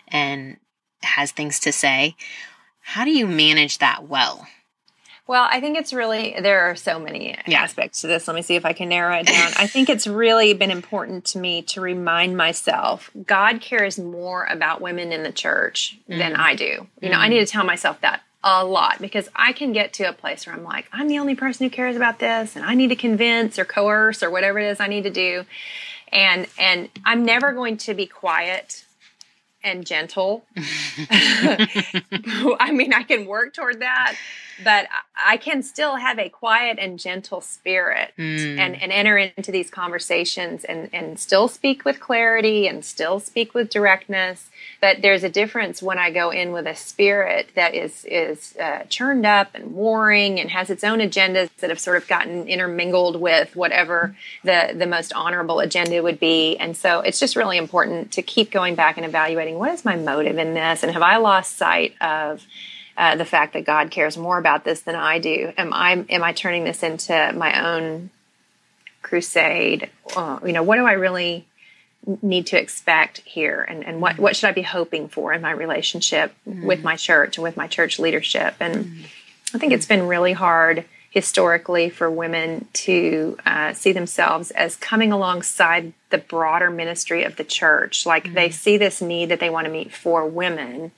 and 0.10 0.58
has 1.02 1.32
things 1.32 1.60
to 1.60 1.72
say 1.72 2.16
how 2.82 3.04
do 3.04 3.12
you 3.12 3.26
manage 3.26 3.80
that 3.80 4.08
well 4.08 4.48
Well, 5.26 5.48
I 5.50 5.62
think 5.62 5.78
it's 5.78 5.94
really, 5.94 6.36
there 6.42 6.70
are 6.70 6.76
so 6.76 7.00
many 7.00 7.38
Yeah. 7.48 7.62
aspects 7.62 8.02
to 8.02 8.08
this. 8.08 8.28
Let 8.28 8.36
me 8.36 8.42
see 8.42 8.56
if 8.56 8.66
I 8.66 8.74
can 8.74 8.90
narrow 8.90 9.16
it 9.18 9.28
down. 9.28 9.54
I 9.56 9.68
think 9.68 9.90
it's 9.90 10.06
really 10.06 10.54
been 10.54 10.72
important 10.72 11.24
to 11.26 11.38
me 11.38 11.62
to 11.64 11.80
remind 11.82 12.36
myself 12.36 13.10
God 13.26 13.62
cares 13.62 13.98
more 13.98 14.46
about 14.46 14.82
women 14.82 15.14
in 15.14 15.24
the 15.24 15.32
church 15.32 15.98
than 16.10 16.34
mm. 16.34 16.40
I 16.40 16.56
do. 16.56 16.88
You 17.02 17.10
know, 17.10 17.20
I 17.20 17.30
need 17.30 17.40
to 17.40 17.46
tell 17.46 17.64
myself 17.64 18.02
that 18.02 18.22
a 18.44 18.66
lot 18.66 19.00
because 19.00 19.30
I 19.34 19.54
can 19.54 19.72
get 19.72 19.94
to 19.94 20.04
a 20.04 20.14
place 20.14 20.46
where 20.46 20.54
I'm 20.54 20.64
like, 20.64 20.88
I'm 20.92 21.08
the 21.08 21.20
only 21.20 21.36
person 21.36 21.66
who 21.66 21.70
cares 21.70 21.96
about 21.96 22.20
this 22.20 22.58
and 22.58 22.66
I 22.66 22.76
need 22.76 22.90
to 22.90 22.96
convince 22.98 23.58
or 23.58 23.64
coerce 23.64 24.22
or 24.22 24.30
whatever 24.30 24.60
it 24.60 24.70
is 24.70 24.82
I 24.82 24.88
need 24.88 25.04
to 25.04 25.10
do. 25.10 25.46
And 26.12 26.48
and 26.60 26.90
I'm 27.06 27.24
never 27.24 27.54
going 27.54 27.78
to 27.78 27.94
be 27.94 28.06
quiet 28.06 28.84
and 29.64 29.86
gentle. 29.86 30.44
I 31.10 32.72
mean, 32.74 32.94
I 32.94 33.04
can 33.04 33.26
work 33.26 33.54
toward 33.54 33.80
that, 33.80 34.16
but 34.64 34.88
I 35.16 35.38
can 35.38 35.62
still 35.62 35.98
have 35.98 36.18
a 36.18 36.30
quiet 36.30 36.78
and 36.80 36.98
gentle 36.98 37.40
spirit 37.42 38.12
Mm. 38.18 38.58
and, 38.58 38.82
and 38.82 38.92
enter 38.92 39.18
into 39.18 39.52
these 39.52 39.70
conversations 39.70 40.64
and, 40.64 40.90
and 40.92 41.20
still 41.20 41.48
speak 41.48 41.86
with 41.86 42.00
clarity 42.00 42.68
and 42.68 42.84
still 42.84 43.20
speak 43.20 43.54
with 43.54 43.70
directness. 43.70 44.50
But 44.82 45.02
there's 45.02 45.24
a 45.24 45.30
difference 45.30 45.82
when 45.82 45.98
I 45.98 46.12
go 46.12 46.30
in 46.32 46.52
with 46.52 46.68
a 46.68 46.76
spirit 46.76 47.50
that 47.56 47.74
is 47.74 48.06
is 48.06 48.56
uh, 48.58 48.84
churned 48.90 49.26
up 49.26 49.50
and 49.54 49.74
warring 49.74 50.40
and 50.40 50.50
has 50.50 50.70
its 50.70 50.84
own 50.84 51.00
agendas 51.00 51.50
that 51.60 51.70
have 51.70 51.80
sort 51.80 51.98
of 51.98 52.08
gotten 52.08 52.48
intermingled 52.48 53.20
with 53.20 53.56
whatever 53.56 54.16
the 54.44 54.74
the 54.76 54.88
most 54.88 55.14
honorable 55.14 55.60
agenda 55.60 56.02
would 56.02 56.20
be. 56.20 56.58
And 56.58 56.76
so 56.76 57.02
it's 57.02 57.20
just 57.20 57.36
really 57.36 57.58
important 57.58 58.12
to 58.14 58.22
keep 58.22 58.52
going 58.52 58.76
back 58.76 58.98
and 58.98 59.06
evaluating 59.06 59.58
what 59.58 59.72
is 59.74 59.86
my 59.86 59.96
motive 59.96 60.38
in 60.38 60.54
this, 60.54 60.84
and 60.84 60.92
have 60.92 61.02
I 61.04 61.18
lost 61.18 61.58
sight 61.58 61.94
of 62.02 62.46
uh, 62.98 63.16
the 63.16 63.26
fact 63.26 63.54
that 63.54 63.66
God 63.66 63.92
cares 63.92 64.18
more 64.18 64.38
about 64.38 64.64
this 64.64 64.82
than 64.82 64.96
I 64.96 65.20
do? 65.20 65.54
Am 65.58 65.74
I 65.74 66.06
am 66.10 66.24
I 66.24 66.34
turning 66.34 66.64
this 66.64 66.84
into 66.84 67.34
my 67.36 67.66
own 67.66 68.10
crusade? 69.02 69.90
Uh, 70.16 70.40
you 70.46 70.54
know, 70.54 70.64
what 70.64 70.78
do 70.78 70.86
I 70.86 70.94
really 70.94 71.48
need 72.22 72.48
to 72.48 72.60
expect 72.60 73.20
here, 73.20 73.62
and 73.62 73.86
and 73.86 74.02
what 74.02 74.20
what 74.20 74.36
should 74.36 74.50
I 74.50 74.54
be 74.54 74.62
hoping 74.62 75.08
for 75.08 75.34
in 75.34 75.42
my 75.42 75.52
relationship 75.52 76.34
with 76.46 76.84
my 76.84 76.96
church 76.96 77.38
and 77.38 77.44
with 77.44 77.58
my 77.58 77.68
church 77.68 78.00
leadership? 78.00 78.56
And 78.60 79.06
I 79.54 79.58
think 79.58 79.74
it's 79.74 79.86
been 79.86 80.08
really 80.08 80.34
hard 80.34 80.86
historically 81.14 81.90
for 81.92 82.10
women 82.10 82.68
to 82.74 83.38
uh, 83.46 83.72
see 83.72 83.92
themselves 83.92 84.50
as 84.52 84.76
coming 84.76 85.12
alongside 85.12 85.94
the 86.10 86.18
broader 86.18 86.72
ministry 86.72 87.24
of 87.24 87.36
the 87.36 87.44
church. 87.44 88.04
Like 88.04 88.34
they 88.34 88.50
see 88.50 88.78
this 88.78 89.00
need 89.00 89.30
that 89.30 89.40
they 89.40 89.52
want 89.52 89.66
to 89.66 89.72
meet 89.72 89.94
for 89.94 90.26
women. 90.26 90.92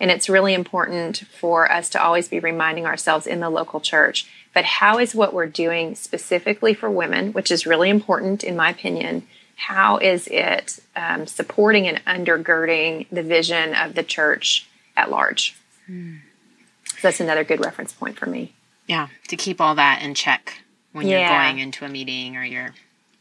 And 0.00 0.10
it's 0.10 0.28
really 0.28 0.54
important 0.54 1.24
for 1.40 1.70
us 1.70 1.88
to 1.90 2.02
always 2.02 2.28
be 2.28 2.38
reminding 2.38 2.86
ourselves 2.86 3.26
in 3.26 3.40
the 3.40 3.50
local 3.50 3.80
church. 3.80 4.26
But 4.54 4.64
how 4.64 4.98
is 4.98 5.14
what 5.14 5.34
we're 5.34 5.46
doing 5.46 5.94
specifically 5.94 6.74
for 6.74 6.90
women, 6.90 7.32
which 7.32 7.50
is 7.50 7.66
really 7.66 7.90
important 7.90 8.44
in 8.44 8.56
my 8.56 8.70
opinion, 8.70 9.26
how 9.56 9.98
is 9.98 10.28
it 10.28 10.78
um, 10.94 11.26
supporting 11.26 11.88
and 11.88 12.04
undergirding 12.04 13.06
the 13.10 13.22
vision 13.24 13.74
of 13.74 13.94
the 13.94 14.04
church 14.04 14.68
at 14.96 15.10
large? 15.10 15.56
So 15.88 16.98
that's 17.02 17.20
another 17.20 17.44
good 17.44 17.64
reference 17.64 17.92
point 17.92 18.18
for 18.18 18.26
me. 18.26 18.54
yeah 18.86 19.08
to 19.28 19.36
keep 19.36 19.60
all 19.60 19.74
that 19.74 20.02
in 20.02 20.14
check 20.14 20.62
when 20.92 21.06
you're 21.06 21.28
going 21.28 21.58
into 21.58 21.84
a 21.84 21.88
meeting 21.88 22.36
or 22.36 22.44
you're 22.44 22.74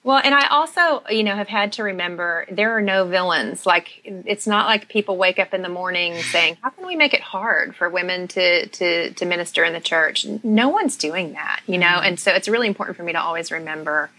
Well, 0.08 0.22
and 0.24 0.34
I 0.34 0.48
also, 0.48 1.04
you 1.10 1.26
know, 1.26 1.36
have 1.36 1.50
had 1.50 1.74
to 1.74 1.84
remember 1.84 2.46
there 2.50 2.78
are 2.78 2.82
no 2.82 3.04
villains. 3.04 3.66
Like 3.66 4.00
it's 4.06 4.48
not 4.48 4.66
like 4.66 4.88
people 4.88 5.18
wake 5.18 5.38
up 5.38 5.54
in 5.54 5.64
the 5.64 5.68
morning 5.68 6.16
saying, 6.16 6.56
"How 6.62 6.70
can 6.70 6.88
we 6.88 6.96
make 6.96 7.14
it 7.14 7.20
hard 7.20 7.76
for 7.76 7.90
women 7.90 8.30
to 8.30 8.68
to 8.68 9.12
to 9.12 9.26
minister 9.26 9.66
in 9.66 9.74
the 9.74 9.82
church?" 9.82 10.26
No 10.46 10.70
one's 10.70 10.96
doing 10.96 11.34
that, 11.34 11.60
you 11.68 11.78
know. 11.78 12.00
And 12.02 12.18
so 12.18 12.32
it's 12.32 12.48
really 12.48 12.70
important 12.70 12.96
for 12.96 13.04
me 13.04 13.12
to 13.12 13.20
always 13.20 13.52
remember 13.52 14.10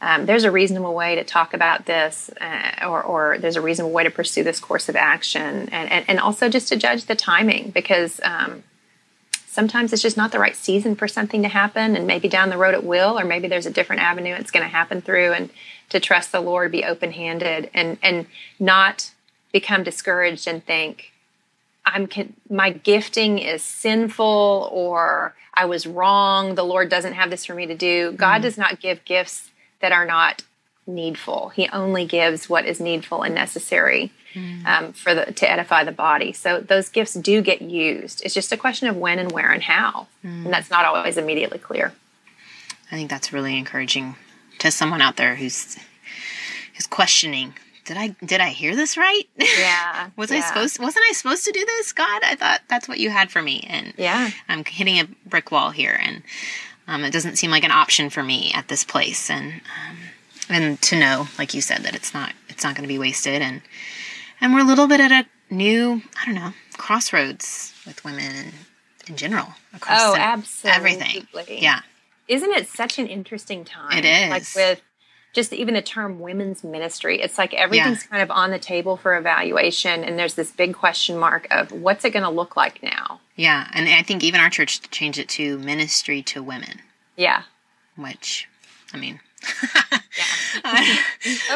um, 0.00 0.26
there's 0.26 0.42
a 0.42 0.50
reasonable 0.50 0.94
way 0.94 1.14
to 1.14 1.22
talk 1.22 1.54
about 1.54 1.86
this, 1.86 2.28
uh, 2.40 2.88
or 2.88 3.00
or 3.00 3.38
there's 3.38 3.54
a 3.54 3.60
reasonable 3.60 3.92
way 3.92 4.02
to 4.02 4.10
pursue 4.10 4.42
this 4.42 4.58
course 4.58 4.88
of 4.88 4.96
action, 4.96 5.68
and 5.70 5.92
and, 5.92 6.04
and 6.08 6.18
also 6.18 6.48
just 6.48 6.66
to 6.70 6.76
judge 6.76 7.04
the 7.04 7.14
timing 7.14 7.70
because. 7.70 8.20
Um, 8.24 8.64
sometimes 9.50 9.92
it's 9.92 10.02
just 10.02 10.16
not 10.16 10.30
the 10.30 10.38
right 10.38 10.54
season 10.54 10.94
for 10.94 11.08
something 11.08 11.42
to 11.42 11.48
happen 11.48 11.96
and 11.96 12.06
maybe 12.06 12.28
down 12.28 12.50
the 12.50 12.56
road 12.56 12.74
it 12.74 12.84
will 12.84 13.18
or 13.18 13.24
maybe 13.24 13.48
there's 13.48 13.66
a 13.66 13.70
different 13.70 14.00
avenue 14.00 14.34
it's 14.34 14.50
going 14.50 14.62
to 14.62 14.68
happen 14.68 15.02
through 15.02 15.32
and 15.32 15.50
to 15.88 15.98
trust 15.98 16.30
the 16.32 16.40
lord 16.40 16.70
be 16.70 16.84
open-handed 16.84 17.68
and 17.74 17.98
and 18.02 18.26
not 18.58 19.10
become 19.52 19.82
discouraged 19.82 20.46
and 20.46 20.64
think 20.64 21.12
i'm 21.84 22.06
con- 22.06 22.34
my 22.48 22.70
gifting 22.70 23.38
is 23.38 23.62
sinful 23.62 24.68
or 24.72 25.34
i 25.54 25.64
was 25.64 25.86
wrong 25.86 26.54
the 26.54 26.64
lord 26.64 26.88
doesn't 26.88 27.14
have 27.14 27.30
this 27.30 27.44
for 27.44 27.54
me 27.54 27.66
to 27.66 27.74
do. 27.74 28.12
God 28.12 28.38
mm. 28.38 28.42
does 28.42 28.56
not 28.56 28.80
give 28.80 29.04
gifts 29.04 29.50
that 29.80 29.92
are 29.92 30.04
not 30.04 30.42
needful. 30.86 31.50
He 31.50 31.68
only 31.68 32.04
gives 32.04 32.48
what 32.48 32.66
is 32.66 32.80
needful 32.80 33.22
and 33.22 33.34
necessary 33.34 34.12
mm. 34.34 34.64
um, 34.66 34.92
for 34.92 35.14
the 35.14 35.32
to 35.32 35.50
edify 35.50 35.84
the 35.84 35.92
body. 35.92 36.32
So 36.32 36.60
those 36.60 36.88
gifts 36.88 37.14
do 37.14 37.42
get 37.42 37.62
used. 37.62 38.22
It's 38.24 38.34
just 38.34 38.52
a 38.52 38.56
question 38.56 38.88
of 38.88 38.96
when 38.96 39.18
and 39.18 39.32
where 39.32 39.50
and 39.50 39.62
how, 39.62 40.08
mm. 40.24 40.44
and 40.44 40.52
that's 40.52 40.70
not 40.70 40.84
always 40.84 41.16
immediately 41.16 41.58
clear. 41.58 41.92
I 42.90 42.96
think 42.96 43.10
that's 43.10 43.32
really 43.32 43.56
encouraging 43.56 44.16
to 44.58 44.70
someone 44.70 45.00
out 45.00 45.16
there 45.16 45.36
who's 45.36 45.76
who's 46.74 46.86
questioning. 46.86 47.54
Did 47.84 47.96
I 47.96 48.08
did 48.24 48.40
I 48.40 48.48
hear 48.48 48.76
this 48.76 48.96
right? 48.96 49.24
Yeah. 49.36 50.10
Was 50.16 50.30
yeah. 50.30 50.38
I 50.38 50.40
supposed 50.40 50.78
wasn't 50.78 51.04
I 51.08 51.12
supposed 51.12 51.44
to 51.44 51.52
do 51.52 51.64
this? 51.64 51.92
God, 51.92 52.22
I 52.24 52.34
thought 52.34 52.60
that's 52.68 52.88
what 52.88 52.98
you 52.98 53.10
had 53.10 53.30
for 53.30 53.42
me, 53.42 53.66
and 53.68 53.94
yeah, 53.96 54.30
I'm 54.48 54.64
hitting 54.64 54.98
a 54.98 55.08
brick 55.26 55.50
wall 55.50 55.70
here, 55.70 55.98
and 56.00 56.22
um, 56.86 57.04
it 57.04 57.12
doesn't 57.12 57.36
seem 57.36 57.50
like 57.50 57.64
an 57.64 57.70
option 57.70 58.10
for 58.10 58.22
me 58.22 58.52
at 58.54 58.68
this 58.68 58.84
place, 58.84 59.30
and 59.30 59.52
um, 59.52 59.98
and 60.48 60.82
to 60.82 60.98
know, 60.98 61.28
like 61.38 61.54
you 61.54 61.60
said, 61.60 61.82
that 61.82 61.94
it's 61.94 62.12
not 62.12 62.32
it's 62.48 62.64
not 62.64 62.74
going 62.74 62.82
to 62.82 62.92
be 62.92 62.98
wasted, 62.98 63.42
and 63.42 63.62
and 64.40 64.54
we're 64.54 64.60
a 64.60 64.64
little 64.64 64.86
bit 64.86 65.00
at 65.00 65.12
a 65.12 65.54
new 65.54 66.02
I 66.20 66.26
don't 66.26 66.34
know 66.34 66.52
crossroads 66.76 67.74
with 67.86 68.04
women 68.04 68.52
in 69.06 69.16
general 69.16 69.48
across 69.74 70.00
oh, 70.00 70.16
absolutely. 70.16 70.76
everything. 70.76 71.26
Yeah, 71.62 71.80
isn't 72.28 72.52
it 72.52 72.68
such 72.68 72.98
an 72.98 73.06
interesting 73.06 73.64
time? 73.64 73.98
It 73.98 74.04
is 74.04 74.30
like 74.30 74.44
with 74.54 74.82
just 75.32 75.52
even 75.52 75.74
the 75.74 75.82
term 75.82 76.20
women's 76.20 76.64
ministry. 76.64 77.20
It's 77.20 77.38
like 77.38 77.54
everything's 77.54 78.04
yeah. 78.04 78.10
kind 78.10 78.22
of 78.22 78.30
on 78.30 78.50
the 78.50 78.58
table 78.58 78.96
for 78.96 79.16
evaluation, 79.16 80.02
and 80.04 80.18
there's 80.18 80.34
this 80.34 80.50
big 80.50 80.74
question 80.74 81.18
mark 81.18 81.46
of 81.50 81.70
what's 81.72 82.04
it 82.04 82.10
going 82.10 82.24
to 82.24 82.30
look 82.30 82.56
like 82.56 82.82
now. 82.82 83.20
Yeah, 83.36 83.68
and 83.72 83.88
I 83.88 84.02
think 84.02 84.24
even 84.24 84.40
our 84.40 84.50
church 84.50 84.80
changed 84.90 85.18
it 85.18 85.28
to 85.30 85.58
ministry 85.58 86.22
to 86.22 86.42
women. 86.42 86.80
Yeah, 87.16 87.42
which 87.96 88.48
I 88.92 88.96
mean 88.96 89.20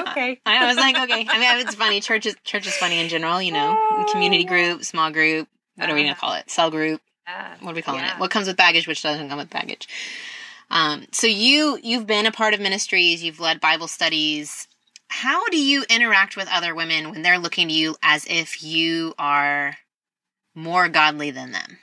okay. 0.09 0.41
I, 0.47 0.67
was 0.67 0.77
like, 0.77 0.97
okay. 0.97 1.27
I 1.29 1.39
mean, 1.39 1.67
it's 1.67 1.75
funny. 1.75 2.01
Church 2.01 2.27
is 2.27 2.37
church 2.45 2.67
is 2.67 2.75
funny 2.77 3.01
in 3.01 3.09
general. 3.09 3.43
You 3.43 3.53
know, 3.53 4.07
community 4.11 4.45
group, 4.45 4.85
small 4.85 5.11
group. 5.11 5.49
What 5.77 5.91
are 5.91 5.95
we 5.95 6.03
gonna 6.03 6.15
call 6.15 6.35
it? 6.35 6.51
Cell 6.51 6.71
group. 6.71 7.01
Uh, 7.27 7.55
what 7.61 7.73
are 7.73 7.75
we 7.75 7.83
calling 7.83 8.01
yeah. 8.01 8.15
it? 8.15 8.21
What 8.21 8.31
comes 8.31 8.47
with 8.47 8.57
baggage, 8.57 8.87
which 8.87 9.03
doesn't 9.03 9.29
come 9.29 9.39
with 9.39 9.51
baggage. 9.51 9.89
Um, 10.71 11.07
so 11.13 11.27
you 11.27 11.79
you've 11.83 12.07
been 12.07 12.27
a 12.27 12.33
part 12.33 12.55
of 12.55 12.61
ministries. 12.61 13.23
You've 13.23 13.41
led 13.41 13.61
Bible 13.61 13.89
studies. 13.89 14.69
How 15.09 15.47
do 15.49 15.59
you 15.59 15.85
interact 15.89 16.37
with 16.37 16.49
other 16.51 16.75
women 16.75 17.11
when 17.11 17.23
they're 17.23 17.39
looking 17.39 17.69
to 17.69 17.75
you 17.75 17.97
as 18.03 18.27
if 18.29 18.63
you 18.63 19.15
are 19.19 19.77
more 20.55 20.89
godly 20.89 21.31
than 21.31 21.53
them? 21.53 21.79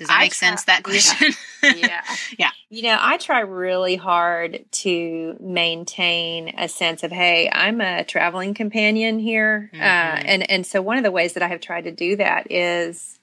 Does 0.00 0.08
that 0.08 0.16
I 0.16 0.22
make 0.22 0.32
try, 0.32 0.48
sense? 0.48 0.64
That 0.64 0.82
question. 0.82 1.34
Yeah. 1.62 1.74
yeah. 1.76 2.02
yeah. 2.38 2.50
You 2.70 2.84
know, 2.84 2.96
I 2.98 3.18
try 3.18 3.40
really 3.40 3.96
hard 3.96 4.64
to 4.70 5.36
maintain 5.40 6.54
a 6.56 6.70
sense 6.70 7.02
of, 7.02 7.12
hey, 7.12 7.50
I'm 7.52 7.82
a 7.82 8.02
traveling 8.02 8.54
companion 8.54 9.18
here, 9.18 9.70
uh, 9.74 9.76
mm-hmm. 9.76 9.82
uh, 9.82 10.22
and 10.24 10.50
and 10.50 10.66
so 10.66 10.80
one 10.80 10.96
of 10.96 11.04
the 11.04 11.10
ways 11.10 11.34
that 11.34 11.42
I 11.42 11.48
have 11.48 11.60
tried 11.60 11.84
to 11.84 11.92
do 11.92 12.16
that 12.16 12.50
is 12.50 13.18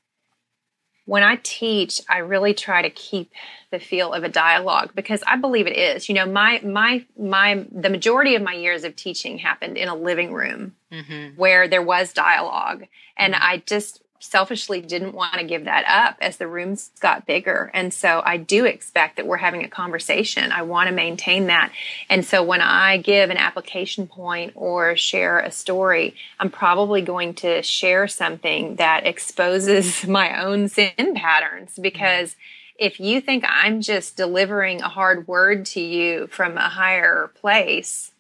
when 1.06 1.24
I 1.24 1.40
teach, 1.42 2.00
I 2.08 2.20
really 2.20 2.54
try 2.54 2.84
to 2.84 2.92
keep 2.92 3.32
the 3.72 3.80
feel 3.80 4.14
of 4.14 4.24
a 4.24 4.30
dialogue 4.30 4.92
because 4.94 5.24
I 5.26 5.38
believe 5.38 5.66
it 5.66 5.76
is. 5.76 6.10
You 6.10 6.14
know, 6.14 6.28
my 6.28 6.62
my 6.64 7.08
my 7.18 7.66
the 7.72 7.90
majority 7.90 8.36
of 8.36 8.44
my 8.44 8.54
years 8.54 8.84
of 8.84 8.96
teaching 8.96 9.40
happened 9.40 9.78
in 9.78 9.88
a 9.88 9.96
living 9.96 10.32
room 10.32 10.76
mm-hmm. 10.92 11.36
where 11.38 11.68
there 11.68 11.82
was 11.82 12.14
dialogue, 12.14 12.86
and 13.18 13.34
mm-hmm. 13.34 13.44
I 13.44 13.64
just 13.66 14.04
selfishly 14.20 14.82
didn't 14.82 15.14
want 15.14 15.36
to 15.36 15.44
give 15.44 15.66
that 15.66 15.86
up 15.88 16.18
as 16.22 16.38
the 16.38 16.48
rooms 16.48 16.92
got 17.00 17.26
bigger. 17.26 17.70
And 17.74 17.94
so 17.94 18.22
I 18.26 18.38
do 18.38 18.66
expect 18.66 19.18
that 19.18 19.28
we're 19.28 19.38
having 19.38 19.64
a 19.64 19.70
conversation. 19.70 20.52
I 20.52 20.64
want 20.64 20.90
to 20.90 20.96
maintain 20.96 21.48
that. 21.48 21.72
And 22.10 22.26
so 22.26 22.44
when 22.44 22.62
I 22.62 22.98
give 22.98 23.30
an 23.30 23.38
application 23.38 24.08
point 24.08 24.54
or 24.56 24.96
share 24.96 25.40
a 25.40 25.52
story, 25.52 26.16
I'm 26.40 26.50
probably 26.50 27.02
going 27.02 27.36
to 27.36 27.62
share 27.62 28.08
something 28.08 28.78
that 28.78 29.06
exposes 29.06 30.08
my 30.08 30.44
own 30.44 30.68
sin 30.70 31.14
patterns 31.16 31.78
because 31.80 32.36
if 32.80 33.00
you 33.00 33.22
think 33.22 33.44
I'm 33.48 33.82
just 33.82 34.18
delivering 34.18 34.82
a 34.82 34.90
hard 34.90 35.28
word 35.28 35.66
to 35.68 35.82
you 35.82 36.28
from 36.28 36.58
a 36.58 36.70
higher 36.70 37.32
place, 37.36 38.12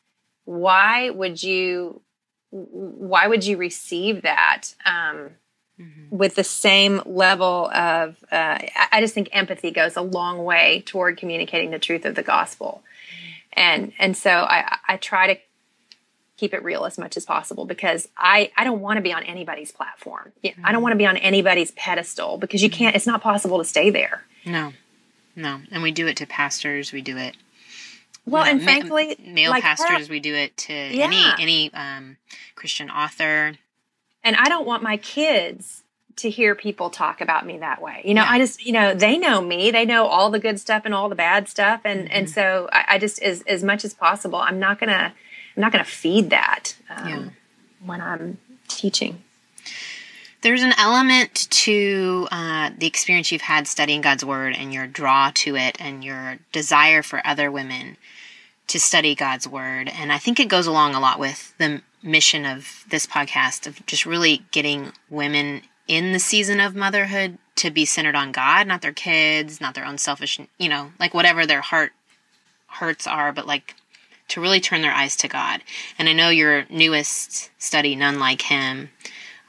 why 0.45 1.09
would 1.09 1.43
you 1.43 2.01
why 2.49 3.27
would 3.27 3.45
you 3.45 3.57
receive 3.57 4.21
that 4.21 4.73
um, 4.85 5.31
mm-hmm. 5.79 6.15
with 6.15 6.35
the 6.35 6.43
same 6.43 7.01
level 7.05 7.69
of 7.71 8.17
uh, 8.31 8.59
i 8.91 8.99
just 8.99 9.13
think 9.13 9.29
empathy 9.31 9.71
goes 9.71 9.95
a 9.95 10.01
long 10.01 10.43
way 10.43 10.83
toward 10.85 11.17
communicating 11.17 11.71
the 11.71 11.79
truth 11.79 12.05
of 12.05 12.15
the 12.15 12.23
gospel 12.23 12.83
mm-hmm. 12.83 13.59
and 13.59 13.93
and 13.99 14.17
so 14.17 14.29
i 14.29 14.77
i 14.87 14.97
try 14.97 15.33
to 15.33 15.39
keep 16.37 16.53
it 16.53 16.63
real 16.63 16.85
as 16.85 16.97
much 16.97 17.17
as 17.17 17.25
possible 17.25 17.65
because 17.65 18.07
i 18.17 18.51
i 18.57 18.63
don't 18.63 18.81
want 18.81 18.97
to 18.97 19.01
be 19.01 19.13
on 19.13 19.23
anybody's 19.23 19.71
platform 19.71 20.31
mm-hmm. 20.43 20.65
i 20.65 20.71
don't 20.71 20.77
mm-hmm. 20.77 20.83
want 20.83 20.93
to 20.93 20.97
be 20.97 21.05
on 21.05 21.17
anybody's 21.17 21.71
pedestal 21.71 22.37
because 22.37 22.61
you 22.61 22.69
can't 22.69 22.95
it's 22.95 23.07
not 23.07 23.21
possible 23.21 23.57
to 23.57 23.65
stay 23.65 23.89
there 23.89 24.23
no 24.45 24.73
no 25.35 25.59
and 25.71 25.83
we 25.83 25.91
do 25.91 26.07
it 26.07 26.17
to 26.17 26.25
pastors 26.25 26.91
we 26.91 27.01
do 27.01 27.17
it 27.17 27.35
well, 28.27 28.45
you 28.45 28.51
know, 28.51 28.57
and 28.57 28.63
frankly, 28.63 29.15
ma- 29.19 29.33
male 29.33 29.51
like 29.51 29.63
pastors, 29.63 30.09
we 30.09 30.19
do 30.19 30.35
it 30.35 30.55
to 30.57 30.73
yeah. 30.73 31.05
any 31.05 31.23
any 31.39 31.73
um, 31.73 32.17
Christian 32.55 32.89
author, 32.89 33.53
and 34.23 34.35
I 34.35 34.49
don't 34.49 34.65
want 34.65 34.83
my 34.83 34.97
kids 34.97 35.83
to 36.17 36.29
hear 36.29 36.55
people 36.55 36.89
talk 36.89 37.21
about 37.21 37.45
me 37.45 37.59
that 37.59 37.81
way. 37.81 38.01
You 38.03 38.13
know, 38.15 38.23
yeah. 38.23 38.31
I 38.31 38.39
just, 38.39 38.65
you 38.65 38.73
know, 38.73 38.93
they 38.93 39.17
know 39.17 39.39
me. 39.39 39.71
They 39.71 39.85
know 39.85 40.07
all 40.07 40.31
the 40.31 40.39
good 40.39 40.59
stuff 40.59 40.83
and 40.83 40.93
all 40.93 41.09
the 41.09 41.15
bad 41.15 41.47
stuff. 41.47 41.81
And 41.85 42.01
mm-hmm. 42.01 42.13
and 42.13 42.29
so 42.29 42.67
I, 42.71 42.85
I, 42.89 42.97
just 42.97 43.21
as 43.21 43.43
as 43.43 43.63
much 43.63 43.85
as 43.85 43.93
possible, 43.93 44.39
I'm 44.39 44.59
not 44.59 44.79
gonna 44.79 45.13
I'm 45.55 45.61
not 45.61 45.71
gonna 45.71 45.83
feed 45.83 46.31
that 46.31 46.75
um, 46.89 47.07
yeah. 47.07 47.29
when 47.85 48.01
I'm 48.01 48.39
teaching. 48.67 49.23
There's 50.41 50.61
an 50.61 50.73
element 50.77 51.47
to 51.49 52.27
uh, 52.31 52.69
the 52.77 52.87
experience 52.87 53.31
you've 53.31 53.41
had 53.41 53.67
studying 53.67 54.01
God's 54.01 54.23
Word 54.23 54.55
and 54.55 54.73
your 54.73 54.87
draw 54.87 55.31
to 55.35 55.55
it 55.55 55.77
and 55.79 56.03
your 56.03 56.37
desire 56.51 57.01
for 57.01 57.25
other 57.25 57.51
women 57.51 57.97
to 58.67 58.79
study 58.79 59.15
God's 59.15 59.47
Word. 59.47 59.89
And 59.89 60.11
I 60.11 60.19
think 60.19 60.39
it 60.39 60.47
goes 60.47 60.67
along 60.67 60.93
a 60.93 60.99
lot 60.99 61.19
with 61.19 61.55
the 61.57 61.81
mission 62.07 62.45
of 62.45 62.85
this 62.89 63.05
podcast 63.05 63.67
of 63.67 63.85
just 63.85 64.05
really 64.05 64.43
getting 64.51 64.93
women 65.09 65.61
in 65.87 66.13
the 66.13 66.19
season 66.19 66.59
of 66.59 66.75
motherhood 66.75 67.37
to 67.55 67.71
be 67.71 67.85
centered 67.85 68.15
on 68.15 68.31
God, 68.31 68.67
not 68.67 68.81
their 68.81 68.93
kids, 68.93 69.61
not 69.61 69.73
their 69.75 69.85
own 69.85 69.97
selfish, 69.97 70.39
you 70.57 70.69
know, 70.69 70.91
like 70.99 71.13
whatever 71.13 71.45
their 71.45 71.61
heart 71.61 71.91
hurts 72.67 73.07
are, 73.07 73.31
but 73.31 73.47
like 73.47 73.75
to 74.29 74.41
really 74.41 74.59
turn 74.59 74.81
their 74.81 74.93
eyes 74.93 75.15
to 75.17 75.27
God. 75.27 75.61
And 75.97 76.09
I 76.09 76.13
know 76.13 76.29
your 76.29 76.65
newest 76.69 77.49
study, 77.61 77.95
None 77.95 78.19
Like 78.19 78.43
Him, 78.43 78.89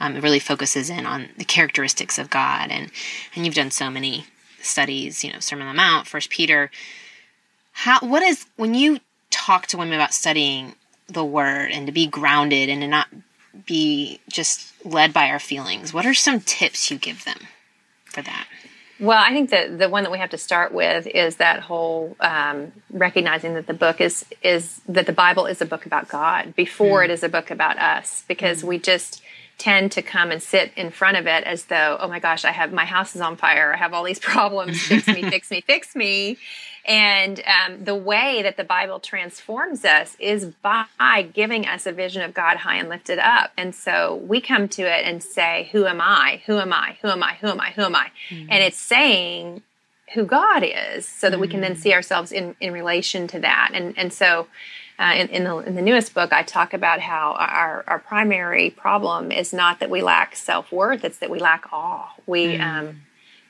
um, 0.01 0.17
it 0.17 0.23
really 0.23 0.39
focuses 0.39 0.91
in 0.91 1.07
on 1.07 1.29
the 1.37 1.45
characteristics 1.45 2.19
of 2.19 2.31
God. 2.31 2.71
And, 2.71 2.91
and 3.35 3.45
you've 3.45 3.55
done 3.55 3.71
so 3.71 3.91
many 3.91 4.27
studies, 4.61 5.25
you 5.25 5.33
know, 5.33 5.41
Sermon 5.41 5.67
on 5.67 5.75
the 5.75 5.77
Mount, 5.77 6.07
First 6.07 6.31
Peter. 6.31 6.71
How, 7.73 7.99
what 8.01 8.23
is, 8.23 8.47
when 8.57 8.75
you 8.75 9.01
talk 9.31 9.67
to 9.69 9.77
women 9.77 9.95
about 9.95 10.15
studying 10.15 10.75
the 11.09 11.25
word 11.25 11.71
and 11.73 11.87
to 11.87 11.93
be 11.93 12.07
grounded 12.07 12.69
and 12.69 12.83
to 12.83 12.89
not 12.89 13.09
be 13.67 14.21
just 14.29 14.73
led 14.85 15.13
by 15.13 15.31
our 15.31 15.39
feelings, 15.39 15.93
what 15.93 16.07
are 16.07 16.15
some 16.15 16.41
tips 16.41 16.91
you 16.91 16.99
give 16.99 17.25
them 17.25 17.39
for 18.05 18.23
that? 18.23 18.47
Well, 19.01 19.23
I 19.23 19.33
think 19.33 19.51
that 19.51 19.79
the 19.79 19.89
one 19.89 20.03
that 20.03 20.11
we 20.11 20.19
have 20.19 20.31
to 20.31 20.39
start 20.39 20.73
with 20.73 21.07
is 21.07 21.37
that 21.37 21.61
whole 21.61 22.17
um, 22.19 22.73
recognizing 22.91 23.55
that 23.55 23.69
the 23.69 23.75
book 23.75 24.01
is 24.01 24.25
is 24.43 24.81
that 24.89 25.07
the 25.07 25.13
Bible 25.13 25.47
is 25.47 25.61
a 25.63 25.67
book 25.67 25.87
about 25.87 26.09
God 26.09 26.57
before 26.57 27.01
mm. 27.01 27.05
it 27.05 27.11
is 27.11 27.23
a 27.23 27.29
book 27.29 27.53
about 27.53 27.79
us, 27.79 28.25
because 28.27 28.63
mm. 28.63 28.69
we 28.69 28.79
just 28.79 29.23
tend 29.57 29.93
to 29.93 30.03
come 30.03 30.31
and 30.31 30.43
sit 30.43 30.73
in 30.77 30.91
front 30.91 31.17
of 31.17 31.27
it 31.27 31.45
as 31.45 31.65
though, 31.65 31.97
oh 32.01 32.09
my 32.09 32.19
gosh, 32.19 32.45
I 32.45 32.51
have 32.51 32.73
my 32.73 32.85
house 32.85 33.15
is 33.15 33.21
on 33.21 33.37
fire, 33.37 33.73
I 33.73 33.77
have 33.77 33.93
all 33.93 34.05
these 34.05 34.19
problems, 34.21 34.81
fix 34.83 35.07
me, 35.07 35.23
fix 35.23 35.51
me, 35.51 35.61
fix 35.61 35.95
me, 35.95 36.39
and 36.89 37.43
um, 37.45 37.85
the 37.85 37.95
way 37.95 38.43
that 38.43 38.57
the 38.57 38.65
Bible 38.65 38.99
transforms 38.99 39.85
us 39.85 40.17
is 40.19 40.47
by 40.47 41.29
giving 41.35 41.67
us 41.67 41.87
a 41.87 41.93
vision 41.93 42.23
of 42.23 42.33
God 42.33 42.57
high 42.57 42.77
and 42.77 42.89
lifted 42.89 43.19
up. 43.19 43.53
And 43.59 43.75
so 43.75 44.17
we 44.27 44.41
come 44.41 44.69
to 44.71 44.83
it 44.83 45.05
and 45.05 45.23
say, 45.23 45.69
Who 45.73 45.87
am 45.87 46.01
I? 46.01 46.41
Who 46.47 46.59
am 46.59 46.73
I? 46.73 46.97
Who 47.03 47.09
am 47.09 47.23
I? 47.23 47.35
Who 47.43 47.49
am 47.49 47.61
I? 47.61 47.73
Who 47.73 47.83
am 47.83 47.95
I? 47.95 48.11
Mm-hmm. 48.31 48.51
And 48.51 48.65
it's 48.65 48.79
saying 48.79 49.63
who 50.15 50.25
God 50.25 50.65
is 50.65 51.07
so 51.07 51.29
that 51.29 51.35
mm-hmm. 51.35 51.43
we 51.43 51.49
can 51.49 51.61
then 51.61 51.73
mm-hmm. 51.73 51.81
see 51.83 51.93
ourselves 51.93 52.33
in, 52.33 52.57
in 52.59 52.73
relation 52.73 53.27
to 53.29 53.41
that. 53.41 53.73
And, 53.75 53.97
and 53.99 54.11
so 54.11 54.47
uh, 54.99 55.13
in, 55.15 55.29
in, 55.29 55.45
the, 55.45 55.57
in 55.59 55.75
the 55.75 55.83
newest 55.83 56.15
book, 56.15 56.33
I 56.33 56.43
talk 56.43 56.73
about 56.73 57.01
how 57.01 57.37
our, 57.39 57.85
our 57.87 57.99
primary 57.99 58.71
problem 58.71 59.31
is 59.31 59.53
not 59.53 59.81
that 59.81 59.91
we 59.91 60.01
lack 60.01 60.35
self 60.35 60.73
worth, 60.73 61.05
it's 61.05 61.19
that 61.19 61.29
we 61.29 61.39
lack 61.39 61.71
awe. 61.71 62.15
We, 62.27 62.57
mm. 62.57 62.61
um, 62.61 63.03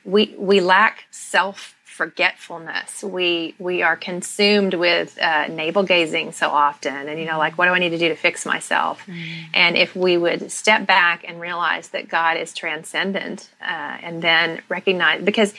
we, 0.03 0.35
we 0.37 0.59
lack 0.59 1.05
self 1.09 1.75
forgetfulness. 1.99 3.03
We 3.03 3.55
we 3.59 3.81
are 3.81 3.97
consumed 3.97 4.73
with 4.73 5.19
uh, 5.21 5.47
navel 5.47 5.83
gazing 5.83 6.31
so 6.31 6.47
often, 6.49 7.09
and 7.09 7.19
you 7.19 7.25
know, 7.25 7.37
like 7.37 7.57
what 7.57 7.65
do 7.65 7.71
I 7.71 7.79
need 7.79 7.89
to 7.89 7.97
do 7.97 8.07
to 8.07 8.15
fix 8.15 8.45
myself? 8.45 9.05
Mm. 9.05 9.45
And 9.53 9.77
if 9.77 9.95
we 9.95 10.15
would 10.15 10.49
step 10.49 10.87
back 10.87 11.25
and 11.27 11.41
realize 11.41 11.89
that 11.89 12.07
God 12.07 12.37
is 12.37 12.53
transcendent, 12.53 13.49
uh, 13.61 13.97
and 14.01 14.21
then 14.21 14.61
recognize 14.69 15.21
because 15.21 15.53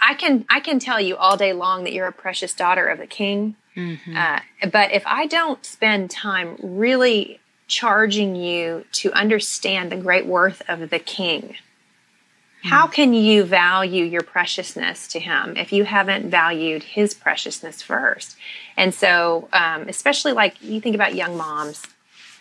I 0.00 0.14
can 0.14 0.44
I 0.50 0.58
can 0.58 0.80
tell 0.80 1.00
you 1.00 1.16
all 1.16 1.36
day 1.36 1.52
long 1.52 1.84
that 1.84 1.92
you're 1.92 2.08
a 2.08 2.12
precious 2.12 2.52
daughter 2.52 2.86
of 2.88 2.98
the 2.98 3.06
King, 3.06 3.54
Mm-hmm. 3.76 4.16
Uh, 4.16 4.40
but 4.70 4.92
if 4.92 5.06
I 5.06 5.26
don't 5.26 5.64
spend 5.64 6.10
time 6.10 6.56
really 6.60 7.40
charging 7.66 8.34
you 8.34 8.84
to 8.92 9.12
understand 9.12 9.92
the 9.92 9.96
great 9.96 10.26
worth 10.26 10.62
of 10.68 10.90
the 10.90 10.98
king, 10.98 11.56
how 12.62 12.86
mm. 12.86 12.92
can 12.92 13.14
you 13.14 13.44
value 13.44 14.04
your 14.04 14.22
preciousness 14.22 15.08
to 15.08 15.20
him 15.20 15.56
if 15.56 15.72
you 15.72 15.84
haven't 15.84 16.30
valued 16.30 16.82
his 16.82 17.14
preciousness 17.14 17.82
first? 17.82 18.36
And 18.76 18.94
so, 18.94 19.48
um, 19.52 19.88
especially 19.88 20.32
like 20.32 20.62
you 20.62 20.80
think 20.80 20.94
about 20.94 21.14
young 21.14 21.36
moms, 21.36 21.86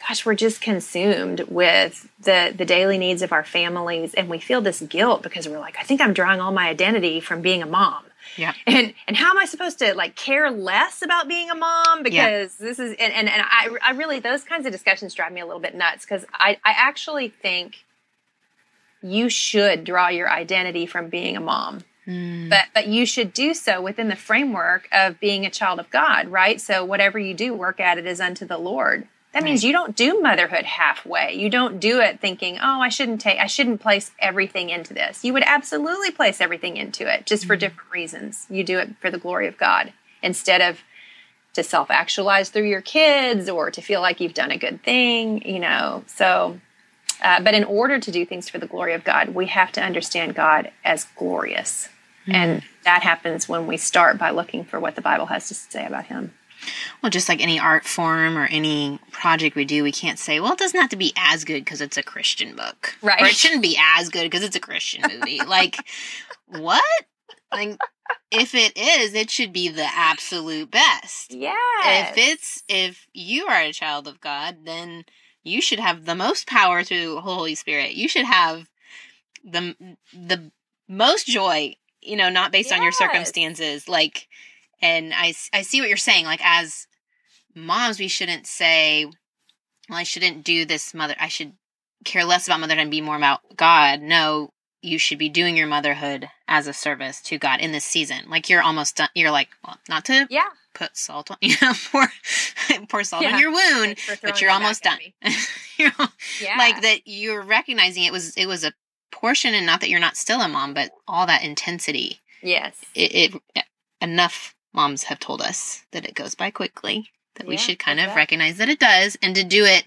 gosh, 0.07 0.25
we're 0.25 0.35
just 0.35 0.61
consumed 0.61 1.41
with 1.41 2.09
the 2.21 2.53
the 2.55 2.65
daily 2.65 2.97
needs 2.97 3.21
of 3.21 3.31
our 3.31 3.43
families, 3.43 4.13
and 4.13 4.29
we 4.29 4.39
feel 4.39 4.61
this 4.61 4.81
guilt 4.81 5.23
because 5.23 5.47
we're 5.47 5.59
like, 5.59 5.77
I 5.79 5.83
think 5.83 6.01
I'm 6.01 6.13
drawing 6.13 6.41
all 6.41 6.51
my 6.51 6.67
identity 6.67 7.19
from 7.19 7.41
being 7.41 7.61
a 7.61 7.67
mom. 7.67 8.03
Yeah. 8.37 8.53
And 8.67 8.93
and 9.07 9.17
how 9.17 9.31
am 9.31 9.37
I 9.37 9.45
supposed 9.45 9.79
to 9.79 9.93
like 9.93 10.15
care 10.15 10.49
less 10.51 11.01
about 11.01 11.27
being 11.27 11.49
a 11.49 11.55
mom 11.55 12.03
because 12.03 12.15
yeah. 12.15 12.47
this 12.59 12.79
is 12.79 12.95
and, 12.99 13.13
and 13.13 13.29
and 13.29 13.41
I 13.45 13.69
I 13.85 13.91
really 13.91 14.19
those 14.19 14.43
kinds 14.43 14.65
of 14.65 14.71
discussions 14.71 15.13
drive 15.13 15.31
me 15.31 15.41
a 15.41 15.45
little 15.45 15.61
bit 15.61 15.75
nuts 15.75 16.05
because 16.05 16.25
I 16.33 16.57
I 16.63 16.73
actually 16.75 17.29
think 17.29 17.85
you 19.01 19.29
should 19.29 19.83
draw 19.83 20.09
your 20.09 20.29
identity 20.29 20.85
from 20.85 21.09
being 21.09 21.37
a 21.37 21.41
mom. 21.41 21.79
Mm. 22.07 22.49
But 22.49 22.65
but 22.73 22.87
you 22.87 23.05
should 23.05 23.33
do 23.33 23.53
so 23.53 23.81
within 23.81 24.07
the 24.07 24.15
framework 24.15 24.87
of 24.91 25.19
being 25.19 25.45
a 25.45 25.49
child 25.49 25.79
of 25.79 25.89
God, 25.89 26.27
right? 26.29 26.59
So 26.59 26.83
whatever 26.83 27.19
you 27.19 27.33
do, 27.33 27.53
work 27.53 27.79
at 27.79 27.97
it 27.97 28.05
as 28.05 28.19
unto 28.19 28.45
the 28.45 28.57
Lord. 28.57 29.07
That 29.31 29.43
means 29.43 29.63
you 29.63 29.71
don't 29.71 29.95
do 29.95 30.19
motherhood 30.21 30.65
halfway. 30.65 31.35
You 31.35 31.51
don't 31.51 31.79
do 31.79 31.99
it 31.99 32.19
thinking, 32.19 32.57
"Oh, 32.59 32.81
I 32.81 32.89
shouldn't 32.89 33.21
take 33.21 33.37
I 33.37 33.45
shouldn't 33.45 33.79
place 33.79 34.11
everything 34.17 34.71
into 34.71 34.93
this." 34.93 35.23
You 35.23 35.33
would 35.33 35.43
absolutely 35.45 36.09
place 36.09 36.41
everything 36.41 36.77
into 36.77 37.11
it 37.11 37.27
just 37.27 37.45
for 37.45 37.53
mm-hmm. 37.53 37.59
different 37.59 37.91
reasons. 37.91 38.47
You 38.49 38.63
do 38.63 38.79
it 38.79 38.95
for 38.99 39.11
the 39.11 39.19
glory 39.19 39.47
of 39.47 39.57
God 39.57 39.93
instead 40.23 40.61
of 40.61 40.79
to 41.53 41.63
self-actualize 41.63 42.49
through 42.49 42.67
your 42.67 42.81
kids 42.81 43.49
or 43.49 43.69
to 43.69 43.81
feel 43.81 44.01
like 44.01 44.19
you've 44.19 44.33
done 44.33 44.51
a 44.51 44.57
good 44.57 44.81
thing, 44.83 45.47
you 45.47 45.59
know. 45.59 46.03
So 46.07 46.59
uh, 47.21 47.41
but 47.41 47.53
in 47.53 47.63
order 47.63 47.99
to 47.99 48.11
do 48.11 48.25
things 48.25 48.49
for 48.49 48.57
the 48.57 48.67
glory 48.67 48.93
of 48.93 49.03
God, 49.03 49.29
we 49.29 49.47
have 49.47 49.71
to 49.73 49.81
understand 49.81 50.35
God 50.35 50.71
as 50.83 51.05
glorious. 51.15 51.89
Mm-hmm. 52.23 52.31
And 52.35 52.63
that 52.83 53.03
happens 53.03 53.49
when 53.49 53.67
we 53.67 53.77
start 53.77 54.17
by 54.17 54.29
looking 54.29 54.63
for 54.63 54.79
what 54.79 54.95
the 54.95 55.01
Bible 55.01 55.27
has 55.27 55.47
to 55.47 55.53
say 55.53 55.85
about 55.85 56.05
him. 56.05 56.33
Well, 57.01 57.09
just 57.09 57.29
like 57.29 57.41
any 57.41 57.59
art 57.59 57.85
form 57.85 58.37
or 58.37 58.45
any 58.45 58.99
project 59.11 59.55
we 59.55 59.65
do, 59.65 59.83
we 59.83 59.91
can't 59.91 60.19
say, 60.19 60.39
well, 60.39 60.53
it 60.53 60.59
doesn't 60.59 60.79
have 60.79 60.89
to 60.89 60.97
be 60.97 61.13
as 61.15 61.45
good 61.45 61.63
because 61.63 61.81
it's 61.81 61.97
a 61.97 62.03
Christian 62.03 62.55
book. 62.55 62.95
Right. 63.01 63.21
Or 63.21 63.25
it 63.25 63.35
shouldn't 63.35 63.61
be 63.61 63.79
as 63.97 64.09
good 64.09 64.23
because 64.23 64.43
it's 64.43 64.55
a 64.55 64.61
Christian 64.61 65.03
movie. 65.09 65.39
like, 65.47 65.77
what? 66.47 66.83
Like, 67.51 67.77
if 68.31 68.53
it 68.53 68.77
is, 68.77 69.13
it 69.13 69.31
should 69.31 69.53
be 69.53 69.69
the 69.69 69.87
absolute 69.87 70.69
best. 70.69 71.33
Yeah. 71.33 71.53
If 71.83 72.17
it's, 72.17 72.63
if 72.67 73.07
you 73.13 73.45
are 73.47 73.61
a 73.61 73.71
child 73.71 74.07
of 74.07 74.19
God, 74.19 74.57
then 74.65 75.05
you 75.49 75.61
should 75.61 75.79
have 75.79 76.05
the 76.05 76.15
most 76.15 76.47
power 76.47 76.83
through 76.83 77.15
the 77.15 77.21
Holy 77.21 77.55
Spirit. 77.55 77.93
You 77.93 78.07
should 78.07 78.25
have 78.25 78.69
the, 79.43 79.75
the 80.13 80.51
most 80.87 81.27
joy, 81.27 81.75
you 82.01 82.15
know, 82.15 82.29
not 82.29 82.51
based 82.51 82.69
yes. 82.69 82.77
on 82.77 82.83
your 82.83 82.91
circumstances. 82.91 83.87
Like, 83.87 84.27
and 84.81 85.13
I, 85.13 85.33
I 85.53 85.61
see 85.61 85.81
what 85.81 85.89
you're 85.89 85.97
saying. 85.97 86.25
Like, 86.25 86.41
as 86.43 86.87
moms, 87.55 87.99
we 87.99 88.07
shouldn't 88.07 88.47
say, 88.47 89.05
well, 89.89 89.99
I 89.99 90.03
shouldn't 90.03 90.43
do 90.43 90.65
this 90.65 90.93
mother, 90.93 91.15
I 91.19 91.27
should 91.27 91.53
care 92.05 92.23
less 92.23 92.47
about 92.47 92.61
motherhood 92.61 92.81
and 92.81 92.91
be 92.91 93.01
more 93.01 93.17
about 93.17 93.41
God. 93.55 94.01
No, 94.01 94.51
you 94.81 94.97
should 94.97 95.17
be 95.17 95.29
doing 95.29 95.57
your 95.57 95.67
motherhood 95.67 96.29
as 96.47 96.67
a 96.67 96.73
service 96.73 97.21
to 97.21 97.37
God 97.37 97.59
in 97.59 97.71
this 97.71 97.83
season. 97.83 98.29
Like, 98.29 98.49
you're 98.49 98.61
almost 98.61 98.97
done. 98.97 99.09
You're 99.13 99.31
like, 99.31 99.49
well, 99.65 99.77
not 99.89 100.05
to 100.05 100.27
yeah. 100.29 100.47
put 100.73 100.95
salt 100.95 101.31
on, 101.31 101.37
you 101.41 101.55
know, 101.61 101.73
pour, 101.91 102.07
pour 102.89 103.03
salt 103.03 103.23
yeah. 103.23 103.33
on 103.33 103.39
your 103.39 103.51
wound, 103.51 103.97
but 104.21 104.41
you're 104.41 104.51
almost 104.51 104.83
done. 104.83 104.99
you 105.77 105.85
know, 105.85 106.07
yeah. 106.41 106.57
Like 106.57 106.81
that 106.81 107.01
you're 107.05 107.41
recognizing 107.41 108.03
it 108.03 108.13
was, 108.13 108.35
it 108.35 108.47
was 108.47 108.63
a 108.63 108.73
portion 109.11 109.53
and 109.53 109.65
not 109.65 109.81
that 109.81 109.89
you're 109.89 109.99
not 109.99 110.17
still 110.17 110.41
a 110.41 110.47
mom, 110.47 110.73
but 110.73 110.91
all 111.07 111.25
that 111.27 111.43
intensity. 111.43 112.19
Yes. 112.41 112.75
It, 112.95 113.35
it 113.55 113.63
enough 114.01 114.55
moms 114.73 115.03
have 115.03 115.19
told 115.19 115.41
us 115.41 115.83
that 115.91 116.05
it 116.05 116.15
goes 116.15 116.35
by 116.35 116.51
quickly, 116.51 117.09
that 117.35 117.45
yeah, 117.45 117.49
we 117.49 117.57
should 117.57 117.79
kind 117.79 117.99
of 117.99 118.15
recognize 118.15 118.57
that 118.57 118.69
it 118.69 118.79
does 118.79 119.17
and 119.21 119.35
to 119.35 119.43
do 119.43 119.65
it 119.65 119.83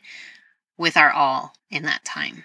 with 0.77 0.97
our 0.97 1.11
all 1.11 1.55
in 1.71 1.85
that 1.85 2.05
time. 2.05 2.45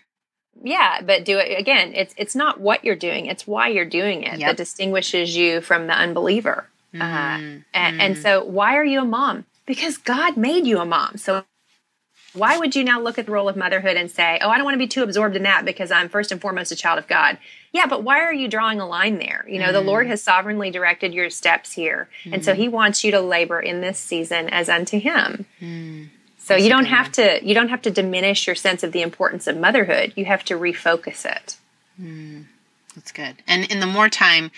Yeah, 0.64 1.02
but 1.02 1.26
do 1.26 1.38
it 1.38 1.60
again. 1.60 1.94
It's 1.94 2.14
it's 2.18 2.36
not 2.36 2.60
what 2.60 2.84
you're 2.84 2.96
doing; 2.96 3.28
it's 3.28 3.46
why 3.46 3.68
you're 3.68 3.86
doing 3.86 4.24
it 4.24 4.40
yep. 4.40 4.50
that 4.50 4.58
distinguishes 4.58 5.36
you 5.36 5.62
from 5.62 5.88
the 5.88 5.94
unbeliever. 5.94 6.68
Mm, 6.94 7.02
uh, 7.02 7.62
and, 7.74 8.00
mm. 8.00 8.02
and 8.02 8.18
so, 8.18 8.44
why 8.44 8.76
are 8.76 8.86
you 8.86 9.02
a 9.02 9.06
mom? 9.06 9.46
Because 9.66 9.98
God 9.98 10.38
made 10.38 10.66
you 10.66 10.80
a 10.80 10.86
mom. 10.86 11.18
So 11.18 11.44
why 12.38 12.58
would 12.58 12.76
you 12.76 12.84
now 12.84 13.02
look 13.02 13.18
at 13.18 13.26
the 13.26 13.32
role 13.32 13.50
of 13.50 13.56
motherhood 13.56 13.98
and 13.98 14.10
say, 14.10 14.40
oh, 14.42 14.50
I 14.50 14.58
don't 14.58 14.66
want 14.66 14.76
to 14.76 14.80
be 14.80 14.88
too 14.88 15.04
absorbed 15.04 15.36
in 15.36 15.44
that 15.44 15.66
because 15.66 15.92
I'm 15.92 16.08
first 16.08 16.32
and 16.32 16.40
foremost 16.40 16.72
a 16.72 16.76
child 16.76 17.00
of 17.00 17.08
God? 17.08 17.38
Yeah, 17.72 17.88
but 17.88 18.04
why 18.04 18.22
are 18.22 18.34
you 18.34 18.48
drawing 18.48 18.80
a 18.80 18.88
line 18.88 19.18
there? 19.18 19.46
You 19.48 19.60
know, 19.60 19.70
mm. 19.70 19.74
the 19.74 19.82
Lord 19.82 20.08
mm. 20.08 20.10
has 20.12 20.22
sovereignly 20.22 20.70
directed 20.70 21.14
your 21.14 21.30
steps 21.30 21.74
here. 21.74 22.08
Mm. 22.26 22.34
And 22.34 22.46
so 22.46 22.54
mm. 22.54 22.58
he 22.58 22.68
wants 22.68 23.04
you 23.04 23.12
to 23.12 23.22
labor 23.22 23.60
in 23.60 23.82
this 23.82 24.00
season 24.00 24.50
as 24.50 24.70
unto 24.70 25.00
him. 25.00 25.46
Mm. 25.60 26.10
So 26.48 26.56
you 26.56 26.70
don't 26.70 26.86
have 26.86 27.12
to 27.14 27.46
you 27.46 27.54
don't 27.54 27.68
have 27.68 27.82
to 27.82 27.92
diminish 27.92 28.48
your 28.48 28.56
sense 28.56 28.82
of 28.82 28.94
the 28.94 29.02
importance 29.02 29.48
of 29.48 29.58
motherhood. 29.58 30.14
You 30.16 30.24
have 30.26 30.46
to 30.46 30.54
refocus 30.54 31.26
it. 31.26 31.58
Mm. 32.02 32.46
That's 32.96 33.12
good. 33.12 33.36
And 33.46 33.70
in 33.70 33.82
the 33.82 33.86
more 33.86 34.08
time 34.08 34.52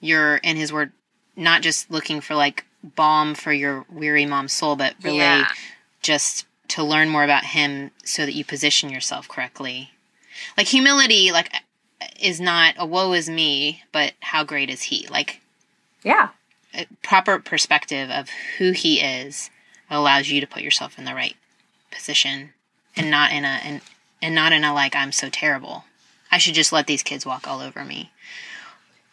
you're 0.00 0.36
in 0.36 0.56
his 0.56 0.72
word 0.72 0.92
not 1.36 1.60
just 1.60 1.90
looking 1.90 2.22
for 2.22 2.34
like 2.34 2.64
balm 2.82 3.34
for 3.34 3.52
your 3.52 3.84
weary 3.92 4.24
mom's 4.24 4.54
soul, 4.54 4.76
but 4.76 4.94
really 5.02 5.18
yeah. 5.18 5.48
just 6.00 6.46
to 6.68 6.82
learn 6.82 7.10
more 7.10 7.22
about 7.22 7.44
him 7.44 7.90
so 8.02 8.24
that 8.24 8.34
you 8.34 8.42
position 8.42 8.88
yourself 8.88 9.28
correctly. 9.28 9.90
Like 10.56 10.66
humility, 10.66 11.32
like 11.32 11.52
is 12.18 12.40
not 12.40 12.76
a 12.78 12.86
woe 12.86 13.12
is 13.12 13.28
me, 13.28 13.82
but 13.92 14.14
how 14.20 14.42
great 14.42 14.70
is 14.70 14.80
he? 14.80 15.06
Like, 15.08 15.42
yeah, 16.02 16.30
proper 17.02 17.38
perspective 17.38 18.08
of 18.08 18.30
who 18.56 18.72
he 18.72 19.00
is 19.00 19.50
allows 19.90 20.28
you 20.28 20.40
to 20.40 20.46
put 20.46 20.62
yourself 20.62 20.98
in 20.98 21.04
the 21.04 21.14
right 21.14 21.36
position 21.90 22.50
and 22.96 23.10
not 23.10 23.32
in 23.32 23.44
a 23.44 23.60
and 23.64 23.80
and 24.22 24.34
not 24.34 24.52
in 24.52 24.64
a 24.64 24.74
like 24.74 24.96
I'm 24.96 25.12
so 25.12 25.28
terrible. 25.30 25.84
I 26.30 26.38
should 26.38 26.54
just 26.54 26.72
let 26.72 26.86
these 26.86 27.02
kids 27.02 27.24
walk 27.24 27.46
all 27.46 27.60
over 27.60 27.84
me 27.84 28.10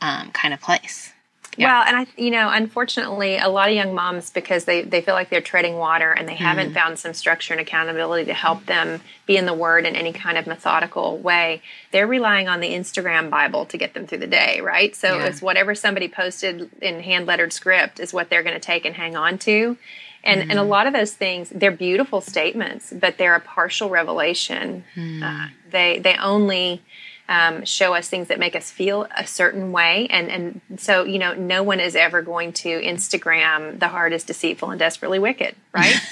um, 0.02 0.32
kind 0.32 0.54
of 0.54 0.62
place. 0.62 1.14
Yeah. 1.58 1.72
Well, 1.72 1.84
and 1.88 1.98
I, 1.98 2.08
you 2.20 2.32
know, 2.32 2.50
unfortunately, 2.50 3.38
a 3.38 3.48
lot 3.48 3.70
of 3.70 3.76
young 3.76 3.94
moms, 3.94 4.32
because 4.32 4.66
they, 4.66 4.82
they 4.82 5.02
feel 5.02 5.14
like 5.14 5.30
they're 5.30 5.42
treading 5.42 5.78
water 5.78 6.12
and 6.12 6.28
they 6.28 6.34
mm. 6.34 6.38
haven't 6.38 6.68
mm-hmm. 6.68 6.76
found 6.76 7.00
some 7.00 7.14
structure 7.14 7.54
and 7.54 7.62
accountability 7.62 8.26
to 8.26 8.34
help 8.34 8.66
them 8.66 9.02
be 9.28 9.38
in 9.38 9.46
the 9.46 9.54
Word 9.54 9.86
in 9.86 9.96
any 9.96 10.14
kind 10.14 10.38
of 10.38 10.48
methodical 10.48 11.18
way, 11.20 11.62
they're 11.92 12.08
relying 12.08 12.48
on 12.48 12.60
the 12.60 12.70
Instagram 12.70 13.30
Bible 13.30 13.66
to 13.68 13.78
get 13.78 13.94
them 13.94 14.08
through 14.08 14.18
the 14.20 14.28
day, 14.28 14.62
right? 14.62 14.96
So 14.96 15.20
yeah. 15.20 15.26
it's 15.26 15.42
whatever 15.42 15.76
somebody 15.76 16.08
posted 16.08 16.72
in 16.82 17.02
hand 17.02 17.28
lettered 17.28 17.54
script 17.54 18.00
is 18.00 18.14
what 18.14 18.30
they're 18.30 18.44
going 18.44 18.56
to 18.56 18.60
take 18.60 18.86
and 18.86 18.96
hang 18.96 19.16
on 19.16 19.38
to. 19.40 19.78
And, 20.24 20.42
mm. 20.42 20.44
and 20.44 20.54
a 20.54 20.56
mm-hmm. 20.62 20.70
lot 20.70 20.88
of 20.88 20.94
those 20.94 21.14
things, 21.14 21.50
they're 21.50 21.72
beautiful 21.72 22.22
statements, 22.22 22.94
but 22.94 23.18
they're 23.18 23.36
a 23.36 23.42
partial 23.42 23.90
revelation. 23.90 24.86
Mm. 24.96 25.22
Uh, 25.24 25.50
they, 25.70 26.00
they 26.00 26.16
only 26.16 26.82
um, 27.30 27.66
show 27.66 27.94
us 27.94 28.10
things 28.10 28.28
that 28.28 28.40
make 28.40 28.56
us 28.56 28.72
feel 28.72 29.08
a 29.18 29.26
certain 29.26 29.72
way. 29.72 30.08
And, 30.10 30.30
and 30.30 30.62
so, 30.78 31.04
you 31.04 31.20
know, 31.20 31.34
no 31.34 31.64
one 31.64 31.80
is 31.80 31.96
ever 31.96 32.22
going 32.22 32.54
to 32.54 32.70
Instagram 32.82 33.80
the 33.80 33.88
heart 33.88 34.14
is 34.14 34.24
deceitful 34.24 34.70
and 34.72 34.80
desperately 34.80 35.20
wicked, 35.20 35.56
right? 35.74 35.96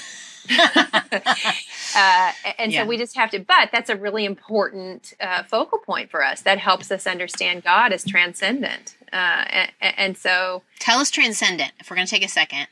uh, 0.58 2.32
and 2.58 2.72
yeah. 2.72 2.82
so 2.82 2.86
we 2.86 2.98
just 2.98 3.16
have 3.16 3.30
to, 3.30 3.38
but 3.38 3.70
that's 3.70 3.90
a 3.90 3.96
really 3.96 4.24
important 4.24 5.14
uh, 5.20 5.44
focal 5.44 5.78
point 5.78 6.10
for 6.10 6.24
us. 6.24 6.42
That 6.42 6.58
helps 6.58 6.90
us 6.90 7.06
understand 7.06 7.62
God 7.62 7.92
as 7.92 8.04
transcendent. 8.04 8.96
Uh, 9.12 9.44
and, 9.46 9.70
and, 9.80 10.18
so. 10.18 10.62
Tell 10.80 10.98
us 10.98 11.10
transcendent, 11.10 11.72
if 11.78 11.90
we're 11.90 11.96
going 11.96 12.06
to 12.06 12.10
take 12.10 12.24
a 12.24 12.28
second. 12.28 12.66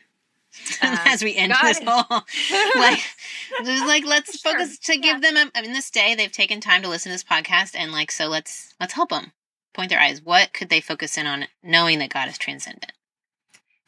Uh, 0.83 0.97
as 1.07 1.23
we 1.23 1.35
end 1.37 1.53
this 1.63 1.81
whole 1.85 2.05
like 2.77 3.01
just 3.65 3.87
like 3.87 4.05
let's 4.05 4.39
sure. 4.39 4.53
focus 4.53 4.79
to 4.79 4.95
yeah. 4.95 5.01
give 5.01 5.23
them 5.23 5.37
a, 5.37 5.51
I 5.55 5.63
mean 5.63 5.73
this 5.73 5.91
day 5.91 6.15
they've 6.15 6.31
taken 6.31 6.61
time 6.61 6.83
to 6.83 6.89
listen 6.89 7.11
to 7.11 7.15
this 7.15 7.25
podcast 7.25 7.75
and 7.75 7.93
like 7.93 8.11
so 8.11 8.27
let's 8.27 8.75
let's 8.81 8.95
help 8.95 9.11
them 9.11 9.33
point 9.75 9.91
their 9.91 10.01
eyes 10.01 10.23
what 10.23 10.53
could 10.53 10.69
they 10.69 10.81
focus 10.81 11.17
in 11.17 11.27
on 11.27 11.47
knowing 11.63 11.99
that 11.99 12.11
God 12.11 12.29
is 12.29 12.39
transcendent 12.39 12.93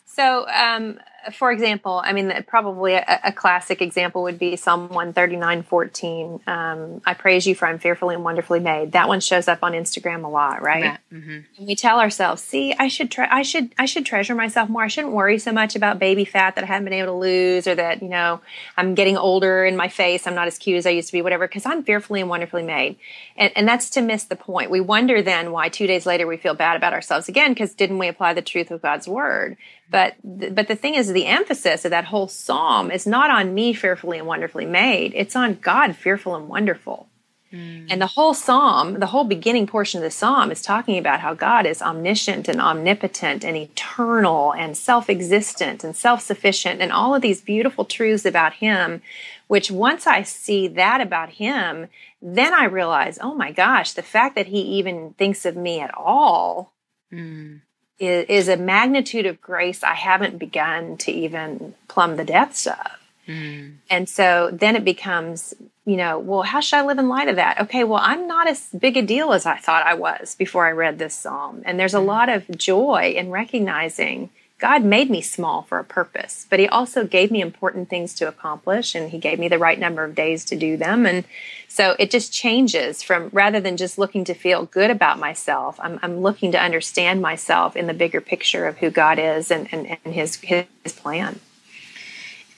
so 0.06 0.46
um 0.48 0.98
for 1.30 1.52
example, 1.52 2.02
I 2.04 2.12
mean, 2.12 2.32
probably 2.46 2.94
a, 2.94 3.20
a, 3.24 3.32
classic 3.32 3.80
example 3.80 4.24
would 4.24 4.38
be 4.38 4.56
Psalm 4.56 4.88
139, 4.88 5.62
14. 5.62 6.40
Um, 6.46 7.02
I 7.04 7.14
praise 7.14 7.46
you 7.46 7.54
for 7.54 7.66
I'm 7.66 7.78
fearfully 7.78 8.14
and 8.14 8.24
wonderfully 8.24 8.60
made. 8.60 8.92
That 8.92 9.08
one 9.08 9.20
shows 9.20 9.46
up 9.46 9.60
on 9.62 9.72
Instagram 9.72 10.24
a 10.24 10.28
lot, 10.28 10.62
right? 10.62 10.84
Yeah. 10.84 10.96
Mm-hmm. 11.12 11.38
And 11.58 11.66
we 11.66 11.76
tell 11.76 12.00
ourselves, 12.00 12.42
see, 12.42 12.74
I 12.78 12.88
should 12.88 13.10
try, 13.10 13.28
I 13.30 13.42
should, 13.42 13.74
I 13.78 13.86
should 13.86 14.04
treasure 14.04 14.34
myself 14.34 14.68
more. 14.68 14.82
I 14.82 14.88
shouldn't 14.88 15.12
worry 15.12 15.38
so 15.38 15.52
much 15.52 15.76
about 15.76 15.98
baby 15.98 16.24
fat 16.24 16.56
that 16.56 16.64
I 16.64 16.66
haven't 16.66 16.84
been 16.84 16.94
able 16.94 17.14
to 17.14 17.18
lose 17.18 17.66
or 17.66 17.74
that, 17.74 18.02
you 18.02 18.08
know, 18.08 18.40
I'm 18.76 18.94
getting 18.94 19.16
older 19.16 19.64
in 19.64 19.76
my 19.76 19.88
face. 19.88 20.26
I'm 20.26 20.34
not 20.34 20.48
as 20.48 20.58
cute 20.58 20.78
as 20.78 20.86
I 20.86 20.90
used 20.90 21.08
to 21.08 21.12
be, 21.12 21.22
whatever, 21.22 21.46
because 21.46 21.66
I'm 21.66 21.84
fearfully 21.84 22.20
and 22.20 22.28
wonderfully 22.28 22.64
made. 22.64 22.96
And, 23.36 23.52
and 23.54 23.68
that's 23.68 23.90
to 23.90 24.00
miss 24.00 24.24
the 24.24 24.36
point. 24.36 24.70
We 24.70 24.80
wonder 24.80 25.22
then 25.22 25.52
why 25.52 25.68
two 25.68 25.86
days 25.86 26.06
later 26.06 26.26
we 26.26 26.36
feel 26.36 26.54
bad 26.54 26.76
about 26.76 26.92
ourselves 26.92 27.28
again, 27.28 27.52
because 27.52 27.74
didn't 27.74 27.98
we 27.98 28.08
apply 28.08 28.34
the 28.34 28.42
truth 28.42 28.70
of 28.70 28.82
God's 28.82 29.06
word? 29.06 29.56
But, 29.92 30.16
but 30.24 30.68
the 30.68 30.74
thing 30.74 30.94
is, 30.94 31.11
the 31.12 31.26
emphasis 31.26 31.84
of 31.84 31.90
that 31.90 32.06
whole 32.06 32.28
psalm 32.28 32.90
is 32.90 33.06
not 33.06 33.30
on 33.30 33.54
me 33.54 33.72
fearfully 33.72 34.18
and 34.18 34.26
wonderfully 34.26 34.66
made, 34.66 35.12
it's 35.14 35.36
on 35.36 35.54
God 35.54 35.96
fearful 35.96 36.34
and 36.34 36.48
wonderful. 36.48 37.08
Mm. 37.52 37.86
And 37.90 38.00
the 38.00 38.06
whole 38.06 38.32
psalm, 38.32 38.94
the 38.94 39.06
whole 39.06 39.24
beginning 39.24 39.66
portion 39.66 39.98
of 39.98 40.04
the 40.04 40.10
psalm 40.10 40.50
is 40.50 40.62
talking 40.62 40.96
about 40.96 41.20
how 41.20 41.34
God 41.34 41.66
is 41.66 41.82
omniscient 41.82 42.48
and 42.48 42.60
omnipotent 42.60 43.44
and 43.44 43.56
eternal 43.56 44.54
and 44.54 44.76
self 44.76 45.10
existent 45.10 45.84
and 45.84 45.94
self 45.94 46.22
sufficient 46.22 46.80
and 46.80 46.90
all 46.90 47.14
of 47.14 47.22
these 47.22 47.42
beautiful 47.42 47.84
truths 47.84 48.24
about 48.24 48.54
Him, 48.54 49.02
which 49.48 49.70
once 49.70 50.06
I 50.06 50.22
see 50.22 50.66
that 50.68 51.02
about 51.02 51.30
Him, 51.30 51.88
then 52.22 52.54
I 52.54 52.64
realize, 52.64 53.18
oh 53.20 53.34
my 53.34 53.52
gosh, 53.52 53.92
the 53.92 54.02
fact 54.02 54.34
that 54.36 54.46
He 54.46 54.60
even 54.60 55.14
thinks 55.18 55.44
of 55.44 55.56
me 55.56 55.80
at 55.80 55.94
all. 55.94 56.72
Mm. 57.12 57.60
Is, 58.02 58.26
is 58.28 58.48
a 58.48 58.56
magnitude 58.56 59.26
of 59.26 59.40
grace 59.40 59.84
I 59.84 59.94
haven't 59.94 60.38
begun 60.38 60.96
to 60.98 61.12
even 61.12 61.74
plumb 61.86 62.16
the 62.16 62.24
depths 62.24 62.66
of. 62.66 62.98
Mm. 63.28 63.74
And 63.88 64.08
so 64.08 64.50
then 64.52 64.74
it 64.74 64.84
becomes, 64.84 65.54
you 65.84 65.96
know, 65.96 66.18
well, 66.18 66.42
how 66.42 66.58
should 66.58 66.78
I 66.80 66.84
live 66.84 66.98
in 66.98 67.08
light 67.08 67.28
of 67.28 67.36
that? 67.36 67.60
Okay, 67.60 67.84
well, 67.84 68.00
I'm 68.02 68.26
not 68.26 68.48
as 68.48 68.70
big 68.76 68.96
a 68.96 69.02
deal 69.02 69.32
as 69.32 69.46
I 69.46 69.56
thought 69.56 69.86
I 69.86 69.94
was 69.94 70.34
before 70.34 70.66
I 70.66 70.72
read 70.72 70.98
this 70.98 71.14
psalm. 71.14 71.62
And 71.64 71.78
there's 71.78 71.94
a 71.94 71.98
mm. 71.98 72.06
lot 72.06 72.28
of 72.28 72.48
joy 72.58 73.14
in 73.16 73.30
recognizing 73.30 74.30
God 74.62 74.84
made 74.84 75.10
me 75.10 75.20
small 75.20 75.62
for 75.62 75.78
a 75.78 75.84
purpose, 75.84 76.46
but 76.48 76.60
He 76.60 76.68
also 76.68 77.04
gave 77.04 77.30
me 77.30 77.40
important 77.40 77.90
things 77.90 78.14
to 78.14 78.28
accomplish, 78.28 78.94
and 78.94 79.10
He 79.10 79.18
gave 79.18 79.38
me 79.38 79.48
the 79.48 79.58
right 79.58 79.78
number 79.78 80.04
of 80.04 80.14
days 80.14 80.44
to 80.46 80.56
do 80.56 80.76
them. 80.76 81.04
And 81.04 81.24
so 81.66 81.96
it 81.98 82.10
just 82.10 82.32
changes 82.32 83.02
from 83.02 83.28
rather 83.32 83.60
than 83.60 83.76
just 83.76 83.98
looking 83.98 84.24
to 84.24 84.34
feel 84.34 84.64
good 84.64 84.90
about 84.90 85.18
myself, 85.18 85.80
I'm, 85.82 85.98
I'm 86.02 86.20
looking 86.20 86.52
to 86.52 86.62
understand 86.62 87.20
myself 87.20 87.76
in 87.76 87.88
the 87.88 87.94
bigger 87.94 88.20
picture 88.20 88.66
of 88.66 88.78
who 88.78 88.88
God 88.88 89.18
is 89.18 89.50
and, 89.50 89.68
and, 89.72 89.98
and 90.04 90.14
his, 90.14 90.36
his 90.36 90.64
plan 90.86 91.40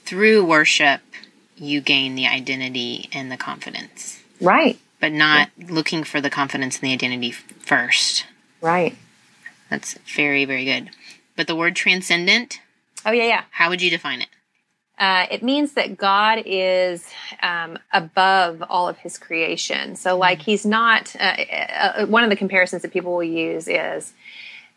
through 0.05 0.44
worship, 0.44 1.00
you 1.57 1.80
gain 1.80 2.14
the 2.14 2.26
identity 2.26 3.09
and 3.12 3.30
the 3.30 3.36
confidence. 3.36 4.22
Right. 4.40 4.78
But 5.00 5.12
not 5.12 5.50
yeah. 5.57 5.66
looking 5.70 6.05
for 6.05 6.20
the 6.20 6.30
confidence 6.30 6.78
and 6.78 6.88
the 6.88 6.92
identity 6.92 7.32
first. 7.32 8.26
Right. 8.61 8.96
That's 9.70 9.94
very, 10.14 10.44
very 10.44 10.64
good. 10.64 10.90
But 11.37 11.47
the 11.47 11.57
word 11.57 11.76
transcendent. 11.76 12.61
Oh, 13.05 13.12
yeah, 13.12 13.24
yeah. 13.24 13.43
How 13.51 13.68
would 13.68 13.82
you 13.82 13.91
define 13.91 14.22
it? 14.22 14.28
Uh, 14.99 15.26
it 15.30 15.43
means 15.43 15.72
that 15.72 15.97
God 15.97 16.43
is 16.47 17.09
um, 17.43 17.78
above 17.93 18.62
all 18.68 18.89
of 18.89 18.97
his 18.99 19.18
creation. 19.18 19.97
So, 19.97 20.16
like, 20.16 20.39
mm. 20.39 20.43
he's 20.43 20.64
not, 20.64 21.14
uh, 21.16 21.22
uh, 21.22 22.07
one 22.07 22.22
of 22.22 22.30
the 22.30 22.37
comparisons 22.37 22.82
that 22.82 22.93
people 22.93 23.12
will 23.12 23.24
use 23.24 23.66
is 23.66 24.12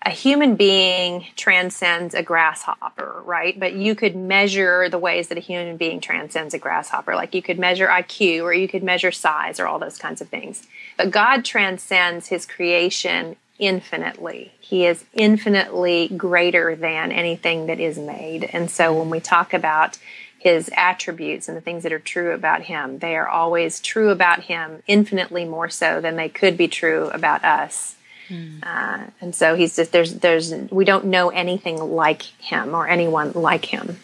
a 0.04 0.10
human 0.10 0.56
being 0.56 1.26
transcends 1.36 2.14
a 2.14 2.24
grasshopper, 2.24 3.22
right? 3.26 3.60
But 3.60 3.74
you 3.74 3.96
could 3.96 4.16
measure 4.16 4.90
the 4.90 5.00
ways 5.00 5.28
that 5.28 5.38
a 5.38 5.42
human 5.42 5.76
being 5.78 6.00
transcends 6.00 6.54
a 6.54 6.60
grasshopper. 6.60 7.16
Like 7.16 7.34
you 7.36 7.42
could 7.42 7.60
measure 7.60 7.88
IQ 7.88 8.44
or 8.44 8.54
you 8.54 8.68
could 8.68 8.84
measure 8.84 9.12
size 9.12 9.60
or 9.60 9.68
all 9.68 9.80
those 9.80 9.98
kinds 9.98 10.22
of 10.22 10.30
things. 10.30 10.68
But 10.98 11.12
God 11.12 11.44
transcends 11.44 12.28
his 12.28 12.46
creation 12.46 13.36
infinitely. 13.60 14.54
He 14.60 14.86
is 14.86 15.06
infinitely 15.14 16.10
greater 16.16 16.76
than 16.76 17.12
anything 17.12 17.68
that 17.68 17.80
is 17.80 17.98
made. 17.98 18.44
And 18.54 18.70
so 18.70 18.98
when 18.98 19.10
we 19.10 19.20
talk 19.20 19.54
about 19.54 19.98
his 20.40 20.70
attributes 20.76 21.48
and 21.48 21.58
the 21.58 21.62
things 21.62 21.84
that 21.84 21.92
are 21.92 22.00
true 22.00 22.32
about 22.32 22.64
him, 22.64 23.00
they 23.00 23.16
are 23.16 23.28
always 23.28 23.80
true 23.80 24.10
about 24.10 24.44
him 24.44 24.84
infinitely 24.88 25.46
more 25.46 25.70
so 25.70 26.00
than 26.00 26.16
they 26.16 26.30
could 26.30 26.58
be 26.58 26.68
true 26.68 27.10
about 27.10 27.44
us 27.44 27.98
Mm. 28.30 28.60
Uh, 28.64 29.10
and 29.22 29.34
so 29.34 29.56
he's 29.56 29.76
just 29.76 29.92
there's 29.92 30.16
there's 30.16 30.54
we 30.70 30.86
don't 30.86 31.06
know 31.06 31.30
anything 31.30 31.78
like 31.78 32.24
him 32.24 32.76
or 32.76 32.88
anyone 32.88 33.32
like 33.34 33.66
him. 33.66 33.98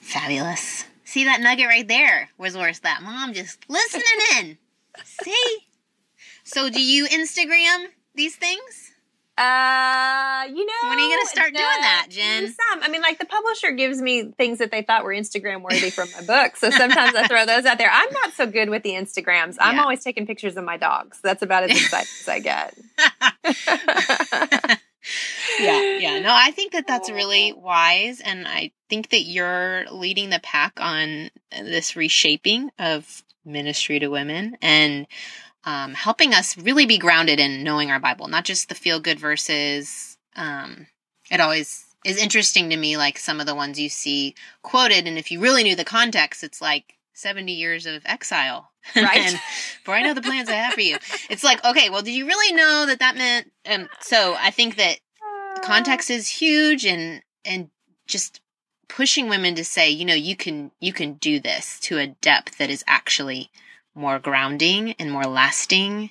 Fabulous. 0.00 0.84
See 1.04 1.24
that 1.24 1.40
nugget 1.40 1.66
right 1.66 1.86
there 1.86 2.30
was 2.38 2.56
worth 2.56 2.82
that. 2.82 3.02
Mom 3.02 3.34
just 3.34 3.58
listening 3.68 4.04
in. 4.38 4.58
See? 5.04 5.58
So 6.44 6.70
do 6.70 6.82
you 6.82 7.06
Instagram 7.06 7.86
these 8.14 8.36
things? 8.36 8.92
Uh, 9.38 10.44
you 10.48 10.66
know, 10.66 10.88
when 10.88 10.98
are 10.98 11.02
you 11.02 11.08
going 11.08 11.24
to 11.24 11.26
start 11.26 11.54
doing 11.54 11.64
that, 11.64 12.08
Jen? 12.10 12.52
Some. 12.52 12.82
I 12.82 12.88
mean, 12.88 13.00
like 13.00 13.18
the 13.18 13.24
publisher 13.24 13.72
gives 13.72 14.00
me 14.00 14.24
things 14.36 14.58
that 14.58 14.70
they 14.70 14.82
thought 14.82 15.04
were 15.04 15.12
Instagram 15.12 15.62
worthy 15.62 15.88
from 15.88 16.08
my 16.12 16.20
book, 16.20 16.56
so 16.56 16.68
sometimes 16.68 17.14
I 17.14 17.26
throw 17.26 17.46
those 17.46 17.64
out 17.64 17.78
there. 17.78 17.88
I'm 17.90 18.12
not 18.12 18.34
so 18.34 18.46
good 18.46 18.68
with 18.68 18.82
the 18.82 18.90
Instagrams. 18.90 19.56
I'm 19.58 19.76
yeah. 19.76 19.82
always 19.82 20.04
taking 20.04 20.26
pictures 20.26 20.58
of 20.58 20.64
my 20.64 20.76
dogs. 20.76 21.18
That's 21.22 21.42
about 21.42 21.64
as 21.64 21.70
excited 21.70 22.08
as 22.20 22.28
I 22.28 22.40
get. 22.40 22.78
yeah, 25.60 25.98
yeah. 25.98 26.18
No, 26.20 26.30
I 26.30 26.50
think 26.50 26.72
that 26.72 26.86
that's 26.86 27.10
really 27.10 27.54
wise, 27.54 28.20
and 28.20 28.46
I 28.46 28.72
think 28.90 29.08
that 29.10 29.22
you're 29.22 29.86
leading 29.90 30.28
the 30.28 30.40
pack 30.40 30.74
on 30.78 31.30
this 31.50 31.96
reshaping 31.96 32.70
of 32.78 33.22
ministry 33.46 33.98
to 33.98 34.08
women 34.08 34.56
and 34.60 35.06
um, 35.64 35.94
helping 35.94 36.34
us 36.34 36.56
really 36.56 36.86
be 36.86 36.98
grounded 36.98 37.38
in 37.38 37.62
knowing 37.62 37.90
our 37.90 38.00
Bible, 38.00 38.28
not 38.28 38.44
just 38.44 38.68
the 38.68 38.74
feel 38.74 39.00
good 39.00 39.18
verses. 39.20 40.16
Um, 40.34 40.86
it 41.30 41.40
always 41.40 41.84
is 42.04 42.18
interesting 42.18 42.70
to 42.70 42.76
me, 42.76 42.96
like 42.96 43.18
some 43.18 43.40
of 43.40 43.46
the 43.46 43.54
ones 43.54 43.78
you 43.78 43.88
see 43.88 44.34
quoted, 44.62 45.06
and 45.06 45.18
if 45.18 45.30
you 45.30 45.40
really 45.40 45.62
knew 45.62 45.76
the 45.76 45.84
context, 45.84 46.42
it's 46.42 46.60
like 46.60 46.94
70 47.14 47.52
years 47.52 47.86
of 47.86 48.02
exile. 48.04 48.68
Right. 48.96 49.18
and 49.18 49.38
for 49.84 49.94
I 49.94 50.02
know 50.02 50.12
the 50.12 50.20
plans 50.20 50.48
I 50.48 50.54
have 50.54 50.74
for 50.74 50.80
you. 50.80 50.96
It's 51.30 51.44
like, 51.44 51.64
okay, 51.64 51.88
well, 51.88 52.02
did 52.02 52.14
you 52.14 52.26
really 52.26 52.52
know 52.52 52.84
that 52.86 52.98
that 52.98 53.16
meant? 53.16 53.52
Um, 53.64 53.88
so 54.00 54.34
I 54.36 54.50
think 54.50 54.74
that 54.74 54.98
context 55.62 56.10
is 56.10 56.26
huge 56.26 56.84
and, 56.84 57.22
and 57.44 57.70
just 58.08 58.40
pushing 58.88 59.28
women 59.28 59.54
to 59.54 59.64
say, 59.64 59.88
you 59.88 60.04
know, 60.04 60.14
you 60.14 60.34
can, 60.34 60.72
you 60.80 60.92
can 60.92 61.14
do 61.14 61.38
this 61.38 61.78
to 61.80 61.98
a 61.98 62.08
depth 62.08 62.58
that 62.58 62.70
is 62.70 62.82
actually 62.88 63.52
more 63.94 64.18
grounding 64.18 64.92
and 64.98 65.10
more 65.10 65.24
lasting 65.24 66.10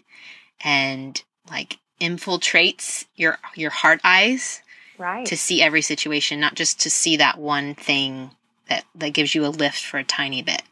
and 0.63 1.23
like 1.49 1.77
infiltrates 1.99 3.05
your 3.15 3.37
your 3.55 3.69
heart 3.69 3.99
eyes 4.03 4.61
right. 4.97 5.25
to 5.25 5.37
see 5.37 5.61
every 5.61 5.81
situation 5.81 6.39
not 6.39 6.55
just 6.55 6.79
to 6.81 6.89
see 6.89 7.17
that 7.17 7.37
one 7.37 7.75
thing 7.75 8.31
that 8.69 8.85
that 8.95 9.13
gives 9.13 9.35
you 9.35 9.45
a 9.45 9.47
lift 9.49 9.83
for 9.83 9.97
a 9.97 10.03
tiny 10.03 10.41
bit. 10.41 10.63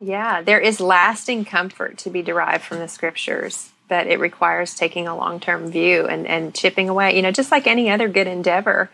Yeah 0.00 0.42
there 0.42 0.60
is 0.60 0.80
lasting 0.80 1.44
comfort 1.44 1.98
to 1.98 2.10
be 2.10 2.22
derived 2.22 2.64
from 2.64 2.78
the 2.78 2.88
scriptures 2.88 3.70
but 3.88 4.06
it 4.06 4.20
requires 4.20 4.74
taking 4.74 5.08
a 5.08 5.16
long-term 5.16 5.70
view 5.70 6.06
and 6.06 6.26
and 6.26 6.54
chipping 6.54 6.88
away 6.88 7.16
you 7.16 7.22
know 7.22 7.30
just 7.30 7.50
like 7.50 7.66
any 7.66 7.90
other 7.90 8.08
good 8.08 8.26
endeavor 8.26 8.90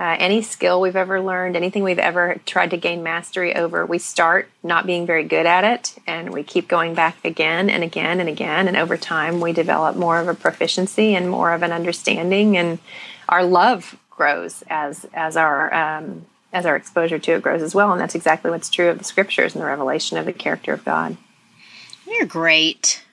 uh, 0.00 0.16
any 0.18 0.40
skill 0.40 0.80
we've 0.80 0.96
ever 0.96 1.20
learned, 1.20 1.56
anything 1.56 1.82
we've 1.82 1.98
ever 1.98 2.40
tried 2.46 2.70
to 2.70 2.78
gain 2.78 3.02
mastery 3.02 3.54
over, 3.54 3.84
we 3.84 3.98
start 3.98 4.48
not 4.62 4.86
being 4.86 5.04
very 5.04 5.24
good 5.24 5.44
at 5.44 5.62
it 5.62 5.94
and 6.06 6.32
we 6.32 6.42
keep 6.42 6.66
going 6.66 6.94
back 6.94 7.22
again 7.22 7.68
and 7.68 7.84
again 7.84 8.18
and 8.18 8.28
again. 8.28 8.66
And 8.66 8.78
over 8.78 8.96
time, 8.96 9.42
we 9.42 9.52
develop 9.52 9.96
more 9.96 10.18
of 10.18 10.26
a 10.26 10.34
proficiency 10.34 11.14
and 11.14 11.28
more 11.28 11.52
of 11.52 11.62
an 11.62 11.70
understanding, 11.70 12.56
and 12.56 12.78
our 13.28 13.44
love 13.44 13.94
grows 14.08 14.64
as, 14.70 15.06
as 15.12 15.36
our 15.36 15.72
um, 15.74 16.24
as 16.52 16.66
our 16.66 16.74
exposure 16.76 17.18
to 17.18 17.32
it 17.32 17.42
grows 17.42 17.62
as 17.62 17.74
well. 17.74 17.92
And 17.92 18.00
that's 18.00 18.16
exactly 18.16 18.50
what's 18.50 18.70
true 18.70 18.88
of 18.88 18.98
the 18.98 19.04
scriptures 19.04 19.54
and 19.54 19.62
the 19.62 19.66
revelation 19.66 20.18
of 20.18 20.26
the 20.26 20.32
character 20.32 20.72
of 20.72 20.84
God. 20.84 21.16
You're 22.08 22.26
great. 22.26 23.04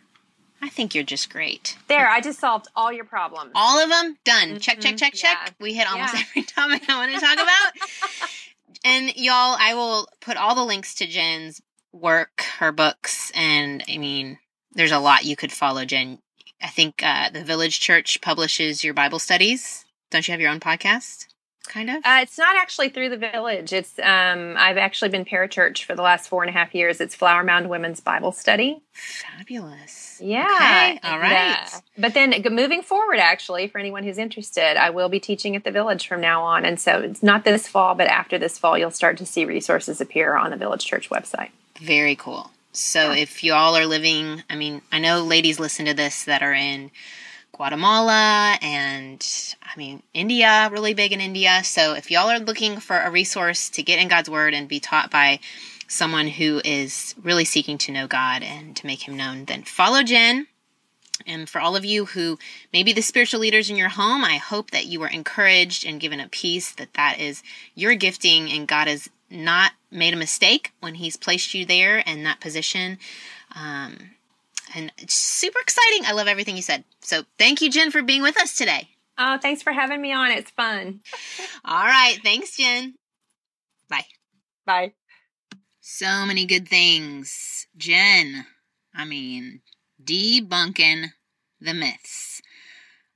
I 0.62 0.70
think 0.70 0.96
you're 0.96 1.04
just 1.04 1.30
great. 1.30 1.78
There, 1.88 2.10
I 2.10 2.20
just 2.20 2.40
solved 2.40 2.68
all 2.76 2.92
your 2.92 3.06
problems. 3.06 3.52
All 3.56 3.82
of 3.82 3.90
them 3.90 4.18
done. 4.24 4.50
Mm-hmm. 4.50 4.58
Check, 4.58 4.80
check, 4.80 4.98
check, 4.98 5.14
check. 5.14 5.38
Yeah. 5.46 5.52
We 5.60 5.74
hit 5.74 5.90
almost 5.92 6.14
yeah. 6.14 6.22
every 6.30 6.44
topic 6.44 6.90
I 6.90 6.98
want 6.98 7.14
to 7.14 7.20
talk 7.20 7.36
about. 7.36 8.30
and 8.84 9.16
y'all, 9.16 9.56
I 9.60 9.74
will 9.76 10.08
put 10.20 10.38
all 10.38 10.56
the 10.56 10.66
links 10.66 10.96
to 10.96 11.08
Jen's 11.08 11.62
work, 11.92 12.44
her 12.60 12.72
books, 12.72 13.32
and 13.36 13.84
I 13.88 13.98
mean, 13.98 14.40
there's 14.74 14.92
a 14.92 15.00
lot 15.00 15.26
you 15.26 15.36
could 15.36 15.52
follow, 15.52 15.86
Jen. 15.86 16.20
I 16.62 16.68
think 16.68 17.02
uh, 17.04 17.30
the 17.30 17.44
Village 17.44 17.80
Church 17.80 18.20
publishes 18.22 18.84
your 18.84 18.94
Bible 18.94 19.20
studies. 19.20 19.86
Don't 20.10 20.28
you 20.28 20.32
have 20.32 20.42
your 20.42 20.52
own 20.52 20.60
podcast? 20.60 21.28
Kind 21.68 21.90
of? 21.90 21.98
Uh, 21.98 22.20
it's 22.22 22.38
not 22.38 22.56
actually 22.58 22.90
through 22.90 23.10
the 23.10 23.18
village. 23.18 23.74
It's 23.74 23.98
um, 24.00 24.56
I've 24.58 24.78
actually 24.78 25.10
been 25.10 25.26
parachurch 25.26 25.84
for 25.84 25.96
the 25.96 26.02
last 26.02 26.28
four 26.28 26.44
and 26.44 26.50
a 26.50 26.54
half 26.54 26.74
years. 26.74 27.00
It's 27.02 27.16
Flower 27.16 27.44
Mound 27.44 27.70
Women's 27.70 28.00
Bible 28.00 28.32
Study. 28.32 28.82
Fabulous. 28.92 30.20
Yeah. 30.24 30.46
Okay. 30.46 31.00
All 31.04 31.20
right. 31.20 31.68
Uh, 31.74 31.80
but 31.98 32.14
then 32.14 32.34
moving 32.52 32.82
forward, 32.82 33.20
actually, 33.20 33.68
for 33.68 33.80
anyone 33.80 34.04
who's 34.04 34.18
interested, 34.18 34.78
I 34.78 34.90
will 34.90 35.10
be 35.10 35.20
teaching 35.20 35.56
at 35.56 35.64
the 35.64 35.72
village 35.72 36.08
from 36.08 36.22
now 36.22 36.44
on. 36.44 36.66
And 36.66 36.80
so 36.80 37.02
it's 37.02 37.22
not 37.22 37.44
this 37.44 37.68
fall, 37.68 37.96
but 37.96 38.08
after 38.08 38.38
this 38.38 38.58
fall, 38.58 38.78
you'll 38.78 38.92
start 38.92 39.18
to 39.18 39.26
see 39.26 39.46
resources 39.46 40.02
appear 40.02 40.36
on 40.36 40.52
the 40.52 40.58
Village 40.58 40.86
Church 40.86 41.10
website. 41.10 41.50
Very 41.80 42.16
cool. 42.16 42.52
So 42.72 43.12
yeah. 43.12 43.22
if 43.22 43.44
you 43.44 43.54
all 43.54 43.76
are 43.76 43.86
living, 43.86 44.44
I 44.50 44.56
mean, 44.56 44.82
I 44.92 45.00
know 45.00 45.24
ladies 45.24 45.60
listen 45.60 45.86
to 45.86 45.94
this 45.94 46.26
that 46.26 46.44
are 46.44 46.54
in 46.54 46.92
Guatemala 47.58 48.58
and 48.62 49.26
I 49.64 49.78
mean 49.78 50.04
India, 50.14 50.70
really 50.72 50.94
big 50.94 51.12
in 51.12 51.20
India. 51.20 51.62
So 51.64 51.94
if 51.94 52.12
y'all 52.12 52.30
are 52.30 52.40
looking 52.40 52.80
for 52.80 53.00
a 53.00 53.12
resource 53.12 53.70
to 53.72 53.84
get 53.84 54.00
in 54.00 54.08
God's 54.08 54.30
word 54.30 54.54
and 54.54 54.68
be 54.68 54.80
taught 54.80 55.10
by 55.10 55.40
someone 55.88 56.28
who 56.28 56.62
is 56.64 57.16
really 57.22 57.46
seeking 57.46 57.78
to 57.80 57.92
know 57.92 58.08
God 58.08 58.44
and 58.44 58.76
to 58.78 58.86
make 58.86 59.08
him 59.08 59.18
known, 59.18 59.46
then 59.46 59.64
follow 59.64 60.04
Jen. 60.04 60.48
And 61.26 61.50
for 61.50 61.60
all 61.60 61.76
of 61.76 61.84
you 61.84 62.06
who 62.06 62.38
may 62.72 62.84
be 62.84 62.94
the 62.94 63.02
spiritual 63.02 63.40
leaders 63.40 63.72
in 63.72 63.76
your 63.76 63.90
home, 63.90 64.24
I 64.24 64.38
hope 64.38 64.70
that 64.72 64.86
you 64.86 65.00
were 65.00 65.08
encouraged 65.08 65.84
and 65.86 66.00
given 66.00 66.20
a 66.20 66.28
peace 66.28 66.72
that 66.74 66.94
that 66.94 67.20
is 67.20 67.42
your 67.74 67.96
gifting 67.96 68.52
and 68.52 68.68
God 68.68 68.88
has 68.88 69.10
not 69.30 69.72
made 69.90 70.14
a 70.14 70.18
mistake 70.18 70.74
when 70.80 70.96
He's 70.96 71.18
placed 71.18 71.54
you 71.54 71.66
there 71.66 71.98
in 71.98 72.24
that 72.24 72.40
position. 72.40 73.00
Um, 73.56 74.12
and 74.78 74.94
it's 75.00 75.16
super 75.16 75.60
exciting. 75.60 76.06
I 76.06 76.14
love 76.14 76.28
everything 76.28 76.56
you 76.56 76.62
said. 76.62 76.84
So 77.02 77.24
thank 77.40 77.62
you, 77.62 77.72
Jen, 77.72 77.90
for 77.90 78.04
being 78.04 78.22
with 78.22 78.40
us 78.40 78.56
today. 78.56 78.90
Oh, 79.18 79.40
thanks 79.42 79.64
for 79.64 79.74
having 79.74 80.00
me 80.00 80.14
on. 80.14 80.30
It's 80.30 80.52
fun. 80.52 81.00
All 81.66 81.84
right. 81.84 82.20
Thanks, 82.24 82.56
Jen. 82.56 82.94
Bye. 83.90 84.06
Bye. 84.66 84.94
So 85.82 86.26
many 86.28 86.46
good 86.46 86.68
things. 86.70 87.66
Jen, 87.76 88.46
I 88.94 89.06
mean, 89.06 89.62
debunking 90.04 91.08
the 91.60 91.74
myths. 91.74 92.42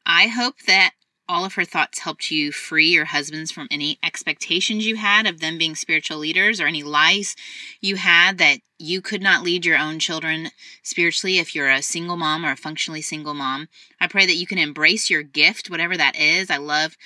I 0.03 0.27
hope 0.27 0.55
that 0.65 0.93
all 1.31 1.45
of 1.45 1.53
her 1.53 1.63
thoughts 1.63 1.99
helped 1.99 2.29
you 2.29 2.51
free 2.51 2.89
your 2.89 3.05
husbands 3.05 3.51
from 3.51 3.67
any 3.71 3.97
expectations 4.03 4.85
you 4.85 4.97
had 4.97 5.25
of 5.25 5.39
them 5.39 5.57
being 5.57 5.75
spiritual 5.75 6.17
leaders 6.17 6.59
or 6.59 6.67
any 6.67 6.83
lies 6.83 7.37
you 7.79 7.95
had 7.95 8.37
that 8.37 8.59
you 8.77 9.01
could 9.01 9.21
not 9.21 9.41
lead 9.41 9.65
your 9.65 9.77
own 9.77 9.97
children 9.97 10.49
spiritually 10.83 11.37
if 11.37 11.55
you're 11.55 11.69
a 11.69 11.81
single 11.81 12.17
mom 12.17 12.45
or 12.45 12.51
a 12.51 12.57
functionally 12.57 13.01
single 13.01 13.33
mom. 13.33 13.69
I 14.01 14.07
pray 14.07 14.25
that 14.25 14.35
you 14.35 14.45
can 14.45 14.57
embrace 14.57 15.09
your 15.09 15.23
gift, 15.23 15.69
whatever 15.69 15.95
that 15.95 16.17
is. 16.17 16.49
I 16.49 16.57
love 16.57 16.97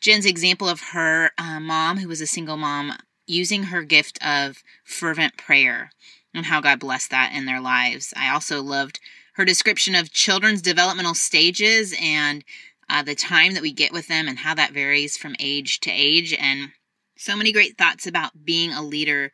Jen's 0.00 0.24
example 0.24 0.68
of 0.68 0.80
her 0.92 1.32
uh, 1.36 1.60
mom, 1.60 1.98
who 1.98 2.08
was 2.08 2.22
a 2.22 2.26
single 2.26 2.56
mom, 2.56 2.94
using 3.26 3.64
her 3.64 3.82
gift 3.82 4.18
of 4.24 4.62
fervent 4.84 5.36
prayer 5.36 5.90
and 6.32 6.46
how 6.46 6.60
God 6.62 6.80
blessed 6.80 7.10
that 7.10 7.32
in 7.34 7.44
their 7.44 7.60
lives. 7.60 8.14
I 8.16 8.30
also 8.30 8.62
loved 8.62 8.98
her 9.34 9.44
description 9.44 9.94
of 9.94 10.12
children's 10.12 10.62
developmental 10.62 11.14
stages 11.14 11.94
and 12.00 12.44
uh, 12.88 13.02
the 13.02 13.14
time 13.14 13.54
that 13.54 13.62
we 13.62 13.72
get 13.72 13.92
with 13.92 14.08
them 14.08 14.28
and 14.28 14.38
how 14.38 14.54
that 14.54 14.72
varies 14.72 15.16
from 15.16 15.36
age 15.38 15.80
to 15.80 15.90
age, 15.90 16.34
and 16.34 16.70
so 17.16 17.36
many 17.36 17.52
great 17.52 17.78
thoughts 17.78 18.06
about 18.06 18.44
being 18.44 18.72
a 18.72 18.82
leader 18.82 19.30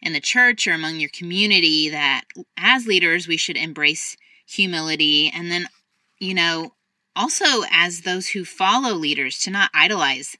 in 0.00 0.12
the 0.12 0.20
church 0.20 0.66
or 0.66 0.72
among 0.72 1.00
your 1.00 1.10
community 1.10 1.88
that 1.88 2.24
as 2.56 2.86
leaders 2.86 3.26
we 3.26 3.36
should 3.36 3.56
embrace 3.56 4.16
humility 4.46 5.32
and 5.34 5.50
then, 5.50 5.66
you 6.18 6.34
know, 6.34 6.74
also 7.16 7.62
as 7.70 8.00
those 8.00 8.28
who 8.28 8.44
follow 8.44 8.92
leaders 8.92 9.38
to 9.40 9.50
not 9.50 9.70
idolize 9.72 10.36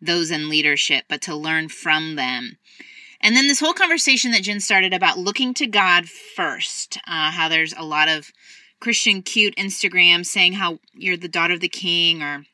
those 0.00 0.30
in 0.30 0.48
leadership, 0.48 1.04
but 1.08 1.20
to 1.22 1.34
learn 1.34 1.68
from 1.68 2.14
them. 2.14 2.58
And 3.20 3.34
then 3.34 3.48
this 3.48 3.58
whole 3.58 3.72
conversation 3.72 4.30
that 4.30 4.42
Jen 4.42 4.60
started 4.60 4.94
about 4.94 5.18
looking 5.18 5.52
to 5.54 5.66
God 5.66 6.08
first, 6.08 6.98
uh, 7.06 7.32
how 7.32 7.48
there's 7.48 7.74
a 7.76 7.84
lot 7.84 8.08
of 8.08 8.30
Christian 8.80 9.22
cute 9.22 9.56
Instagram 9.56 10.24
saying 10.24 10.54
how 10.54 10.78
you're 10.92 11.16
the 11.16 11.28
daughter 11.28 11.54
of 11.54 11.60
the 11.60 11.68
king 11.68 12.22
or 12.22 12.44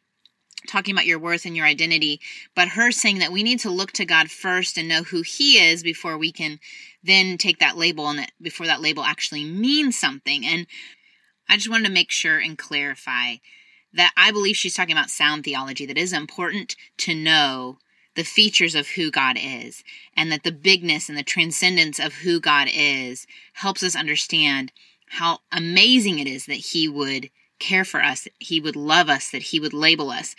talking 0.69 0.95
about 0.95 1.07
your 1.07 1.19
worth 1.19 1.45
and 1.45 1.57
your 1.57 1.67
identity, 1.67 2.21
but 2.55 2.69
her 2.69 2.91
saying 2.91 3.19
that 3.19 3.33
we 3.33 3.43
need 3.43 3.61
to 3.61 3.71
look 3.71 3.93
to 3.93 4.07
God 4.07 4.31
first 4.31 4.79
and 4.79 4.89
know 4.89 5.03
who 5.03 5.23
He 5.23 5.59
is 5.59 5.83
before 5.83 6.17
we 6.17 6.33
can 6.33 6.59
then 7.03 7.37
take 7.37 7.59
that 7.59 7.77
label 7.77 8.09
and 8.09 8.19
that 8.19 8.33
before 8.41 8.67
that 8.67 8.81
label 8.81 9.05
actually 9.05 9.45
means 9.45 9.99
something. 9.99 10.47
And 10.47 10.67
I 11.49 11.57
just 11.57 11.71
wanted 11.71 11.87
to 11.87 11.93
make 11.93 12.11
sure 12.11 12.39
and 12.39 12.57
clarify 12.57 13.37
that 13.93 14.13
I 14.17 14.33
believe 14.33 14.57
she's 14.57 14.75
talking 14.75 14.97
about 14.97 15.11
sound 15.11 15.45
theology, 15.45 15.87
that 15.87 15.99
is 15.99 16.13
important 16.13 16.75
to 16.99 17.15
know 17.15 17.79
the 18.17 18.25
features 18.25 18.75
of 18.75 18.89
who 18.89 19.11
God 19.11 19.37
is, 19.41 19.83
and 20.17 20.31
that 20.31 20.45
the 20.45 20.53
bigness 20.53 21.09
and 21.09 21.19
the 21.19 21.23
transcendence 21.23 21.99
of 21.99 22.15
who 22.15 22.41
God 22.41 22.69
is 22.73 23.27
helps 23.55 23.83
us 23.83 23.97
understand 23.97 24.73
how 25.07 25.39
amazing 25.53 26.19
it 26.19 26.27
is 26.27 26.47
that 26.47 26.55
He 26.55 26.89
would 26.89 27.31
care 27.59 27.85
for 27.85 28.03
us, 28.03 28.27
He 28.39 28.61
would 28.61 28.77
love 28.77 29.09
us, 29.09 29.31
that 29.31 29.43
He 29.43 29.61
would 29.61 29.73
label 29.73 30.11
us. 30.11 30.35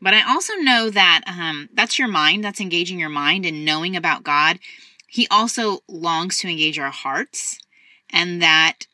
But 0.00 0.14
I 0.14 0.22
also 0.22 0.54
know 0.54 0.90
that 0.90 1.22
um, 1.26 1.68
that's 1.72 1.98
your 1.98 2.08
mind, 2.08 2.44
that's 2.44 2.60
engaging 2.60 3.00
your 3.00 3.08
mind 3.08 3.44
and 3.44 3.64
knowing 3.64 3.96
about 3.96 4.22
God. 4.22 4.58
He 5.08 5.26
also 5.28 5.80
longs 5.88 6.38
to 6.38 6.48
engage 6.48 6.78
our 6.78 6.90
hearts, 6.90 7.58
and 8.10 8.40
that 8.42 8.86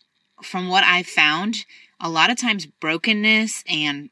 from 0.42 0.68
what 0.68 0.84
I've 0.84 1.06
found, 1.06 1.64
a 2.00 2.08
lot 2.08 2.30
of 2.30 2.38
times 2.38 2.66
brokenness 2.66 3.64
and 3.68 4.10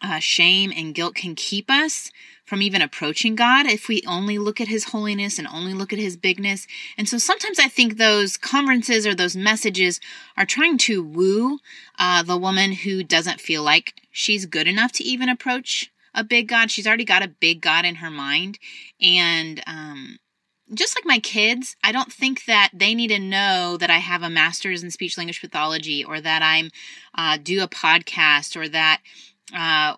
uh, 0.00 0.18
shame 0.18 0.72
and 0.74 0.94
guilt 0.94 1.14
can 1.14 1.34
keep 1.34 1.70
us 1.70 2.10
from 2.48 2.62
even 2.62 2.80
approaching 2.80 3.34
God 3.34 3.66
if 3.66 3.88
we 3.88 4.02
only 4.06 4.38
look 4.38 4.58
at 4.58 4.68
His 4.68 4.84
holiness 4.84 5.38
and 5.38 5.46
only 5.46 5.74
look 5.74 5.92
at 5.92 5.98
His 5.98 6.16
bigness. 6.16 6.66
And 6.96 7.06
so 7.06 7.18
sometimes 7.18 7.58
I 7.58 7.68
think 7.68 7.98
those 7.98 8.38
conferences 8.38 9.06
or 9.06 9.14
those 9.14 9.36
messages 9.36 10.00
are 10.34 10.46
trying 10.46 10.78
to 10.78 11.02
woo 11.02 11.58
uh, 11.98 12.22
the 12.22 12.38
woman 12.38 12.72
who 12.72 13.04
doesn't 13.04 13.42
feel 13.42 13.62
like 13.62 14.00
she's 14.10 14.46
good 14.46 14.66
enough 14.66 14.92
to 14.92 15.04
even 15.04 15.28
approach 15.28 15.92
a 16.14 16.24
big 16.24 16.48
God. 16.48 16.70
She's 16.70 16.86
already 16.86 17.04
got 17.04 17.22
a 17.22 17.28
big 17.28 17.60
God 17.60 17.84
in 17.84 17.96
her 17.96 18.10
mind. 18.10 18.58
And, 18.98 19.62
um, 19.66 20.18
just 20.72 20.96
like 20.96 21.06
my 21.06 21.18
kids, 21.18 21.76
I 21.82 21.92
don't 21.92 22.12
think 22.12 22.44
that 22.44 22.70
they 22.74 22.94
need 22.94 23.08
to 23.08 23.18
know 23.18 23.78
that 23.78 23.90
I 23.90 23.98
have 23.98 24.22
a 24.22 24.28
master's 24.28 24.82
in 24.82 24.90
speech 24.90 25.16
language 25.16 25.40
pathology 25.40 26.04
or 26.04 26.20
that 26.20 26.42
I'm 26.42 26.70
uh, 27.14 27.38
do 27.42 27.62
a 27.62 27.68
podcast 27.68 28.54
or 28.54 28.68
that 28.68 29.00
uh, 29.54 29.94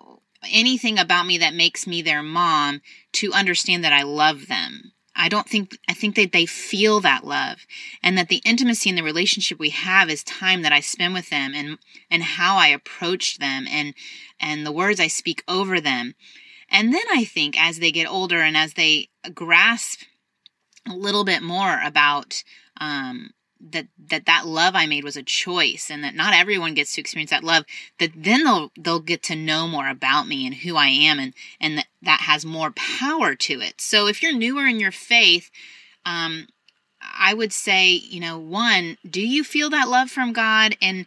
anything 0.48 0.98
about 0.98 1.26
me 1.26 1.38
that 1.38 1.54
makes 1.54 1.86
me 1.86 2.02
their 2.02 2.22
mom 2.22 2.80
to 3.12 3.32
understand 3.32 3.84
that 3.84 3.92
I 3.92 4.02
love 4.02 4.46
them. 4.48 4.92
I 5.14 5.28
don't 5.28 5.48
think 5.48 5.76
I 5.88 5.92
think 5.92 6.14
that 6.14 6.32
they 6.32 6.46
feel 6.46 7.00
that 7.00 7.26
love 7.26 7.66
and 8.02 8.16
that 8.16 8.28
the 8.28 8.40
intimacy 8.44 8.88
in 8.88 8.96
the 8.96 9.02
relationship 9.02 9.58
we 9.58 9.70
have 9.70 10.08
is 10.08 10.24
time 10.24 10.62
that 10.62 10.72
I 10.72 10.80
spend 10.80 11.14
with 11.14 11.30
them 11.30 11.52
and 11.54 11.78
and 12.10 12.22
how 12.22 12.56
I 12.56 12.68
approach 12.68 13.38
them 13.38 13.66
and 13.68 13.94
and 14.38 14.64
the 14.64 14.72
words 14.72 15.00
I 15.00 15.08
speak 15.08 15.42
over 15.46 15.80
them. 15.80 16.14
And 16.70 16.94
then 16.94 17.04
I 17.12 17.24
think 17.24 17.60
as 17.60 17.80
they 17.80 17.90
get 17.90 18.08
older 18.08 18.40
and 18.40 18.56
as 18.56 18.74
they 18.74 19.08
grasp 19.34 20.02
a 20.88 20.94
little 20.94 21.24
bit 21.24 21.42
more 21.42 21.80
about 21.84 22.42
um, 22.80 23.30
that 23.60 23.86
that 24.08 24.26
that 24.26 24.46
love 24.46 24.74
I 24.74 24.86
made 24.86 25.04
was 25.04 25.16
a 25.16 25.22
choice 25.22 25.90
and 25.90 26.02
that 26.02 26.14
not 26.14 26.34
everyone 26.34 26.74
gets 26.74 26.94
to 26.94 27.00
experience 27.00 27.30
that 27.30 27.44
love 27.44 27.64
that 27.98 28.10
then 28.16 28.44
they'll 28.44 28.72
they'll 28.78 29.00
get 29.00 29.22
to 29.24 29.36
know 29.36 29.68
more 29.68 29.88
about 29.88 30.26
me 30.26 30.46
and 30.46 30.54
who 30.54 30.76
I 30.76 30.86
am 30.86 31.18
and 31.18 31.34
and 31.60 31.78
that 31.78 31.86
that 32.02 32.20
has 32.22 32.44
more 32.44 32.70
power 32.70 33.34
to 33.34 33.60
it. 33.60 33.80
So 33.80 34.06
if 34.06 34.22
you're 34.22 34.32
newer 34.32 34.66
in 34.66 34.80
your 34.80 34.92
faith 34.92 35.50
um 36.06 36.48
I 37.02 37.32
would 37.32 37.52
say, 37.52 37.92
you 37.92 38.20
know, 38.20 38.38
one, 38.38 38.98
do 39.08 39.26
you 39.26 39.42
feel 39.42 39.70
that 39.70 39.88
love 39.88 40.10
from 40.10 40.32
God 40.32 40.76
and 40.80 41.06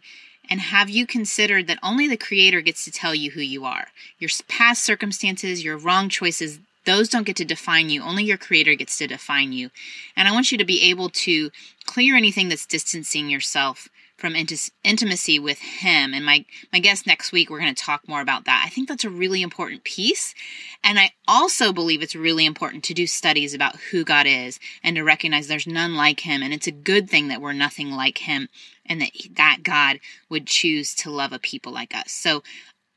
and 0.50 0.60
have 0.60 0.90
you 0.90 1.06
considered 1.06 1.66
that 1.68 1.78
only 1.82 2.06
the 2.06 2.18
creator 2.18 2.60
gets 2.60 2.84
to 2.84 2.90
tell 2.90 3.14
you 3.14 3.30
who 3.30 3.40
you 3.40 3.64
are? 3.64 3.86
Your 4.18 4.30
past 4.46 4.84
circumstances, 4.84 5.64
your 5.64 5.78
wrong 5.78 6.08
choices, 6.08 6.58
those 6.84 7.08
don't 7.08 7.26
get 7.26 7.36
to 7.36 7.44
define 7.44 7.90
you. 7.90 8.02
Only 8.02 8.24
your 8.24 8.36
creator 8.36 8.74
gets 8.74 8.98
to 8.98 9.06
define 9.06 9.52
you. 9.52 9.70
And 10.16 10.28
I 10.28 10.32
want 10.32 10.52
you 10.52 10.58
to 10.58 10.64
be 10.64 10.90
able 10.90 11.08
to 11.10 11.50
clear 11.86 12.16
anything 12.16 12.48
that's 12.48 12.66
distancing 12.66 13.28
yourself 13.28 13.88
from 14.16 14.36
int- 14.36 14.70
intimacy 14.84 15.38
with 15.38 15.58
him. 15.58 16.14
And 16.14 16.24
my 16.24 16.44
my 16.72 16.78
guest 16.78 17.06
next 17.06 17.32
week 17.32 17.50
we're 17.50 17.60
going 17.60 17.74
to 17.74 17.82
talk 17.82 18.06
more 18.06 18.20
about 18.20 18.44
that. 18.44 18.62
I 18.64 18.70
think 18.70 18.88
that's 18.88 19.04
a 19.04 19.10
really 19.10 19.42
important 19.42 19.84
piece. 19.84 20.34
And 20.82 20.98
i 20.98 21.12
also 21.26 21.72
believe 21.72 22.02
it's 22.02 22.14
really 22.14 22.46
important 22.46 22.84
to 22.84 22.94
do 22.94 23.06
studies 23.06 23.54
about 23.54 23.76
who 23.76 24.04
god 24.04 24.26
is 24.26 24.60
and 24.82 24.96
to 24.96 25.02
recognize 25.02 25.48
there's 25.48 25.66
none 25.66 25.94
like 25.94 26.20
him. 26.20 26.42
And 26.42 26.54
it's 26.54 26.66
a 26.66 26.72
good 26.72 27.10
thing 27.10 27.28
that 27.28 27.40
we're 27.40 27.52
nothing 27.52 27.90
like 27.90 28.18
him 28.18 28.48
and 28.86 29.00
that 29.00 29.10
that 29.32 29.58
god 29.62 29.98
would 30.28 30.46
choose 30.46 30.94
to 30.96 31.10
love 31.10 31.32
a 31.32 31.38
people 31.38 31.72
like 31.72 31.94
us. 31.94 32.12
So 32.12 32.42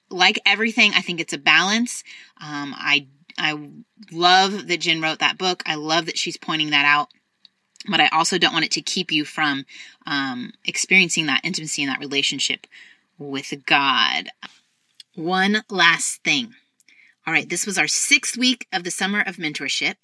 like 0.09 0.39
everything 0.45 0.91
i 0.95 1.01
think 1.01 1.19
it's 1.19 1.33
a 1.33 1.37
balance. 1.37 2.03
Um, 2.39 2.75
i 2.77 3.07
I 3.37 3.69
love 4.11 4.67
that 4.67 4.81
Jen 4.81 5.01
wrote 5.01 5.19
that 5.19 5.37
book. 5.37 5.63
I 5.65 5.75
love 5.75 6.05
that 6.07 6.17
she's 6.17 6.37
pointing 6.37 6.71
that 6.71 6.85
out. 6.85 7.09
But 7.89 8.01
I 8.01 8.07
also 8.07 8.37
don't 8.37 8.53
want 8.53 8.65
it 8.65 8.71
to 8.71 8.81
keep 8.81 9.11
you 9.11 9.23
from 9.23 9.65
um, 10.05 10.53
experiencing 10.65 11.27
that 11.27 11.41
intimacy 11.43 11.83
and 11.83 11.91
that 11.91 11.99
relationship 11.99 12.67
with 13.17 13.53
God. 13.65 14.29
One 15.15 15.63
last 15.69 16.23
thing. 16.23 16.53
All 17.25 17.33
right, 17.33 17.47
this 17.47 17.65
was 17.65 17.77
our 17.77 17.87
sixth 17.87 18.37
week 18.37 18.67
of 18.71 18.83
the 18.83 18.91
summer 18.91 19.21
of 19.21 19.37
mentorship. 19.37 19.95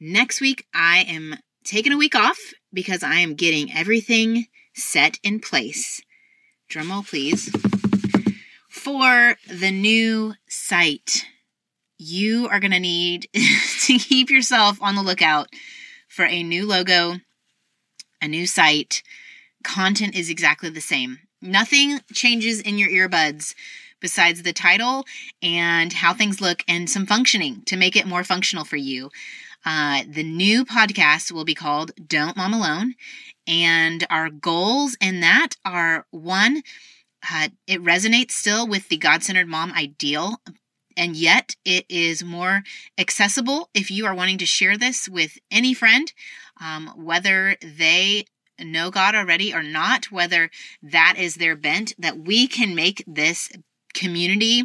Next 0.00 0.40
week, 0.40 0.66
I 0.74 1.04
am 1.08 1.36
taking 1.64 1.92
a 1.92 1.98
week 1.98 2.14
off 2.14 2.38
because 2.72 3.02
I 3.02 3.16
am 3.16 3.34
getting 3.34 3.72
everything 3.72 4.46
set 4.74 5.18
in 5.22 5.40
place. 5.40 6.00
Drumroll, 6.70 7.08
please. 7.08 7.50
For 8.68 9.36
the 9.48 9.70
new 9.70 10.34
site 10.48 11.26
you 11.98 12.48
are 12.48 12.60
going 12.60 12.72
to 12.72 12.80
need 12.80 13.28
to 13.84 13.98
keep 13.98 14.30
yourself 14.30 14.78
on 14.80 14.94
the 14.94 15.02
lookout 15.02 15.48
for 16.08 16.24
a 16.24 16.42
new 16.42 16.66
logo, 16.66 17.16
a 18.22 18.28
new 18.28 18.46
site. 18.46 19.02
Content 19.64 20.14
is 20.14 20.30
exactly 20.30 20.70
the 20.70 20.80
same. 20.80 21.18
Nothing 21.42 22.00
changes 22.12 22.60
in 22.60 22.78
your 22.78 22.88
earbuds 22.88 23.54
besides 24.00 24.42
the 24.42 24.52
title 24.52 25.04
and 25.42 25.92
how 25.92 26.14
things 26.14 26.40
look 26.40 26.62
and 26.68 26.88
some 26.88 27.06
functioning 27.06 27.62
to 27.66 27.76
make 27.76 27.96
it 27.96 28.06
more 28.06 28.24
functional 28.24 28.64
for 28.64 28.76
you. 28.76 29.10
Uh, 29.64 30.02
the 30.08 30.22
new 30.22 30.64
podcast 30.64 31.32
will 31.32 31.44
be 31.44 31.54
called 31.54 31.90
Don't 32.06 32.36
Mom 32.36 32.54
Alone. 32.54 32.94
And 33.46 34.06
our 34.08 34.30
goals 34.30 34.96
in 35.00 35.20
that 35.20 35.50
are 35.64 36.06
one, 36.10 36.62
uh, 37.30 37.48
it 37.66 37.82
resonates 37.82 38.32
still 38.32 38.66
with 38.66 38.88
the 38.88 38.96
God 38.96 39.22
centered 39.22 39.48
mom 39.48 39.72
ideal, 39.72 40.40
and 40.98 41.16
yet 41.16 41.56
it 41.64 41.86
is 41.88 42.24
more 42.24 42.62
accessible 42.98 43.70
if 43.72 43.90
you 43.90 44.04
are 44.04 44.14
wanting 44.14 44.38
to 44.38 44.46
share 44.46 44.76
this 44.76 45.08
with 45.08 45.38
any 45.50 45.72
friend, 45.72 46.12
um, 46.60 46.92
whether 46.96 47.56
they 47.62 48.24
know 48.58 48.90
God 48.90 49.14
already 49.14 49.54
or 49.54 49.62
not, 49.62 50.10
whether 50.10 50.50
that 50.82 51.14
is 51.16 51.36
their 51.36 51.54
bent, 51.54 51.94
that 51.98 52.18
we 52.18 52.48
can 52.48 52.74
make 52.74 53.04
this 53.06 53.50
community 53.94 54.64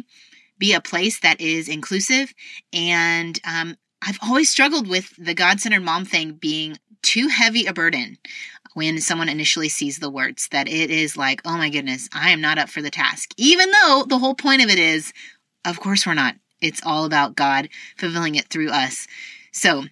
be 0.58 0.72
a 0.72 0.80
place 0.80 1.20
that 1.20 1.40
is 1.40 1.68
inclusive. 1.68 2.34
And 2.72 3.40
um, 3.44 3.76
I've 4.02 4.18
always 4.20 4.50
struggled 4.50 4.88
with 4.88 5.14
the 5.16 5.34
God 5.34 5.60
centered 5.60 5.84
mom 5.84 6.04
thing 6.04 6.32
being 6.32 6.76
too 7.02 7.28
heavy 7.28 7.66
a 7.66 7.72
burden 7.72 8.18
when 8.74 9.00
someone 9.00 9.28
initially 9.28 9.68
sees 9.68 9.98
the 9.98 10.10
words, 10.10 10.48
that 10.48 10.68
it 10.68 10.90
is 10.90 11.16
like, 11.16 11.40
oh 11.44 11.56
my 11.56 11.70
goodness, 11.70 12.08
I 12.12 12.30
am 12.30 12.40
not 12.40 12.58
up 12.58 12.68
for 12.68 12.82
the 12.82 12.90
task. 12.90 13.32
Even 13.36 13.70
though 13.70 14.04
the 14.06 14.18
whole 14.18 14.34
point 14.34 14.62
of 14.62 14.68
it 14.68 14.80
is, 14.80 15.12
of 15.64 15.80
course, 15.80 16.06
we're 16.06 16.14
not. 16.14 16.36
It's 16.60 16.80
all 16.84 17.04
about 17.04 17.36
God 17.36 17.68
fulfilling 17.96 18.36
it 18.36 18.48
through 18.48 18.70
us. 18.70 19.06
So, 19.52 19.84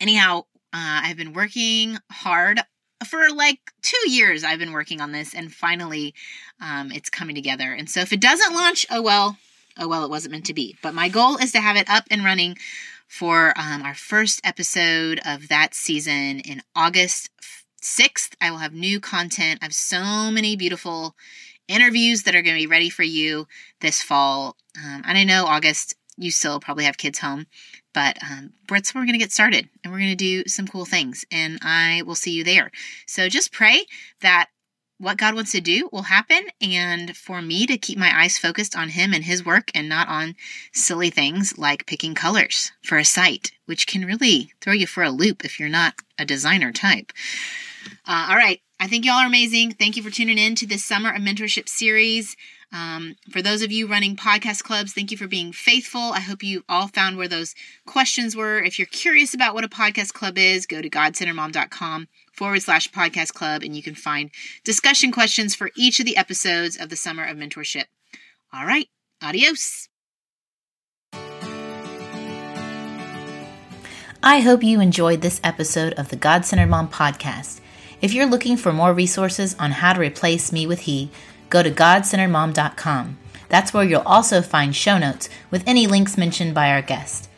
anyhow, 0.00 0.44
uh, 0.72 1.02
I've 1.04 1.16
been 1.16 1.32
working 1.32 1.98
hard 2.10 2.60
for 3.06 3.30
like 3.30 3.58
two 3.82 4.10
years. 4.10 4.44
I've 4.44 4.58
been 4.58 4.72
working 4.72 5.00
on 5.00 5.12
this, 5.12 5.34
and 5.34 5.52
finally, 5.52 6.14
um, 6.60 6.92
it's 6.92 7.10
coming 7.10 7.34
together. 7.34 7.72
And 7.72 7.88
so, 7.88 8.00
if 8.00 8.12
it 8.12 8.20
doesn't 8.20 8.54
launch, 8.54 8.86
oh 8.90 9.02
well, 9.02 9.36
oh 9.78 9.88
well, 9.88 10.04
it 10.04 10.10
wasn't 10.10 10.32
meant 10.32 10.46
to 10.46 10.54
be. 10.54 10.76
But 10.82 10.94
my 10.94 11.08
goal 11.08 11.36
is 11.36 11.52
to 11.52 11.60
have 11.60 11.76
it 11.76 11.88
up 11.88 12.04
and 12.10 12.24
running 12.24 12.56
for 13.08 13.52
um, 13.56 13.82
our 13.82 13.94
first 13.94 14.40
episode 14.44 15.20
of 15.24 15.48
that 15.48 15.74
season 15.74 16.40
in 16.40 16.62
August 16.76 17.30
6th. 17.82 18.34
I 18.40 18.50
will 18.50 18.58
have 18.58 18.72
new 18.72 19.00
content. 19.00 19.58
I 19.60 19.64
have 19.64 19.74
so 19.74 20.30
many 20.30 20.54
beautiful 20.54 21.16
interviews 21.70 22.24
that 22.24 22.34
are 22.34 22.42
going 22.42 22.56
to 22.56 22.62
be 22.62 22.66
ready 22.66 22.90
for 22.90 23.02
you 23.02 23.46
this 23.80 24.02
fall. 24.02 24.56
Um, 24.76 25.02
and 25.06 25.16
I 25.16 25.24
know 25.24 25.46
August, 25.46 25.94
you 26.16 26.30
still 26.30 26.60
probably 26.60 26.84
have 26.84 26.98
kids 26.98 27.18
home, 27.18 27.46
but 27.94 28.18
um, 28.22 28.52
that's 28.68 28.94
we're 28.94 29.02
going 29.02 29.12
to 29.12 29.18
get 29.18 29.32
started 29.32 29.68
and 29.82 29.92
we're 29.92 30.00
going 30.00 30.10
to 30.10 30.16
do 30.16 30.44
some 30.46 30.66
cool 30.66 30.84
things. 30.84 31.24
And 31.30 31.58
I 31.62 32.02
will 32.04 32.14
see 32.14 32.32
you 32.32 32.44
there. 32.44 32.70
So 33.06 33.28
just 33.28 33.52
pray 33.52 33.86
that 34.20 34.48
what 35.00 35.16
God 35.16 35.34
wants 35.34 35.52
to 35.52 35.62
do 35.62 35.88
will 35.90 36.02
happen, 36.02 36.42
and 36.60 37.16
for 37.16 37.40
me 37.40 37.66
to 37.66 37.78
keep 37.78 37.96
my 37.96 38.12
eyes 38.14 38.36
focused 38.36 38.76
on 38.76 38.90
Him 38.90 39.14
and 39.14 39.24
His 39.24 39.42
work 39.42 39.70
and 39.74 39.88
not 39.88 40.08
on 40.08 40.36
silly 40.74 41.08
things 41.08 41.56
like 41.56 41.86
picking 41.86 42.14
colors 42.14 42.70
for 42.82 42.98
a 42.98 43.04
site, 43.04 43.50
which 43.64 43.86
can 43.86 44.04
really 44.04 44.52
throw 44.60 44.74
you 44.74 44.86
for 44.86 45.02
a 45.02 45.10
loop 45.10 45.42
if 45.42 45.58
you're 45.58 45.70
not 45.70 45.94
a 46.18 46.26
designer 46.26 46.70
type. 46.70 47.12
Uh, 48.06 48.26
all 48.28 48.36
right, 48.36 48.60
I 48.82 48.86
think 48.86 49.04
y'all 49.04 49.16
are 49.16 49.26
amazing. 49.26 49.72
Thank 49.72 49.98
you 49.98 50.02
for 50.02 50.08
tuning 50.08 50.38
in 50.38 50.54
to 50.54 50.66
this 50.66 50.82
Summer 50.82 51.10
of 51.10 51.20
Mentorship 51.20 51.68
series. 51.68 52.34
Um, 52.72 53.16
for 53.30 53.42
those 53.42 53.60
of 53.60 53.70
you 53.70 53.86
running 53.86 54.16
podcast 54.16 54.62
clubs, 54.62 54.94
thank 54.94 55.10
you 55.10 55.18
for 55.18 55.26
being 55.26 55.52
faithful. 55.52 56.00
I 56.00 56.20
hope 56.20 56.42
you 56.42 56.64
all 56.66 56.88
found 56.88 57.18
where 57.18 57.28
those 57.28 57.54
questions 57.84 58.34
were. 58.34 58.58
If 58.58 58.78
you're 58.78 58.86
curious 58.86 59.34
about 59.34 59.52
what 59.52 59.64
a 59.64 59.68
podcast 59.68 60.14
club 60.14 60.38
is, 60.38 60.64
go 60.64 60.80
to 60.80 60.88
godcenteredmom.com 60.88 62.08
forward 62.32 62.62
slash 62.62 62.90
podcast 62.90 63.34
club, 63.34 63.62
and 63.62 63.76
you 63.76 63.82
can 63.82 63.94
find 63.94 64.30
discussion 64.64 65.12
questions 65.12 65.54
for 65.54 65.70
each 65.76 66.00
of 66.00 66.06
the 66.06 66.16
episodes 66.16 66.78
of 66.78 66.88
the 66.88 66.96
Summer 66.96 67.26
of 67.26 67.36
Mentorship. 67.36 67.84
All 68.50 68.64
right, 68.64 68.86
adios. 69.22 69.90
I 74.22 74.40
hope 74.40 74.62
you 74.62 74.80
enjoyed 74.80 75.20
this 75.20 75.38
episode 75.44 75.92
of 75.94 76.08
the 76.08 76.16
God 76.16 76.46
Centered 76.46 76.70
Mom 76.70 76.88
podcast. 76.88 77.60
If 78.00 78.14
you're 78.14 78.26
looking 78.26 78.56
for 78.56 78.72
more 78.72 78.94
resources 78.94 79.54
on 79.58 79.72
how 79.72 79.92
to 79.92 80.00
replace 80.00 80.52
me 80.52 80.66
with 80.66 80.80
he, 80.80 81.10
go 81.50 81.62
to 81.62 81.70
godcenteredmom.com. 81.70 83.18
That's 83.48 83.74
where 83.74 83.84
you'll 83.84 84.00
also 84.02 84.40
find 84.40 84.74
show 84.74 84.96
notes 84.96 85.28
with 85.50 85.64
any 85.66 85.86
links 85.86 86.16
mentioned 86.16 86.54
by 86.54 86.70
our 86.70 86.82
guest. 86.82 87.28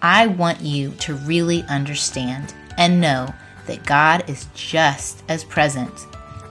I 0.00 0.28
want 0.28 0.60
you 0.60 0.92
to 1.00 1.14
really 1.14 1.64
understand 1.64 2.54
and 2.76 3.00
know 3.00 3.34
that 3.66 3.84
God 3.84 4.28
is 4.30 4.46
just 4.54 5.24
as 5.28 5.42
present 5.42 6.06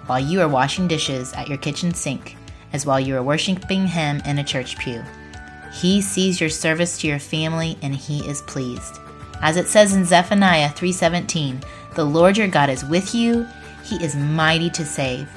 while 0.07 0.19
you 0.19 0.41
are 0.41 0.47
washing 0.49 0.87
dishes 0.87 1.31
at 1.33 1.47
your 1.47 1.57
kitchen 1.57 1.93
sink 1.93 2.35
as 2.73 2.85
while 2.85 2.99
you 2.99 3.15
are 3.15 3.23
worshiping 3.23 3.87
Him 3.87 4.21
in 4.25 4.39
a 4.39 4.43
church 4.43 4.77
pew. 4.77 5.01
He 5.73 6.01
sees 6.01 6.41
your 6.41 6.49
service 6.49 6.97
to 6.99 7.07
your 7.07 7.19
family 7.19 7.77
and 7.81 7.95
He 7.95 8.19
is 8.27 8.41
pleased. 8.41 8.99
As 9.41 9.55
it 9.55 9.67
says 9.67 9.93
in 9.93 10.03
Zephaniah 10.03 10.69
3:17, 10.69 11.63
"The 11.97 12.05
Lord 12.05 12.37
your 12.37 12.47
God 12.47 12.69
is 12.69 12.85
with 12.85 13.15
you; 13.15 13.47
he 13.81 13.95
is 14.03 14.15
mighty 14.15 14.69
to 14.69 14.85
save. 14.85 15.27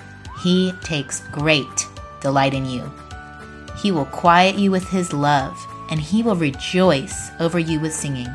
He 0.42 0.72
takes 0.82 1.20
great 1.32 1.88
delight 2.20 2.52
in 2.52 2.66
you. 2.66 2.92
He 3.78 3.90
will 3.90 4.04
quiet 4.04 4.56
you 4.56 4.70
with 4.70 4.86
his 4.90 5.14
love, 5.14 5.56
and 5.88 5.98
he 5.98 6.22
will 6.22 6.36
rejoice 6.36 7.30
over 7.40 7.58
you 7.58 7.80
with 7.80 7.94
singing." 7.94 8.28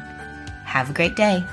Have 0.63 0.89
a 0.89 0.93
great 0.93 1.15
day. 1.15 1.43